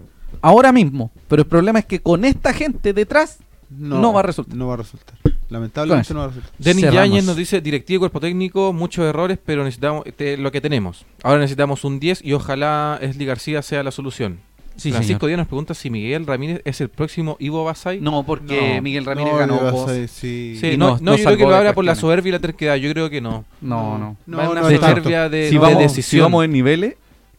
[0.41, 1.11] Ahora mismo.
[1.27, 3.39] Pero el problema es que con esta gente detrás,
[3.69, 4.55] no va a resultar.
[4.55, 5.15] No va a resultar.
[5.49, 6.51] Lamentablemente no va a resultar.
[6.57, 6.91] Denis.
[6.91, 10.03] Yáñez nos dice, directiva y cuerpo técnico, muchos errores, pero necesitamos
[10.37, 11.05] lo que tenemos.
[11.23, 14.39] Ahora necesitamos un 10 y ojalá Esli García sea la solución.
[14.75, 15.27] sí, Francisco.
[15.27, 17.99] Díaz nos pregunta si Miguel Ramírez es el próximo Ivo Basay.
[17.99, 20.57] No, porque No, Miguel Ramírez no, ganó eh, sí.
[20.77, 22.75] No, no- no, no yo creo que lo habla por la soberbia y la terquedad.
[22.75, 23.45] Yo creo que no.
[23.61, 24.17] No, no.
[24.25, 26.03] No, una soberbia de, si, de vamos, decisión.
[26.03, 26.95] si vamos en niveles,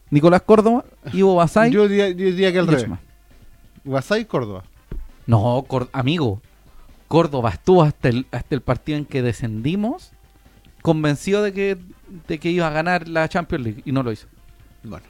[0.09, 2.87] Nicolás Córdoba, Ivo Basay Yo diría, yo diría que al revés.
[3.83, 4.63] Guasay, Córdoba.
[5.27, 6.41] No, Cor- amigo.
[7.07, 10.11] Córdoba estuvo hasta el, hasta el partido en que descendimos
[10.81, 11.77] convencido de que,
[12.27, 14.27] de que iba a ganar la Champions League y no lo hizo.
[14.83, 15.05] Bueno.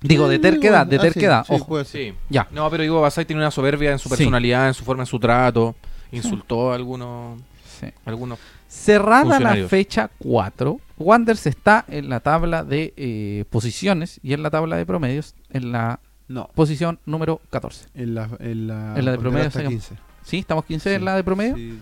[0.00, 1.44] Digo, de Sí, terquedad, de ah, sí, terquedad.
[1.46, 1.66] sí, ojo.
[1.66, 2.12] puede ser.
[2.12, 2.18] Sí.
[2.30, 2.46] Ya.
[2.52, 4.16] No, pero Ivo Basay tiene una soberbia en su Sí.
[4.16, 5.74] personalidad, en su forma, en su trato.
[6.12, 7.40] Insultó a algunos,
[7.80, 7.86] Sí.
[8.04, 8.38] algunos.
[8.68, 14.50] Cerrada la fecha 4, Wanderers está en la tabla de eh, posiciones y en la
[14.50, 16.48] tabla de promedios en la No.
[16.54, 17.86] posición número 14.
[17.94, 19.94] En la, en la, En la de promedio hasta saca- 15.
[20.22, 20.38] ¿Sí?
[20.38, 21.56] ¿Estamos 15 en Sí, la de promedio?
[21.56, 21.78] sí,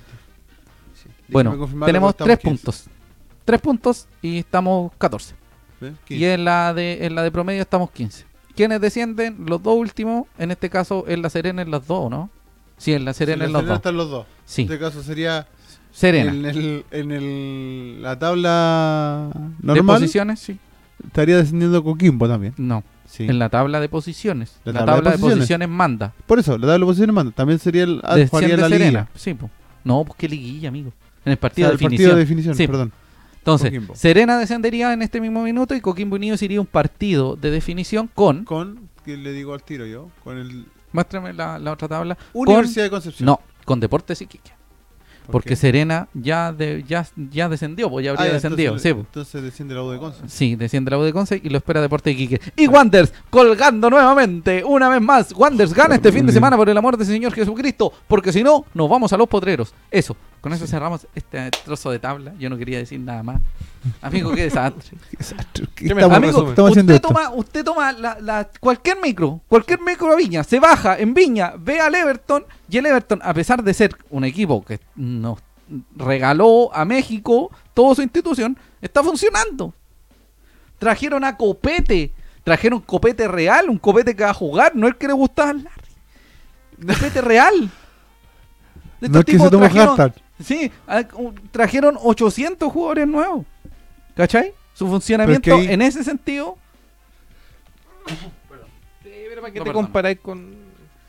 [1.02, 1.08] sí.
[1.28, 1.50] Bueno,
[1.86, 2.48] tenemos pero 3 estamos 15.
[2.64, 2.84] puntos.
[3.44, 5.34] 3 puntos y estamos 14.
[5.80, 5.92] ¿Ves?
[5.92, 6.34] Y 15.
[6.34, 8.24] en la de en la de promedio estamos 15.
[8.56, 9.36] ¿Quiénes descienden?
[9.46, 10.26] Los dos últimos.
[10.38, 12.28] En este caso, en la Serena en los dos, ¿no?
[12.76, 13.78] Sí, en la Serena en los Serena dos.
[13.78, 14.26] están los dos.
[14.44, 15.46] Sí, En este caso sería
[15.92, 16.32] Serena.
[16.32, 19.96] en, el, en el, la tabla ¿De normal.
[20.00, 20.40] posiciones?
[20.40, 20.58] Sí.
[21.06, 22.54] Estaría descendiendo Coquimbo también.
[22.56, 22.82] No.
[23.12, 23.24] Sí.
[23.24, 24.56] En la tabla de posiciones.
[24.64, 25.38] La La, tabla de tabla, de, posiciones.
[25.40, 25.68] posiciones.
[25.68, 26.14] manda.
[26.26, 27.32] Por eso, la tabla de posiciones manda.
[27.32, 28.78] También sería el, ah, jugaría la Serena.
[28.78, 29.08] liguilla.
[29.14, 29.50] Sí, po.
[29.84, 30.92] No, pues qué liguilla, amigo.
[31.26, 32.06] En el O partido sea, de el definición.
[32.08, 32.66] partido de definición, Sí.
[32.66, 32.92] perdón.
[33.38, 33.94] Entonces, Coquimbo.
[33.96, 38.08] Serena descendería en este mismo minuto y Coquimbo Unidos iría a un partido de definición
[38.14, 38.44] con.
[38.44, 42.16] Con, que le digo al tiro yo, con el Muéstrame la, la otra tabla.
[42.32, 43.26] Universidad de Concepción.
[43.26, 44.52] Con, no, con Deportes Iquique.
[45.26, 45.56] ¿Por Porque?
[45.56, 48.68] Serena ya de, ya, ya descendió, pues ya Ah, habría ya, descendido.
[48.70, 49.06] entonces, sí, pues.
[49.06, 50.20] entonces desciende la U de Conce.
[50.26, 52.40] Sí, desciende la U de Conce y lo espera Deportes Iquique.
[52.56, 55.32] Y Wanders colgando nuevamente, una vez más.
[55.32, 58.64] Wanders gana este fin de semana por el amor del Señor Jesucristo, porque si no,
[58.74, 59.72] nos vamos a los potreros.
[59.90, 62.34] Eso, con eso cerramos este trozo de tabla.
[62.38, 63.40] Yo no quería decir nada más.
[64.02, 64.98] Amigo, qué desastre.
[65.74, 67.08] ¿Qué me- estamos, Amigo, estamos haciendo usted esto?
[67.08, 71.54] toma, usted toma la, la- cualquier micro, cualquier micro a Viña, se baja en Viña,
[71.58, 75.38] ve al Everton y el Everton, a pesar de ser un equipo que nos
[75.96, 79.72] regaló a México toda su institución, está funcionando.
[80.78, 82.12] Trajeron a Copete,
[82.42, 85.62] trajeron Copete real, un Copete que va a jugar, no el que le gustaba al
[85.64, 86.94] Larry.
[86.98, 87.70] Copete real.
[89.00, 90.14] De No es que se trajeron- hashtag.
[90.44, 93.44] Sí, a- u- trajeron 800 jugadores nuevos.
[94.16, 94.52] ¿Cachai?
[94.74, 96.56] Su funcionamiento es que en ese sentido.
[99.02, 99.84] Sí, pero ¿para qué No, te perdón.
[99.84, 100.54] comparáis con...?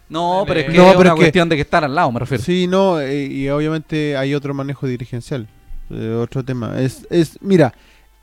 [0.09, 1.93] No, pero es que No, es pero una es que- cuestión de que estar al
[1.95, 2.43] lado, me refiero.
[2.43, 5.47] Sí, no, eh, y obviamente hay otro manejo dirigencial.
[5.89, 6.79] eh, otro tema.
[6.79, 7.73] Es, es, mira,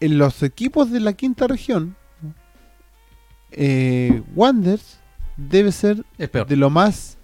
[0.01, 1.95] en los equipos de la quinta región,
[3.53, 4.99] eh, Wanders
[5.37, 7.19] debe ser de lo más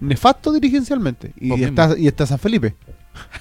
[0.00, 1.32] nefasto dirigencialmente.
[1.38, 2.74] Y Vos está, y está San Felipe.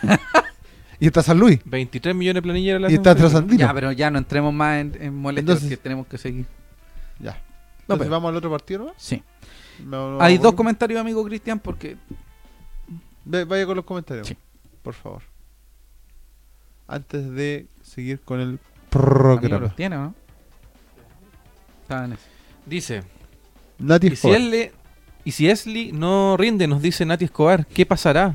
[1.00, 1.60] y está San Luis.
[1.66, 3.16] 23 millones de planilleras la Y está.
[3.16, 3.60] Trasandino.
[3.60, 6.46] Ya, pero ya no entremos más en, en molestias Entonces- que tenemos que seguir.
[7.20, 7.32] Ya.
[7.32, 7.38] No,
[7.96, 8.94] Entonces, pero- vamos al otro partido, ¿no?
[8.98, 9.22] Sí.
[10.20, 11.98] Hay dos comentarios, amigo Cristian, porque
[13.26, 14.28] Ve- Vaya con los comentarios.
[14.28, 14.38] Sí.
[14.82, 15.22] Por favor.
[16.88, 18.60] Antes de seguir con el amigo
[18.90, 19.60] programa.
[19.60, 20.14] los tiene, ¿no?
[21.82, 22.24] Estaba en eso.
[22.66, 23.04] Dice,
[23.80, 24.38] Nati ¿y si, Escobar.
[24.38, 24.72] él le-
[25.26, 28.34] y si Esli no rinde, nos dice Nati Escobar, ¿qué pasará?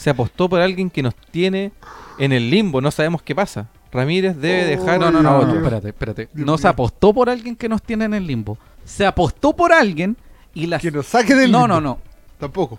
[0.00, 1.72] Se apostó por alguien que nos tiene
[2.18, 3.68] en el limbo, no sabemos qué pasa.
[3.92, 4.98] Ramírez debe dejar...
[4.98, 5.46] No, no, no, no.
[5.46, 6.28] no, espérate, espérate.
[6.32, 8.56] No se apostó por alguien que nos tiene en el limbo.
[8.84, 10.16] Se apostó por alguien
[10.54, 10.80] y las...
[10.80, 11.74] Que nos saque del No, limbo.
[11.74, 11.98] no, no.
[12.38, 12.78] Tampoco.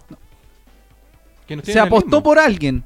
[1.45, 2.23] que nos Se apostó limbo.
[2.23, 2.83] por alguien.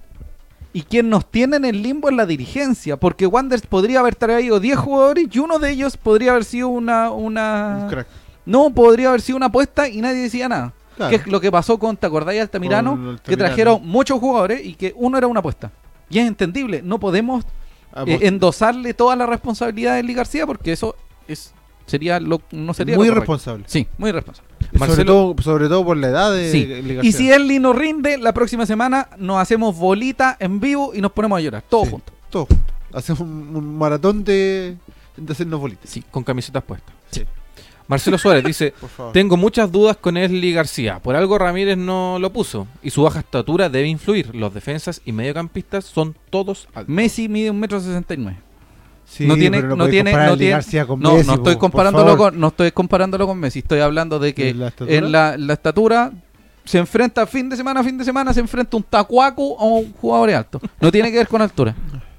[0.73, 2.97] Y quien nos tiene en el limbo es la dirigencia.
[2.97, 7.09] Porque Wanderers podría haber traído 10 jugadores y uno de ellos podría haber sido una.
[7.11, 7.77] una...
[7.83, 8.07] Un crack.
[8.45, 10.73] No, podría haber sido una apuesta y nadie decía nada.
[10.95, 11.09] Claro.
[11.09, 12.91] Que es lo que pasó con, ¿te acordáis, Altamirano?
[12.91, 13.19] Altamirano.
[13.23, 15.71] Que trajeron muchos jugadores y que uno era una apuesta.
[16.09, 16.81] Y es entendible.
[16.83, 17.43] No podemos
[17.97, 20.97] Ah, eh, pues, endosarle toda la responsabilidad de Lee García porque eso
[21.29, 21.53] es
[21.85, 23.63] sería lo, no sería muy irresponsable.
[23.67, 24.49] Sí, muy irresponsable.
[24.77, 26.67] Sobre, todo, sobre todo por la edad de Sí.
[26.69, 30.99] Eli Y si Erly no rinde, la próxima semana nos hacemos bolita en vivo y
[30.99, 31.91] nos ponemos a llorar, todos Sí.
[31.91, 32.15] juntos.
[32.29, 32.63] Todo junto.
[32.93, 34.75] Hacemos un, un maratón de,
[35.15, 35.89] de hacernos bolitas.
[35.89, 36.93] Sí, con camisetas puestas.
[37.11, 37.23] Sí.
[37.87, 38.73] Marcelo Suárez dice,
[39.13, 40.99] tengo muchas dudas con Esli García.
[40.99, 42.67] Por algo Ramírez no lo puso.
[42.81, 44.33] Y su baja estatura debe influir.
[44.35, 46.93] Los defensas y mediocampistas son todos altos.
[46.93, 48.39] Messi mide un metro sesenta y nueve.
[49.07, 52.39] Sí, no tiene, pero no tiene, no tiene- con no, Messi, no estoy comparándolo con,
[52.39, 53.59] no estoy comparándolo con Messi.
[53.59, 54.97] Estoy hablando de que ¿En la estatura?
[54.97, 56.11] en la, la estatura
[56.63, 59.93] se enfrenta fin de semana a fin de semana se enfrenta un tacuaco a un
[59.93, 60.59] jugador alto.
[60.81, 61.75] No tiene que ver con altura.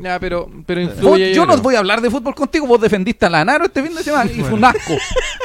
[0.00, 1.34] Ya, pero, pero influye.
[1.34, 1.62] yo no creo.
[1.62, 2.66] voy a hablar de fútbol contigo.
[2.66, 4.94] Vos defendiste a Lanaro este fin de semana y fue un asco.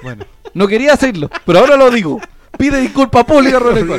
[0.03, 0.25] Bueno.
[0.53, 2.19] No quería hacerlo, pero ahora lo digo.
[2.57, 3.95] Pide disculpas públicas, Qué Rodrigo.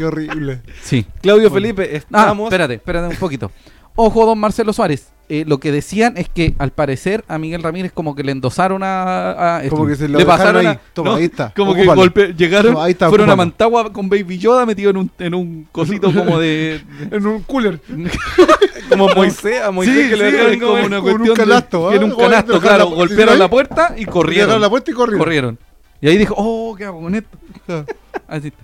[0.00, 0.62] horrible.
[0.82, 1.06] Sí.
[1.20, 2.46] Claudio Felipe, Ah, estamos.
[2.46, 3.50] espérate, espérate un poquito.
[3.96, 5.08] Ojo, don Marcelo Suárez.
[5.30, 8.82] Eh, lo que decían es que al parecer a Miguel Ramírez como que le endosaron
[8.82, 10.66] a, a- Como que se lo le pasaron ahí.
[10.66, 11.50] a- Toma, no, ahí está.
[11.56, 13.36] como que golpe, llegaron, Toma, ahí está, fueron a.
[13.36, 16.82] Mantagua con Baby Yoda metido en un, en un cosito como de...
[17.10, 17.80] En un cooler.
[18.90, 21.88] como Moisés, a Moisés Sí, que le sí, dejaron como una un cuestión de- canasto,
[21.88, 21.94] ¿ah?
[21.94, 22.90] en un canasto, claro.
[22.90, 24.12] la- golpearon la puerta y Corrieron.
[24.12, 24.60] corrieron.
[24.60, 25.18] la puerta y corrieron.
[25.24, 25.58] Corrieron.
[26.02, 27.38] Y ahí dijo, oh, ¿qué hago con esto?
[28.28, 28.62] Así está.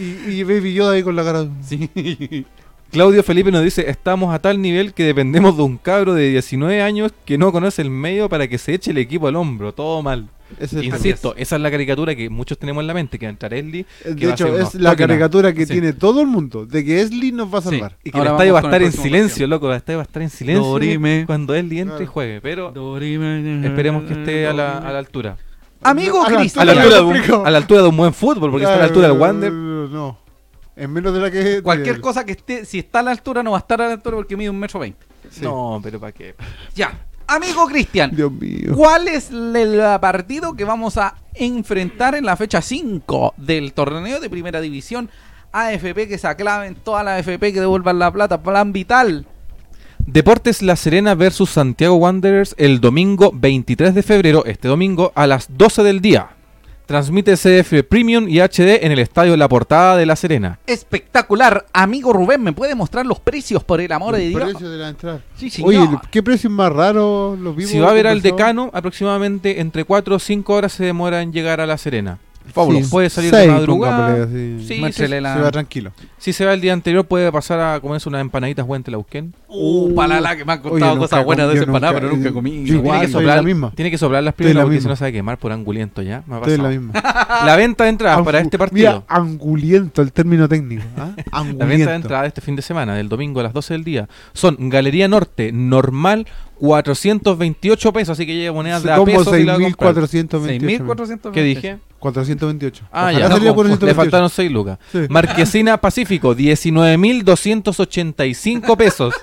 [0.00, 1.46] Y, y Baby Yoda ahí con la cara.
[1.66, 1.90] Sí.
[2.90, 6.80] Claudio Felipe nos dice, estamos a tal nivel que dependemos de un cabro de 19
[6.82, 9.72] años que no conoce el medio para que se eche el equipo al hombro.
[9.74, 10.28] Todo mal.
[10.54, 13.26] Ese es el Insisto, esa es la caricatura que muchos tenemos en la mente, que
[13.26, 15.74] va a entrar Esli, De hecho, es la caricatura que Sí.
[15.74, 16.64] tiene todo el mundo.
[16.64, 17.96] De que Esli nos va a salvar.
[18.02, 19.70] y que Ahora el estadio va a estar en silencio, loco.
[19.70, 21.24] El estadio va a estar en silencio Dorime.
[21.26, 22.40] cuando Esli entre y juegue.
[22.40, 23.66] Pero Dorime.
[23.66, 25.36] esperemos que esté a la, a la altura.
[25.82, 26.62] Amigo A la Cristian.
[26.68, 27.44] A la, altura de un, explico.
[27.44, 29.52] a la altura de un buen fútbol, porque está a la altura del Wander.
[29.52, 30.18] No.
[30.78, 31.62] En menos de la que.
[31.62, 33.88] Cualquier de- cosa que esté, si está a la altura, no va a estar a
[33.88, 35.04] la altura porque mide un metro veinte.
[35.30, 35.42] Sí.
[35.42, 36.34] No, pero ¿para qué?
[36.74, 36.96] Ya.
[37.26, 38.74] Amigo Cristian, Dios mío.
[38.74, 44.30] ¿cuál es el partido que vamos a enfrentar en la fecha 5 del torneo de
[44.30, 45.10] primera división?
[45.52, 49.26] AFP que se aclaven toda la AFP que devuelvan la plata, plan vital.
[49.98, 55.48] Deportes La Serena versus Santiago Wanderers el domingo 23 de febrero, este domingo, a las
[55.58, 56.30] 12 del día.
[56.88, 60.58] Transmite CF Premium y HD en el Estadio La Portada de La Serena.
[60.66, 61.66] Espectacular.
[61.74, 64.42] Amigo Rubén, ¿me puede mostrar los precios por el amor de Dios?
[64.42, 65.20] precio de la entrada.
[65.36, 65.68] Sí, señor.
[65.68, 67.70] Oye, ¿qué precio más raro los vimos?
[67.70, 71.30] Si va a ver al decano, aproximadamente entre 4 o 5 horas se demora en
[71.30, 72.20] llegar a La Serena.
[72.52, 72.84] Fabuloso.
[72.84, 74.26] Sí, Puede salir seis, de madrugada.
[74.28, 75.92] Sí, Muéstrele sí, la- Se va tranquilo.
[76.18, 79.34] Si se va el día anterior, puede pasar a comerse unas empanaditas buenas la busquen.
[79.48, 82.16] Uh, palala, que me han Oye, contado nunca cosas buenas de ese empanada, nunca- pero
[82.16, 82.50] nunca comí.
[82.50, 83.72] Yo tiene, igual, que soplar, la misma.
[83.74, 86.02] tiene que soplar las Estoy la primeras porque si no se a quemar por anguliento
[86.02, 86.22] ya.
[86.26, 86.92] Me ha en la misma.
[87.44, 88.90] La venta de entradas para Angu- este partido.
[88.92, 90.82] Mira, anguliento, el término técnico.
[90.96, 91.10] ¿ah?
[91.56, 93.84] La venta de entrada de este fin de semana, del domingo a las 12 del
[93.84, 96.26] día, son Galería Norte, normal,
[96.58, 99.94] 428 pesos, así que llega monedas de a Como pesos y la va a comprar.
[99.94, 100.86] 6.428.
[100.86, 101.30] 6.400.
[101.32, 101.78] ¿Qué dije?
[101.98, 102.84] 428.
[102.92, 103.28] Ah, Ojalá ya.
[103.28, 103.86] No, 428.
[103.86, 104.78] le faltaron 6 lucas.
[104.92, 104.98] Sí.
[105.08, 109.14] Marquesina Pacífico, 19.285 pesos.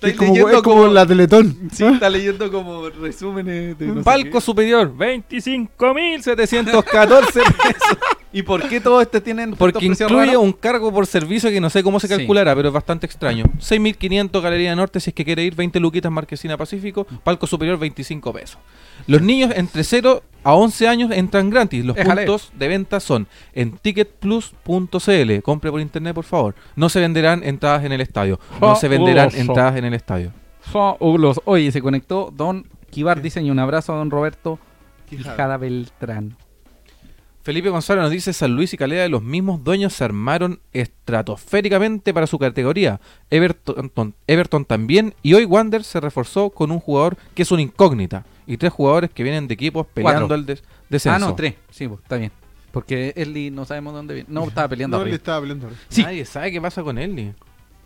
[0.00, 1.68] Es como, leyendo es como como- la Teletón.
[1.72, 4.44] Sí, está leyendo como resúmenes de no sé Palco qué.
[4.44, 7.98] superior, 25.714 pesos.
[8.32, 11.82] ¿Y por qué todos estos tienen Porque incluye un cargo por servicio que no sé
[11.82, 12.14] cómo se Sí.
[12.16, 13.44] calculará, pero es bastante extraño.
[13.58, 18.32] 6.500 Galería Norte si es que quiere ir, 20 luquitas Marquesina Pacífico, Palco Superior 25
[18.32, 18.58] pesos.
[19.06, 21.84] Los niños entre 0 a 11 años entran gratis.
[21.84, 22.26] Los Éjale.
[22.26, 25.42] puntos de venta son en ticketplus.cl.
[25.42, 26.54] Compre por internet, por favor.
[26.76, 28.38] No se venderán entradas en el estadio.
[28.60, 30.32] No se venderán entradas en el estadio.
[31.44, 33.52] Oye, se conectó Don Kibar Diseño.
[33.52, 34.58] Un abrazo a Don Roberto
[35.08, 36.36] Quijada Beltrán.
[37.48, 42.12] Felipe Gonzalo nos dice San Luis y Calera de los mismos dueños se armaron estratosféricamente
[42.12, 43.00] para su categoría.
[43.30, 48.26] Everton, Everton también y hoy Wander se reforzó con un jugador que es una incógnita
[48.46, 50.34] y tres jugadores que vienen de equipos peleando Cuatro.
[50.36, 51.16] el des- descenso.
[51.16, 51.54] Ah, no, tres.
[51.70, 52.32] Sí, pues, está bien.
[52.70, 54.28] Porque Eli no sabemos dónde viene.
[54.30, 55.70] No, estaba peleando No, estaba hablando.
[55.88, 56.02] Sí.
[56.02, 57.32] Nadie sabe qué pasa con ni-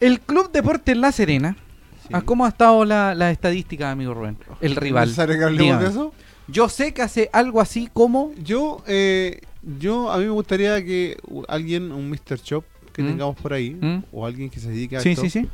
[0.00, 1.56] El Club Deportes La Serena.
[2.04, 2.08] Sí.
[2.12, 4.36] ¿a ¿Cómo ha estado la, la estadística, amigo Rubén?
[4.60, 5.04] El rival.
[5.04, 5.84] ¿Es necesario que hablemos Dígame.
[5.84, 6.12] de eso?
[6.52, 8.32] Yo sé que hace algo así como.
[8.42, 11.16] Yo, eh, yo, a mí me gustaría que
[11.48, 12.38] alguien, un Mr.
[12.42, 13.06] Shop que ¿Mm?
[13.06, 14.04] tengamos por ahí, ¿Mm?
[14.12, 15.48] o alguien que se dedique a Sí, esto, sí, sí.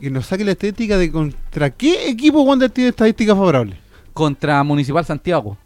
[0.00, 3.76] que nos saque la estadística de contra qué equipo Wander tiene estadísticas favorables.
[4.14, 5.58] Contra Municipal Santiago.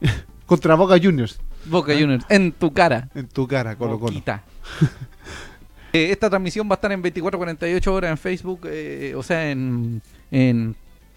[0.46, 2.24] Contra Boca Juniors, Boca Juniors.
[2.28, 3.08] En tu cara.
[3.14, 4.22] en tu cara, Colo Colo.
[5.94, 10.00] Eh, esta transmisión va a estar en 24-48 horas en Facebook, eh, o sea, en,
[10.30, 10.74] en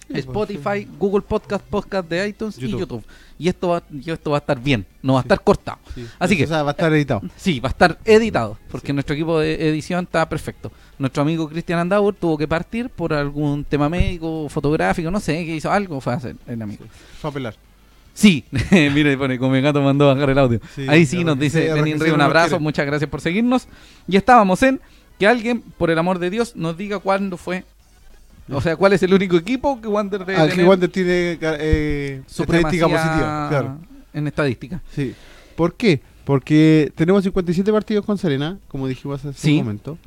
[0.09, 3.03] Spotify, pues, Google Podcast, Podcast de iTunes y YouTube.
[3.37, 5.25] Y esto va, y esto va a estar bien, no va a Sí.
[5.27, 5.77] estar cortado.
[5.93, 6.05] Sí.
[6.19, 7.21] Así que- O sea, va a estar editado.
[7.35, 8.93] Sí, va a estar editado, porque Sí.
[8.93, 10.71] nuestro equipo de edición está perfecto.
[10.97, 15.55] Nuestro amigo Cristian Andauer tuvo que partir por algún tema médico, fotográfico, no sé, que
[15.55, 16.85] hizo algo, fue a hacer el amigo.
[17.19, 17.55] Fue a pelar.
[18.13, 20.61] Sí, mire, pone, como mi gato mandó a bajar el audio.
[20.87, 23.67] Ahí sí nos dice Lenin sí un abrazo, muchas gracias por seguirnos.
[24.07, 24.79] Y estábamos en
[25.19, 27.65] que alguien, por el amor de Dios, nos diga cuándo fue.
[28.49, 32.21] O sea, cuál es el único equipo que Wander debe Ah, que Wander tiene eh,
[32.27, 33.47] supremacía estadística positiva.
[33.49, 33.79] Claro.
[34.13, 34.81] en estadística.
[34.93, 35.13] Sí.
[35.55, 36.01] ¿Por qué?
[36.25, 39.51] Porque tenemos 57 partidos con Serena, como dijimos hace Sí.
[39.53, 39.97] un momento,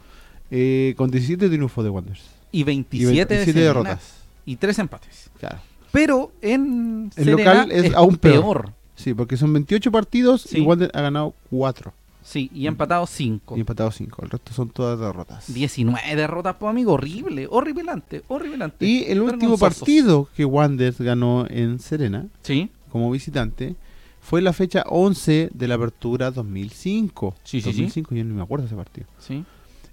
[0.51, 2.23] eh, con 17 triunfos de Wanderers.
[2.53, 4.15] Y Y 27, 27 de Serena derrotas.
[4.47, 5.31] Y 3 empates.
[5.39, 5.59] Claro.
[5.93, 8.73] Pero en El Serena local es aún peor.
[8.95, 10.59] Sí, porque son 28 partidos Sí.
[10.59, 11.93] y Wander ha ganado 4
[12.29, 13.57] Sí, y ha empatado 5.
[13.57, 14.23] y empatado 5.
[14.23, 15.51] El resto son todas derrotas.
[15.53, 18.85] 19 derrotas, pues amigo, horrible, horripilante, horripilante.
[18.85, 23.77] Y el último partido que Wander ganó en Serena Sí, como visitante
[24.21, 27.35] fue la fecha 11 de la apertura 2005.
[27.45, 27.81] Sí, sí, sí.
[27.85, 29.07] 2005, yo no me acuerdo de ese partido.
[29.19, 29.45] sí.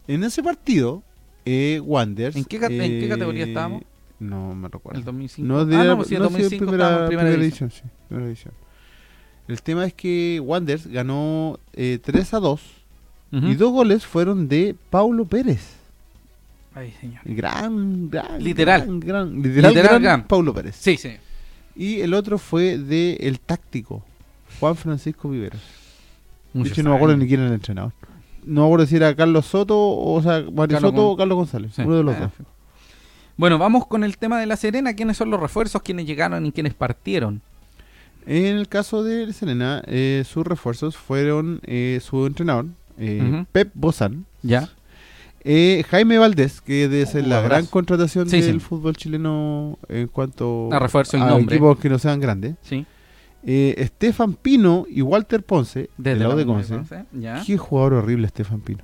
[0.07, 1.01] En ese partido,
[1.45, 2.35] eh, Wanderers...
[2.35, 3.83] ¿En qué ca- en qué eh, categoría estábamos?
[4.19, 4.99] No me recuerdo.
[4.99, 5.47] El 2005.
[5.47, 7.69] No, de ah, no, pues sí, el no, sí, 2005 primera, primera, primera división.
[7.69, 8.53] edición, sí, primera edición.
[9.47, 12.61] El tema es que Wanderers ganó eh, 3 a 2
[13.31, 13.47] Ujú.
[13.47, 15.75] y dos goles fueron de Paulo Pérez.
[16.73, 17.21] Ay, señor.
[17.25, 18.43] Gran, gran.
[18.43, 18.81] Literal.
[18.81, 20.27] Gran, gran- literal, Literal gran gran.
[20.27, 20.75] Paulo Pérez.
[20.79, 21.11] Sí, sí.
[21.75, 24.03] Y el otro fue de el táctico,
[24.59, 25.61] Juan Francisco Viveros.
[26.53, 27.91] De hecho, no me acuerdo ni quién era el entrenador.
[28.45, 31.35] No me acuerdo si era Carlos Soto, o sea, Mario Carlos Soto Gon- o Carlos
[31.37, 31.71] González.
[31.75, 31.81] Sí.
[31.81, 32.31] Uno de los Ah, dos.
[33.37, 34.93] Bueno, vamos con el tema de la Serena.
[34.93, 35.81] ¿Quiénes son los refuerzos?
[35.81, 37.41] ¿Quiénes llegaron y quiénes partieron?
[38.27, 42.65] En el caso de Serena, eh, sus refuerzos fueron eh, su entrenador,
[42.97, 43.45] eh.
[43.51, 44.69] Pep Bozán, ¿Ya?
[45.43, 48.59] eh, Jaime Valdés, que ser Un la gran contratación Sí, del sí.
[48.59, 52.55] fútbol chileno en cuanto A refuerzo a equipos que no sean grandes.
[52.63, 52.85] Sí.
[53.47, 57.05] Eh, Estefan Pino y Walter Ponce, Desde del lado la de Conce.
[57.13, 57.43] ¿Ya?
[57.45, 58.83] Qué jugador horrible Estefan Pino.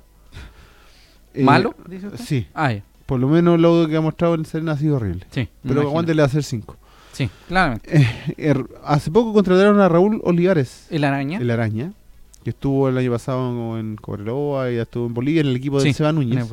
[1.34, 1.74] Eh, ¿Malo?
[1.88, 2.24] dice usted?
[2.24, 2.72] Sí, Ah,
[3.06, 5.26] por lo menos lo que ha mostrado en Serena ha sido horrible.
[5.30, 5.48] Sí.
[5.66, 6.76] Pero aguante le va a hacer 5.
[7.12, 8.06] Sí, claramente.
[8.84, 10.86] hace poco contrataron a Raúl Olivares.
[10.90, 11.38] ¿El araña?
[11.38, 11.92] el Araña,
[12.42, 15.78] que estuvo el año pasado en Cobreloa y ya estuvo en Bolivia en el equipo
[15.78, 16.46] de Sí, Seba Núñez.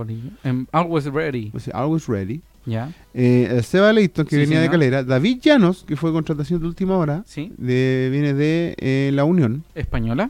[0.44, 1.52] En Always Ready.
[1.54, 2.42] O sea, always ready.
[2.66, 4.70] Ya, Eh, el Seba Leighton, que Sí, venía de.
[4.70, 5.04] Calera.
[5.04, 7.24] David Llanos, que fue contratación de última hora.
[7.26, 7.52] sí.
[7.58, 9.64] De, viene de eh, La Unión.
[9.76, 10.30] Española.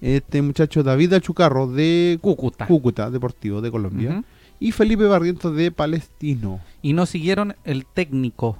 [0.00, 2.66] Este muchacho David Achucarro de Cúcuta.
[2.66, 4.22] Cúcuta, Deportivo de Colombia.
[4.58, 6.60] Y Felipe Barrientos de Palestino.
[6.80, 8.56] Y no siguieron el técnico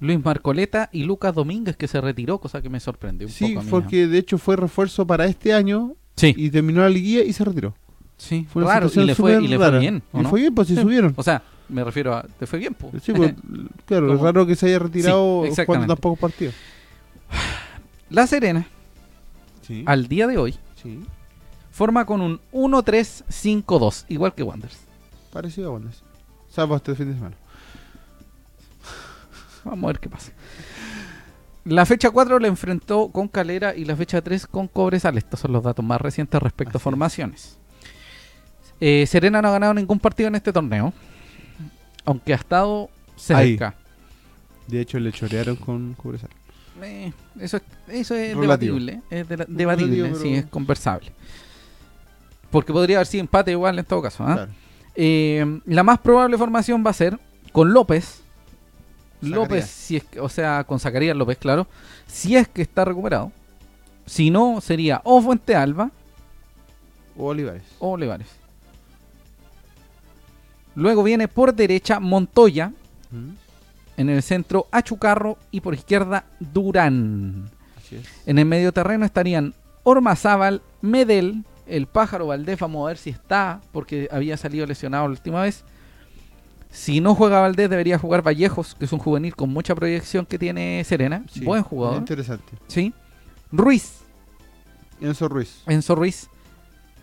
[0.00, 3.64] Luis Marcoleta y Lucas Domínguez, que se retiró, cosa que me sorprendió un Sí, poco.
[3.64, 7.32] mí, porque de hecho fue refuerzo para este año Sí, y terminó la liguilla y
[7.32, 7.74] se retiró.
[8.16, 8.46] sí.
[8.50, 10.02] Fue Raro, y le fue, y le fue bien.
[10.12, 10.28] ¿o Le no?
[10.30, 10.82] fue bien, pues sí, Sí.
[10.82, 11.12] subieron.
[11.16, 12.22] O sea, me refiero a.
[12.38, 12.90] ¿Te fue bien, po?
[13.02, 13.34] Sí, pues,
[13.86, 15.88] claro, es raro que se haya retirado Sí, exactamente.
[15.88, 16.54] tan pocos partidos.
[18.10, 18.66] La Serena,
[19.62, 19.82] Sí.
[19.86, 21.00] al día de hoy, sí.
[21.70, 24.78] forma con un 1-3-5-2, igual que Wanderers.
[25.32, 26.02] Parecido a Wanderers.
[26.48, 27.36] Salvo este fin de semana.
[29.66, 30.32] Vamos a ver qué pasa.
[31.64, 35.18] La fecha 4 la enfrentó con Calera y la fecha 3 con Cobresal.
[35.18, 36.82] Estos son los datos más recientes respecto Así a es.
[36.84, 37.58] formaciones.
[38.80, 40.92] Eh, Serena no ha ganado ningún partido en este torneo,
[42.04, 43.74] aunque ha estado cerca.
[44.68, 46.30] De hecho, le chorearon con Cobresal.
[46.82, 48.74] Eh, eso, es- eso es Relativo.
[48.78, 49.02] debatible.
[49.10, 51.10] Es de- debatible, Relativo, sí, es conversable.
[52.50, 54.24] Porque podría haber sido empate igual en todo caso.
[54.24, 54.34] ¿ah?
[54.34, 54.52] Claro.
[54.94, 57.18] Eh, la más probable formación va a ser
[57.52, 58.22] con López.
[59.20, 61.66] López, si es que- o sea, con Zacarías López, claro.
[62.06, 63.32] Si es que está recuperado.
[64.04, 65.90] Si no, sería o Fuente Alba
[67.16, 67.62] O Olivares.
[67.78, 68.28] o Olivares.
[70.74, 72.68] Luego viene por derecha Montoya.
[73.10, 73.30] ¿Mm?
[73.98, 77.48] En el centro Achucarro y por izquierda Durán.
[77.78, 78.04] Así es.
[78.26, 83.60] En el medio terreno estarían Ormazábal, Medel, el pájaro Valdés, vamos a ver si está,
[83.72, 85.64] porque había salido lesionado la última vez.
[86.76, 90.38] Si no juega Valdés, debería jugar Vallejos, que es un juvenil con mucha proyección que
[90.38, 91.24] tiene Serena.
[91.32, 91.96] Sí, Buen jugador.
[91.96, 92.52] Interesante.
[92.68, 92.92] Sí.
[93.50, 94.00] Ruiz,
[95.00, 95.62] Enzo Ruiz.
[95.66, 96.28] Enzo Ruiz.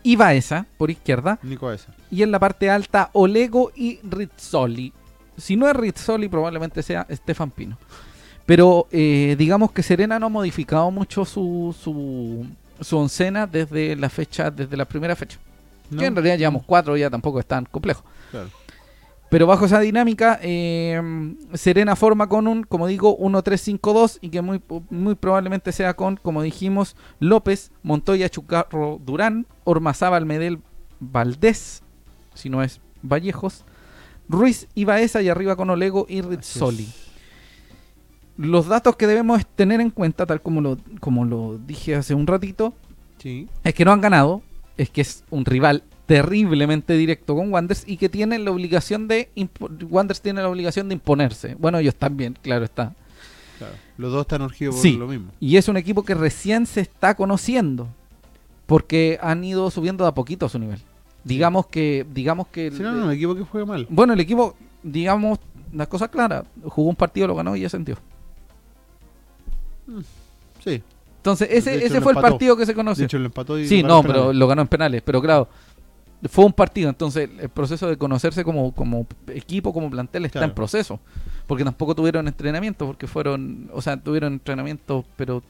[0.04, 1.40] Y Baeza, por izquierda.
[1.42, 1.92] Nico Esa.
[2.12, 4.94] Y en la parte alta, Olego y Rizzoli.
[5.38, 7.80] Si no es Rizzoli, probablemente sea Stefan Pino.
[8.46, 12.46] Pero eh, digamos que Serena no ha modificado mucho su, su,
[12.80, 15.40] su oncena desde la fecha, desde la primera fecha.
[15.98, 18.04] Que en realidad llevamos cuatro, ya tampoco es tan complejo.
[18.30, 18.50] Claro.
[19.34, 21.02] Pero bajo esa dinámica, eh,
[21.56, 24.62] Serena forma con un, como digo, 1-3-5-2 y que muy,
[24.92, 30.60] muy probablemente sea con, como dijimos, López, Montoya, Chucarro, Durán, Ormazábal, Medel,
[31.00, 31.82] Valdés,
[32.36, 33.66] si no es Vallejos,
[34.30, 36.88] Ruiz y Baeza y arriba con Olego y Rizzoli.
[38.38, 42.28] Los datos que debemos tener en cuenta, tal como lo, como lo dije hace un
[42.28, 42.76] ratito,
[43.18, 43.50] Sí.
[43.64, 44.44] es que no han ganado,
[44.78, 49.30] es que es un rival terriblemente directo con Wanderers y que tienen la obligación de
[49.90, 51.56] Wanderers tiene la obligación de imponerse.
[51.58, 52.94] Bueno, ellos también, claro está.
[53.58, 53.74] Claro.
[53.98, 54.98] Los dos están urgidos por Sí.
[54.98, 55.32] lo mismo.
[55.40, 57.88] Y es un equipo que recién se está conociendo
[58.66, 60.80] porque han ido subiendo de a poquito su nivel.
[61.24, 63.88] Digamos que digamos que Si no, no, me equipo que juega mal.
[63.90, 65.40] bueno, el equipo, digamos,
[65.72, 67.96] las cosas claras, jugó un partido, lo ganó y ya sentió.
[70.64, 70.82] Sí.
[71.18, 73.06] Entonces, De ese, hecho, ese fue el partido que se De conoció.
[73.06, 75.02] hecho, lo empató y Sí, no, pero lo ganó en penales.
[75.04, 75.48] Pero claro,
[76.30, 76.90] fue un partido.
[76.90, 80.52] Entonces, el proceso de conocerse como, como equipo, como plantel, está Claro.
[80.52, 81.00] en proceso.
[81.48, 85.44] Porque tampoco tuvieron entrenamiento, porque fueron, o sea, tuvieron entrenamiento, pero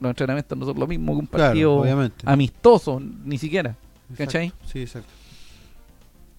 [0.00, 1.84] los entrenamientos no son lo mismo que un partido
[2.24, 3.70] amistoso, ni siquiera.
[4.10, 4.24] Exacto.
[4.24, 4.52] ¿cachai?
[4.66, 5.08] Sí, exacto.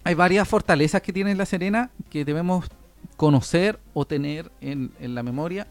[0.04, 2.66] Hay varias fortalezas que tiene la Serena que debemos
[3.18, 5.68] conocer o tener en, en la memoria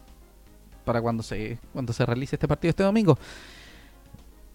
[0.83, 3.17] para cuando se, cuando se realice este partido este domingo.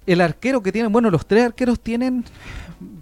[0.07, 2.25] El arquero que tienen, bueno, los tres arqueros tienen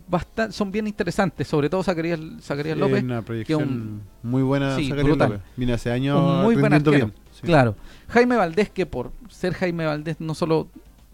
[0.08, 4.76] bastante, son bien interesantes, sobre todo Zacarías, Zacarías Sí, López, una proyección un- muy buena.
[4.76, 4.88] Sí.
[4.88, 5.40] López.
[5.74, 6.92] Hace años un muy buen arquero.
[6.96, 7.14] bien.
[7.32, 7.42] Sí.
[7.42, 7.76] Claro.
[8.08, 10.68] Jaime Valdés, que por ser Jaime Valdés no solo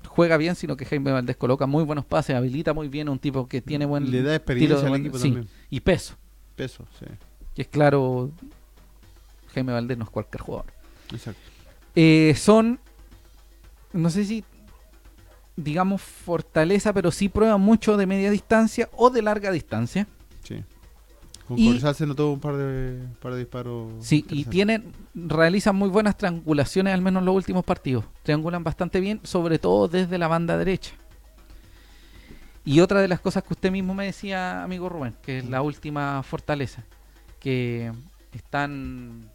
[0.07, 3.49] juega bien, sino que Jaime Valdés coloca muy buenos pases, habilita muy bien, un tipo
[3.49, 5.49] que tiene buen Le da tiro experiencia de al equipo también.
[5.71, 6.15] y peso.
[6.55, 7.07] Peso, sí.
[7.55, 8.31] Que es claro,
[9.55, 10.67] Jaime Valdés no es cualquier jugador.
[11.13, 11.41] Exacto.
[11.97, 12.79] Eh, son,
[13.93, 14.45] no sé si,
[15.57, 20.07] digamos, fortaleza, pero sí prueban mucho de media distancia o de larga distancia.
[20.43, 20.63] Sí.
[21.47, 23.93] Con Y- Cobresal se notó un par de, par de disparos.
[24.01, 28.05] Sí, y tienen, realizan muy buenas triangulaciones, al menos en los últimos partidos.
[28.23, 30.93] Triangulan bastante bien, sobre todo desde la banda derecha.
[32.65, 35.61] Y otra de las cosas que usted mismo me decía, amigo Rubén, que es la
[35.61, 36.83] última fortaleza,
[37.39, 37.93] que
[38.33, 39.29] están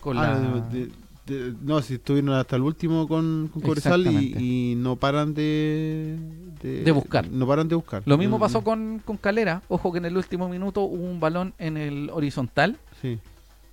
[0.00, 0.38] con Ah, la...
[0.40, 0.92] de- de-
[1.34, 6.16] de- no, si estuvieron hasta el último con, con Cobresal y, no paran de,
[6.62, 7.28] De buscar.
[7.30, 8.02] No paran de buscar.
[8.06, 8.64] Lo mismo No, pasó no.
[8.64, 9.62] con, con Calera.
[9.68, 12.76] Ojo que en el último minuto hubo un balón en el horizontal.
[13.00, 13.18] Sí,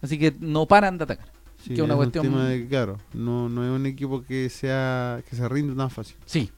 [0.01, 1.25] Así que no paran de atacar.
[1.63, 4.49] sí, Que una es cuestión- un tema de, claro, no, no es un equipo que
[4.49, 6.15] sea que se rinde tan fácil.
[6.25, 6.49] Sí.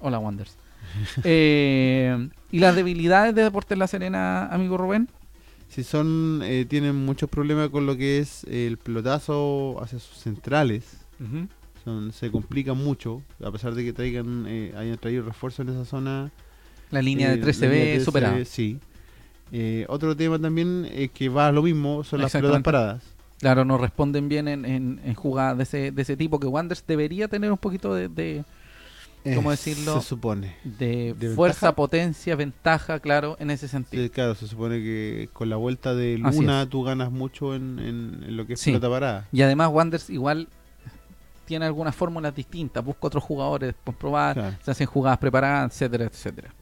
[0.00, 0.56] Hola, Wanders.
[1.24, 5.08] Eh, ¿Y las debilidades de Deportes La Serena, amigo Rubén?
[5.68, 10.98] Si son eh, tienen muchos problemas con lo que es el pelotazo hacia sus centrales,
[11.84, 15.84] son, se complican mucho, a pesar de que traigan eh, hayan traído refuerzo en esa
[15.84, 16.30] zona.
[16.90, 18.36] La línea eh, de la 13B línea de superada.
[18.38, 18.78] 13B, Sí.
[19.52, 23.02] Eh, otro tema también es que va a lo mismo, son las pelotas paradas.
[23.38, 26.84] Claro, no responden bien en, en, en jugadas de ese, de ese tipo que Wanderers
[26.86, 28.44] debería tener un poquito de, de,
[29.34, 30.00] ¿Cómo Eh, decirlo?
[30.00, 30.56] Se supone.
[30.64, 31.72] de ¿De fuerza, ventaja?
[31.76, 34.02] potencia, ventaja, claro, en ese sentido.
[34.02, 38.24] Sí, claro, se supone que con la vuelta de Luna tú ganas mucho en, en-
[38.26, 38.70] en lo que es Sí.
[38.70, 39.28] pelota parada.
[39.32, 40.48] Y además Wanderers igual
[41.44, 44.56] tiene algunas fórmulas distintas, busca otros jugadores, después probar, Claro.
[44.64, 46.54] se hacen jugadas preparadas, etcétera, etcétera.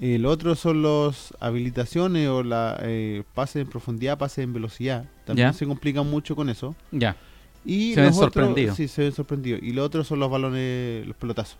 [0.00, 5.04] El otro son los habilitaciones o la eh, pase en profundidad, pase en velocidad.
[5.24, 5.52] También Ya.
[5.52, 6.74] se complican mucho con eso.
[6.90, 7.16] Ya,
[7.64, 8.76] Y Se ven sorprendidos.
[8.76, 9.62] Sí, se ven sorprendidos.
[9.62, 11.56] Y los otros son los balones, los pelotazos.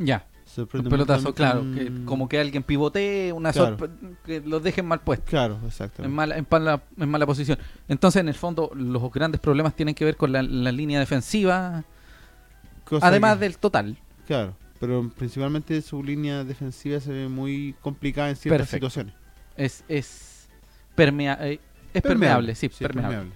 [0.00, 0.26] Ya.
[0.56, 3.76] Un pelotazo, claro, en- que como que alguien pivotee, una Claro.
[4.24, 5.30] que los dejen mal puestos.
[5.30, 6.12] Claro, En exactamente.
[6.12, 7.56] mala, en, mala, en mala posición.
[7.86, 11.84] Entonces, en el fondo, los grandes problemas tienen que ver con la, la línea defensiva,
[12.84, 13.96] Cosa además que- del total.
[14.26, 18.90] Claro, pero principalmente su línea defensiva se ve muy complicada en ciertas Perfecto.
[18.90, 19.14] situaciones.
[19.56, 20.48] Es, es,
[20.96, 21.60] permea- eh,
[21.94, 23.30] es permeable, sí, permeable.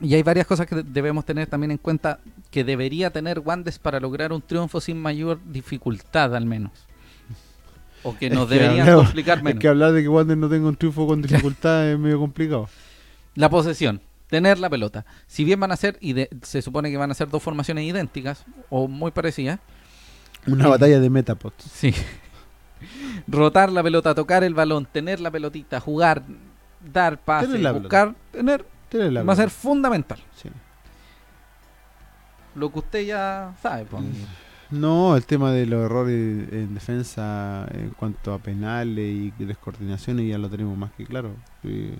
[0.00, 2.18] Y hay varias cosas que debemos tener también en cuenta
[2.50, 6.72] que debería tener Wandes para lograr un triunfo sin mayor dificultad, al menos.
[8.02, 9.60] O que Es nos que deberían complicar Es menos.
[9.60, 12.68] que hablar de que Wander no tenga un triunfo con dificultad es medio complicado.
[13.34, 15.06] La posesión, tener la pelota.
[15.26, 17.84] Si bien van a ser, y de- se supone que van a ser dos formaciones
[17.84, 19.60] idénticas o muy parecidas,
[20.46, 21.64] Una batalla de Metapods.
[21.72, 21.94] sí.
[23.26, 26.22] Rotar la pelota, tocar el balón, tener la pelotita, jugar,
[26.92, 28.66] dar pases, Tener buscar, tener,
[28.98, 30.18] Va a ser fundamental.
[30.36, 30.48] Sí.
[32.54, 33.84] Lo que usted ya sabe.
[33.84, 34.02] pues.
[34.70, 39.04] No, el tema de los errores en defensa en cuanto a penales
[39.38, 41.30] y descoordinaciones ya lo tenemos más que claro.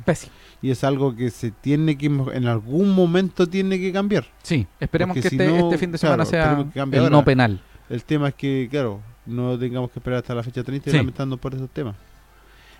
[0.05, 0.33] Pésimo.
[0.62, 4.27] Y es algo que se tiene que, en algún momento tiene que cambiar.
[4.43, 7.25] Sí, esperemos Porque que si este, no, este fin de semana claro, sea el no
[7.25, 7.61] penal.
[7.91, 10.97] El tema es que, claro, no tengamos que esperar hasta la fecha 30 Sí.
[10.97, 11.95] lamentando por esos temas.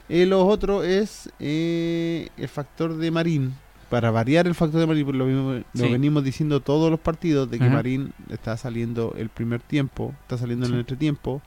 [0.09, 3.55] Eh, lo otro es eh, el factor de Marín.
[3.95, 5.93] Para variar el factor de Marín, lo, mismo- lo Sí.
[5.93, 7.75] venimos diciendo todos los partidos, de que Ajá.
[7.75, 10.75] Marín está saliendo el primer tiempo, está saliendo en Sí.
[10.75, 11.41] el entretiempo.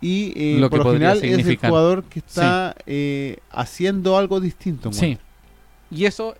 [0.00, 4.90] Y eh, Lo por lo general es el jugador que está eh, haciendo algo distinto.
[4.90, 5.18] Sí.
[5.90, 6.34] Y eso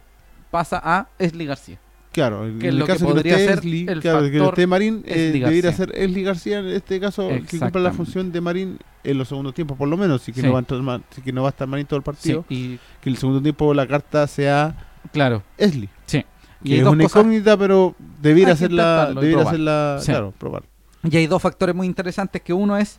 [0.51, 1.79] pasa a Esli García.
[2.13, 4.39] Claro, en Que el lo que caso que, no esté ser Esli, el claro, que
[4.39, 7.93] no factor esté Marín, eh, debería ser Esli García en este caso, que cumpla la
[7.93, 10.47] función de Marín en los segundos tiempos, por lo menos, si que, Sí.
[10.47, 12.07] no, va a entrar Ma- si que no va a estar Marín todo el Sí,
[12.07, 15.43] partido, y que el segundo tiempo la carta sea claro.
[15.59, 15.89] Esli.
[16.07, 16.24] Sí.
[16.62, 20.11] Y Que hay es una cosas- incógnita, pero debiera hacerla, debiera hacerla, Sí.
[20.12, 20.62] claro, probar.
[21.09, 22.99] Y hay dos factores muy interesantes, que uno es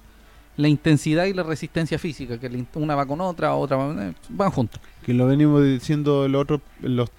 [0.55, 4.49] la intensidad y la resistencia física, que una va con otra, otra va- eh, van
[4.51, 4.79] juntos.
[5.05, 7.09] Que lo venimos diciendo en los otros, en los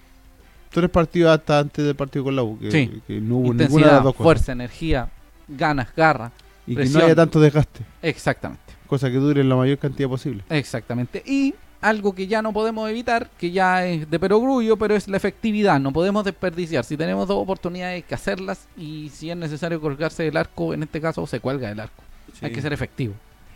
[0.70, 3.02] tres partidos hasta antes del partido con la U, que, Sí.
[3.06, 4.24] que no hubo ninguna de Intensidad, las dos cosas.
[4.24, 5.09] fuerza, energía,
[5.48, 6.32] ganas, garra.
[6.66, 8.62] Y que no haya tanto desgaste, Exactamente.
[8.86, 10.43] cosa que dure la mayor cantidad posible.
[10.51, 11.23] Exactamente.
[11.27, 15.16] Y algo que ya no podemos evitar, que ya es de perogrullo, pero es la
[15.16, 15.78] efectividad.
[15.80, 16.84] No podemos desperdiciar.
[16.84, 18.66] Si tenemos dos oportunidades, hay que hacerlas.
[18.76, 22.02] Y si es necesario colgarse del arco, en este caso se cuelga del arco.
[22.42, 23.14] Hay que ser efectivo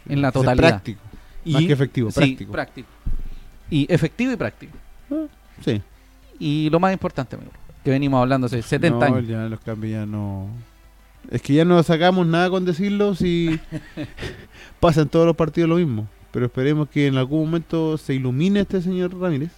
[0.09, 0.69] en la totalidad.
[0.69, 1.01] práctico,
[1.45, 2.53] más que efectivo, sí, práctico.
[2.53, 2.89] práctico.
[3.71, 4.77] Y efectivo y práctico.
[5.65, 5.81] Sí.
[6.39, 7.53] Y lo más importante, amigo,
[7.85, 9.29] que venimos hablando hace 70 no, años.
[9.29, 10.49] ya los cambios ya no.
[11.31, 13.61] Es que ya no sacamos nada con decirlo si
[14.81, 16.09] pasa en todos los partidos lo mismo.
[16.33, 19.53] Pero esperemos que en algún momento se ilumine este señor Ramírez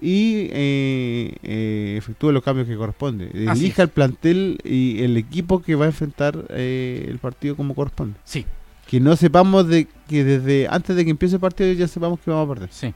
[0.00, 3.30] y eh, eh, efectúe los cambios que corresponde.
[3.32, 8.18] Elija el plantel y el equipo que va a enfrentar eh, el partido como corresponde.
[8.24, 8.44] Sí,
[8.88, 12.30] Que no sepamos de que desde antes de que empiece el partido ya sepamos que
[12.30, 12.68] vamos a perder.
[12.72, 12.94] sí.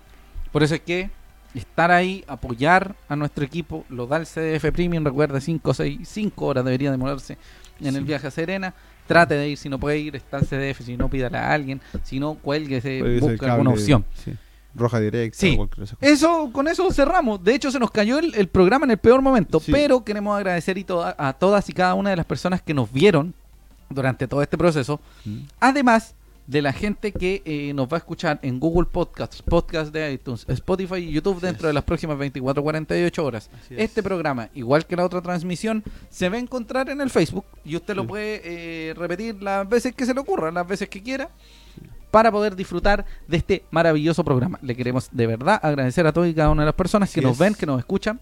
[0.52, 1.10] Por eso es que
[1.54, 6.46] estar ahí, apoyar a nuestro equipo, lo da el CDF Premium, recuerda, 5 6 5
[6.46, 7.36] horas debería demorarse
[7.80, 8.74] en el viaje a Serena.
[9.06, 11.80] Trate de ir, si no puede ir, está el CDF, si no pídale a alguien,
[12.02, 14.04] si no, cuélguese, busque alguna opción.
[14.14, 14.34] sí.
[14.78, 15.58] Roja directa, Sí.
[16.02, 17.42] Eso, con eso cerramos.
[17.42, 19.72] De hecho, se nos cayó el, el programa en el peor momento, Sí.
[19.72, 22.92] pero queremos agradecer y toda- a todas y cada una de las personas que nos
[22.92, 23.32] vieron
[23.88, 25.00] durante todo este proceso.
[25.24, 25.38] Mm.
[25.60, 26.14] Además
[26.46, 30.44] de la gente que eh, nos va a escuchar en Google Podcasts, Podcast de iTunes,
[30.48, 31.70] Spotify y YouTube Así dentro es.
[31.70, 33.50] de las próximas 24 48 horas.
[33.52, 33.80] Así es.
[33.80, 37.74] Este programa, igual que la otra transmisión, se va a encontrar en el Facebook y
[37.76, 41.30] usted lo puede eh, repetir las veces que se le ocurra, las veces que quiera,
[42.10, 44.58] para poder disfrutar de este maravilloso programa.
[44.62, 47.26] Le queremos de verdad agradecer a todas y cada una de las personas que Así
[47.26, 47.38] nos es.
[47.40, 48.20] ven, que nos escuchan,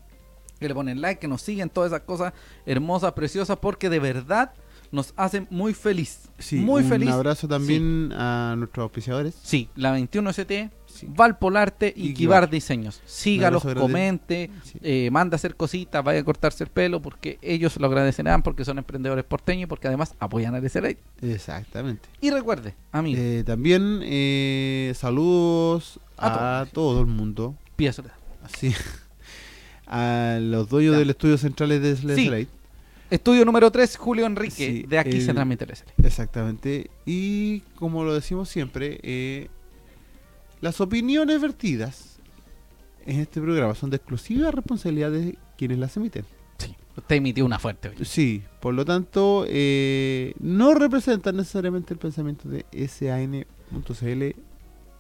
[0.59, 2.33] que le ponen like, que nos siguen, todas esas cosas
[2.65, 4.53] hermosas, preciosas, porque de verdad
[4.95, 6.29] nos hacen muy feliz.
[6.39, 7.11] Sí, muy un feliz.
[7.11, 9.35] abrazo también a nuestros auspiciadores.
[9.43, 11.09] Sí, la 21ST Sí.
[11.11, 12.49] Valpolarte y, Y Kibar.
[12.49, 13.03] Diseños.
[13.05, 14.49] Sígalos, Un comente,
[14.81, 18.65] eh, manda a hacer cositas, vaya a cortarse el pelo porque ellos lo agradecerán porque
[18.65, 20.95] son emprendedores porteños y porque además apoyan al SLA.
[21.21, 22.09] Exactamente.
[22.21, 27.57] Y recuerde, amigo, Eh, también eh, saludos A a, todo el mundo.
[27.75, 28.15] Pía Soledad.
[28.45, 28.73] Así.
[29.87, 30.99] A los dueños Ya.
[31.01, 31.97] del estudio centrales de.
[31.97, 32.49] Slate.
[33.15, 34.55] Estudio número 3, Julio Enrique.
[34.55, 35.93] Sí, de aquí se transmite el SLA.
[36.03, 36.91] Exactamente.
[37.07, 39.49] Y como lo decimos siempre, eh,
[40.61, 42.19] las opiniones vertidas
[43.07, 46.25] en este programa son de exclusiva responsabilidad de quienes las emiten.
[46.59, 48.05] Sí, usted emitió una fuerte hoy.
[48.05, 54.41] Sí, por lo tanto, eh, no representan necesariamente el pensamiento de SAN.cl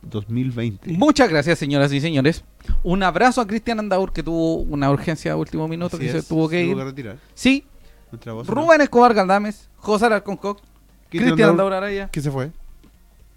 [0.02, 0.92] 2020.
[0.92, 2.44] Muchas gracias, señoras y señores.
[2.84, 6.22] Un abrazo a Cristian Andaur, que tuvo una urgencia a último minuto, Así que se
[6.22, 6.76] tuvo que se ir.
[6.76, 7.18] retirar.
[7.34, 7.64] Sí,
[8.46, 10.62] Rubén Escobar Galdames, José Alarcón Cox,
[11.10, 12.08] Cristian Cristian Andaur, Andaur Araya.
[12.10, 12.50] que se fue.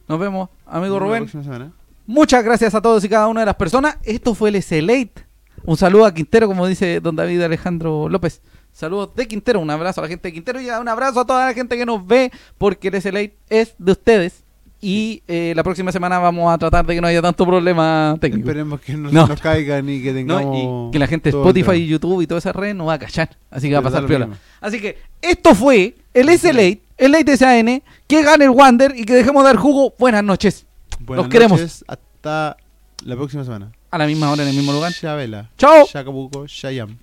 [0.08, 1.24] Nos vemos, amigo Nos vemos la Rubén.
[1.24, 1.72] próxima semana.
[2.06, 3.98] Muchas gracias a todos y cada una de las personas.
[4.04, 5.26] Esto fue el SLate.
[5.66, 8.42] Un saludo a Quintero, como dice don David Alejandro López.
[8.72, 11.48] Saludos de Quintero, un abrazo a la gente de Quintero y un abrazo a toda
[11.48, 14.44] la gente que nos ve, porque el SLate es de ustedes.
[14.80, 18.48] Y eh, la próxima semana vamos a tratar de que no haya tanto problema técnico.
[18.48, 19.24] Esperemos que no, No.
[19.24, 20.38] se nos caigan y que ¿no?
[20.38, 20.90] tengamos.
[20.90, 23.00] Y que la gente de Spotify y YouTube y toda esa red no va a
[23.00, 23.36] callar.
[23.50, 24.30] Así que va a pasar piola.
[24.62, 29.14] Así que esto fue el SLate, el Late SAN, que gane el Wander y que
[29.16, 29.94] dejemos de dar jugo.
[29.98, 30.66] Buenas noches.
[31.00, 31.60] Buenas Los queremos.
[31.60, 32.58] noches, Hasta
[33.04, 33.72] la próxima semana.
[33.90, 34.94] A la misma hora en el mismo lugar.
[34.94, 35.50] Chabela.
[35.58, 35.86] Chao.
[35.88, 36.98] Chacabuco, Chayam.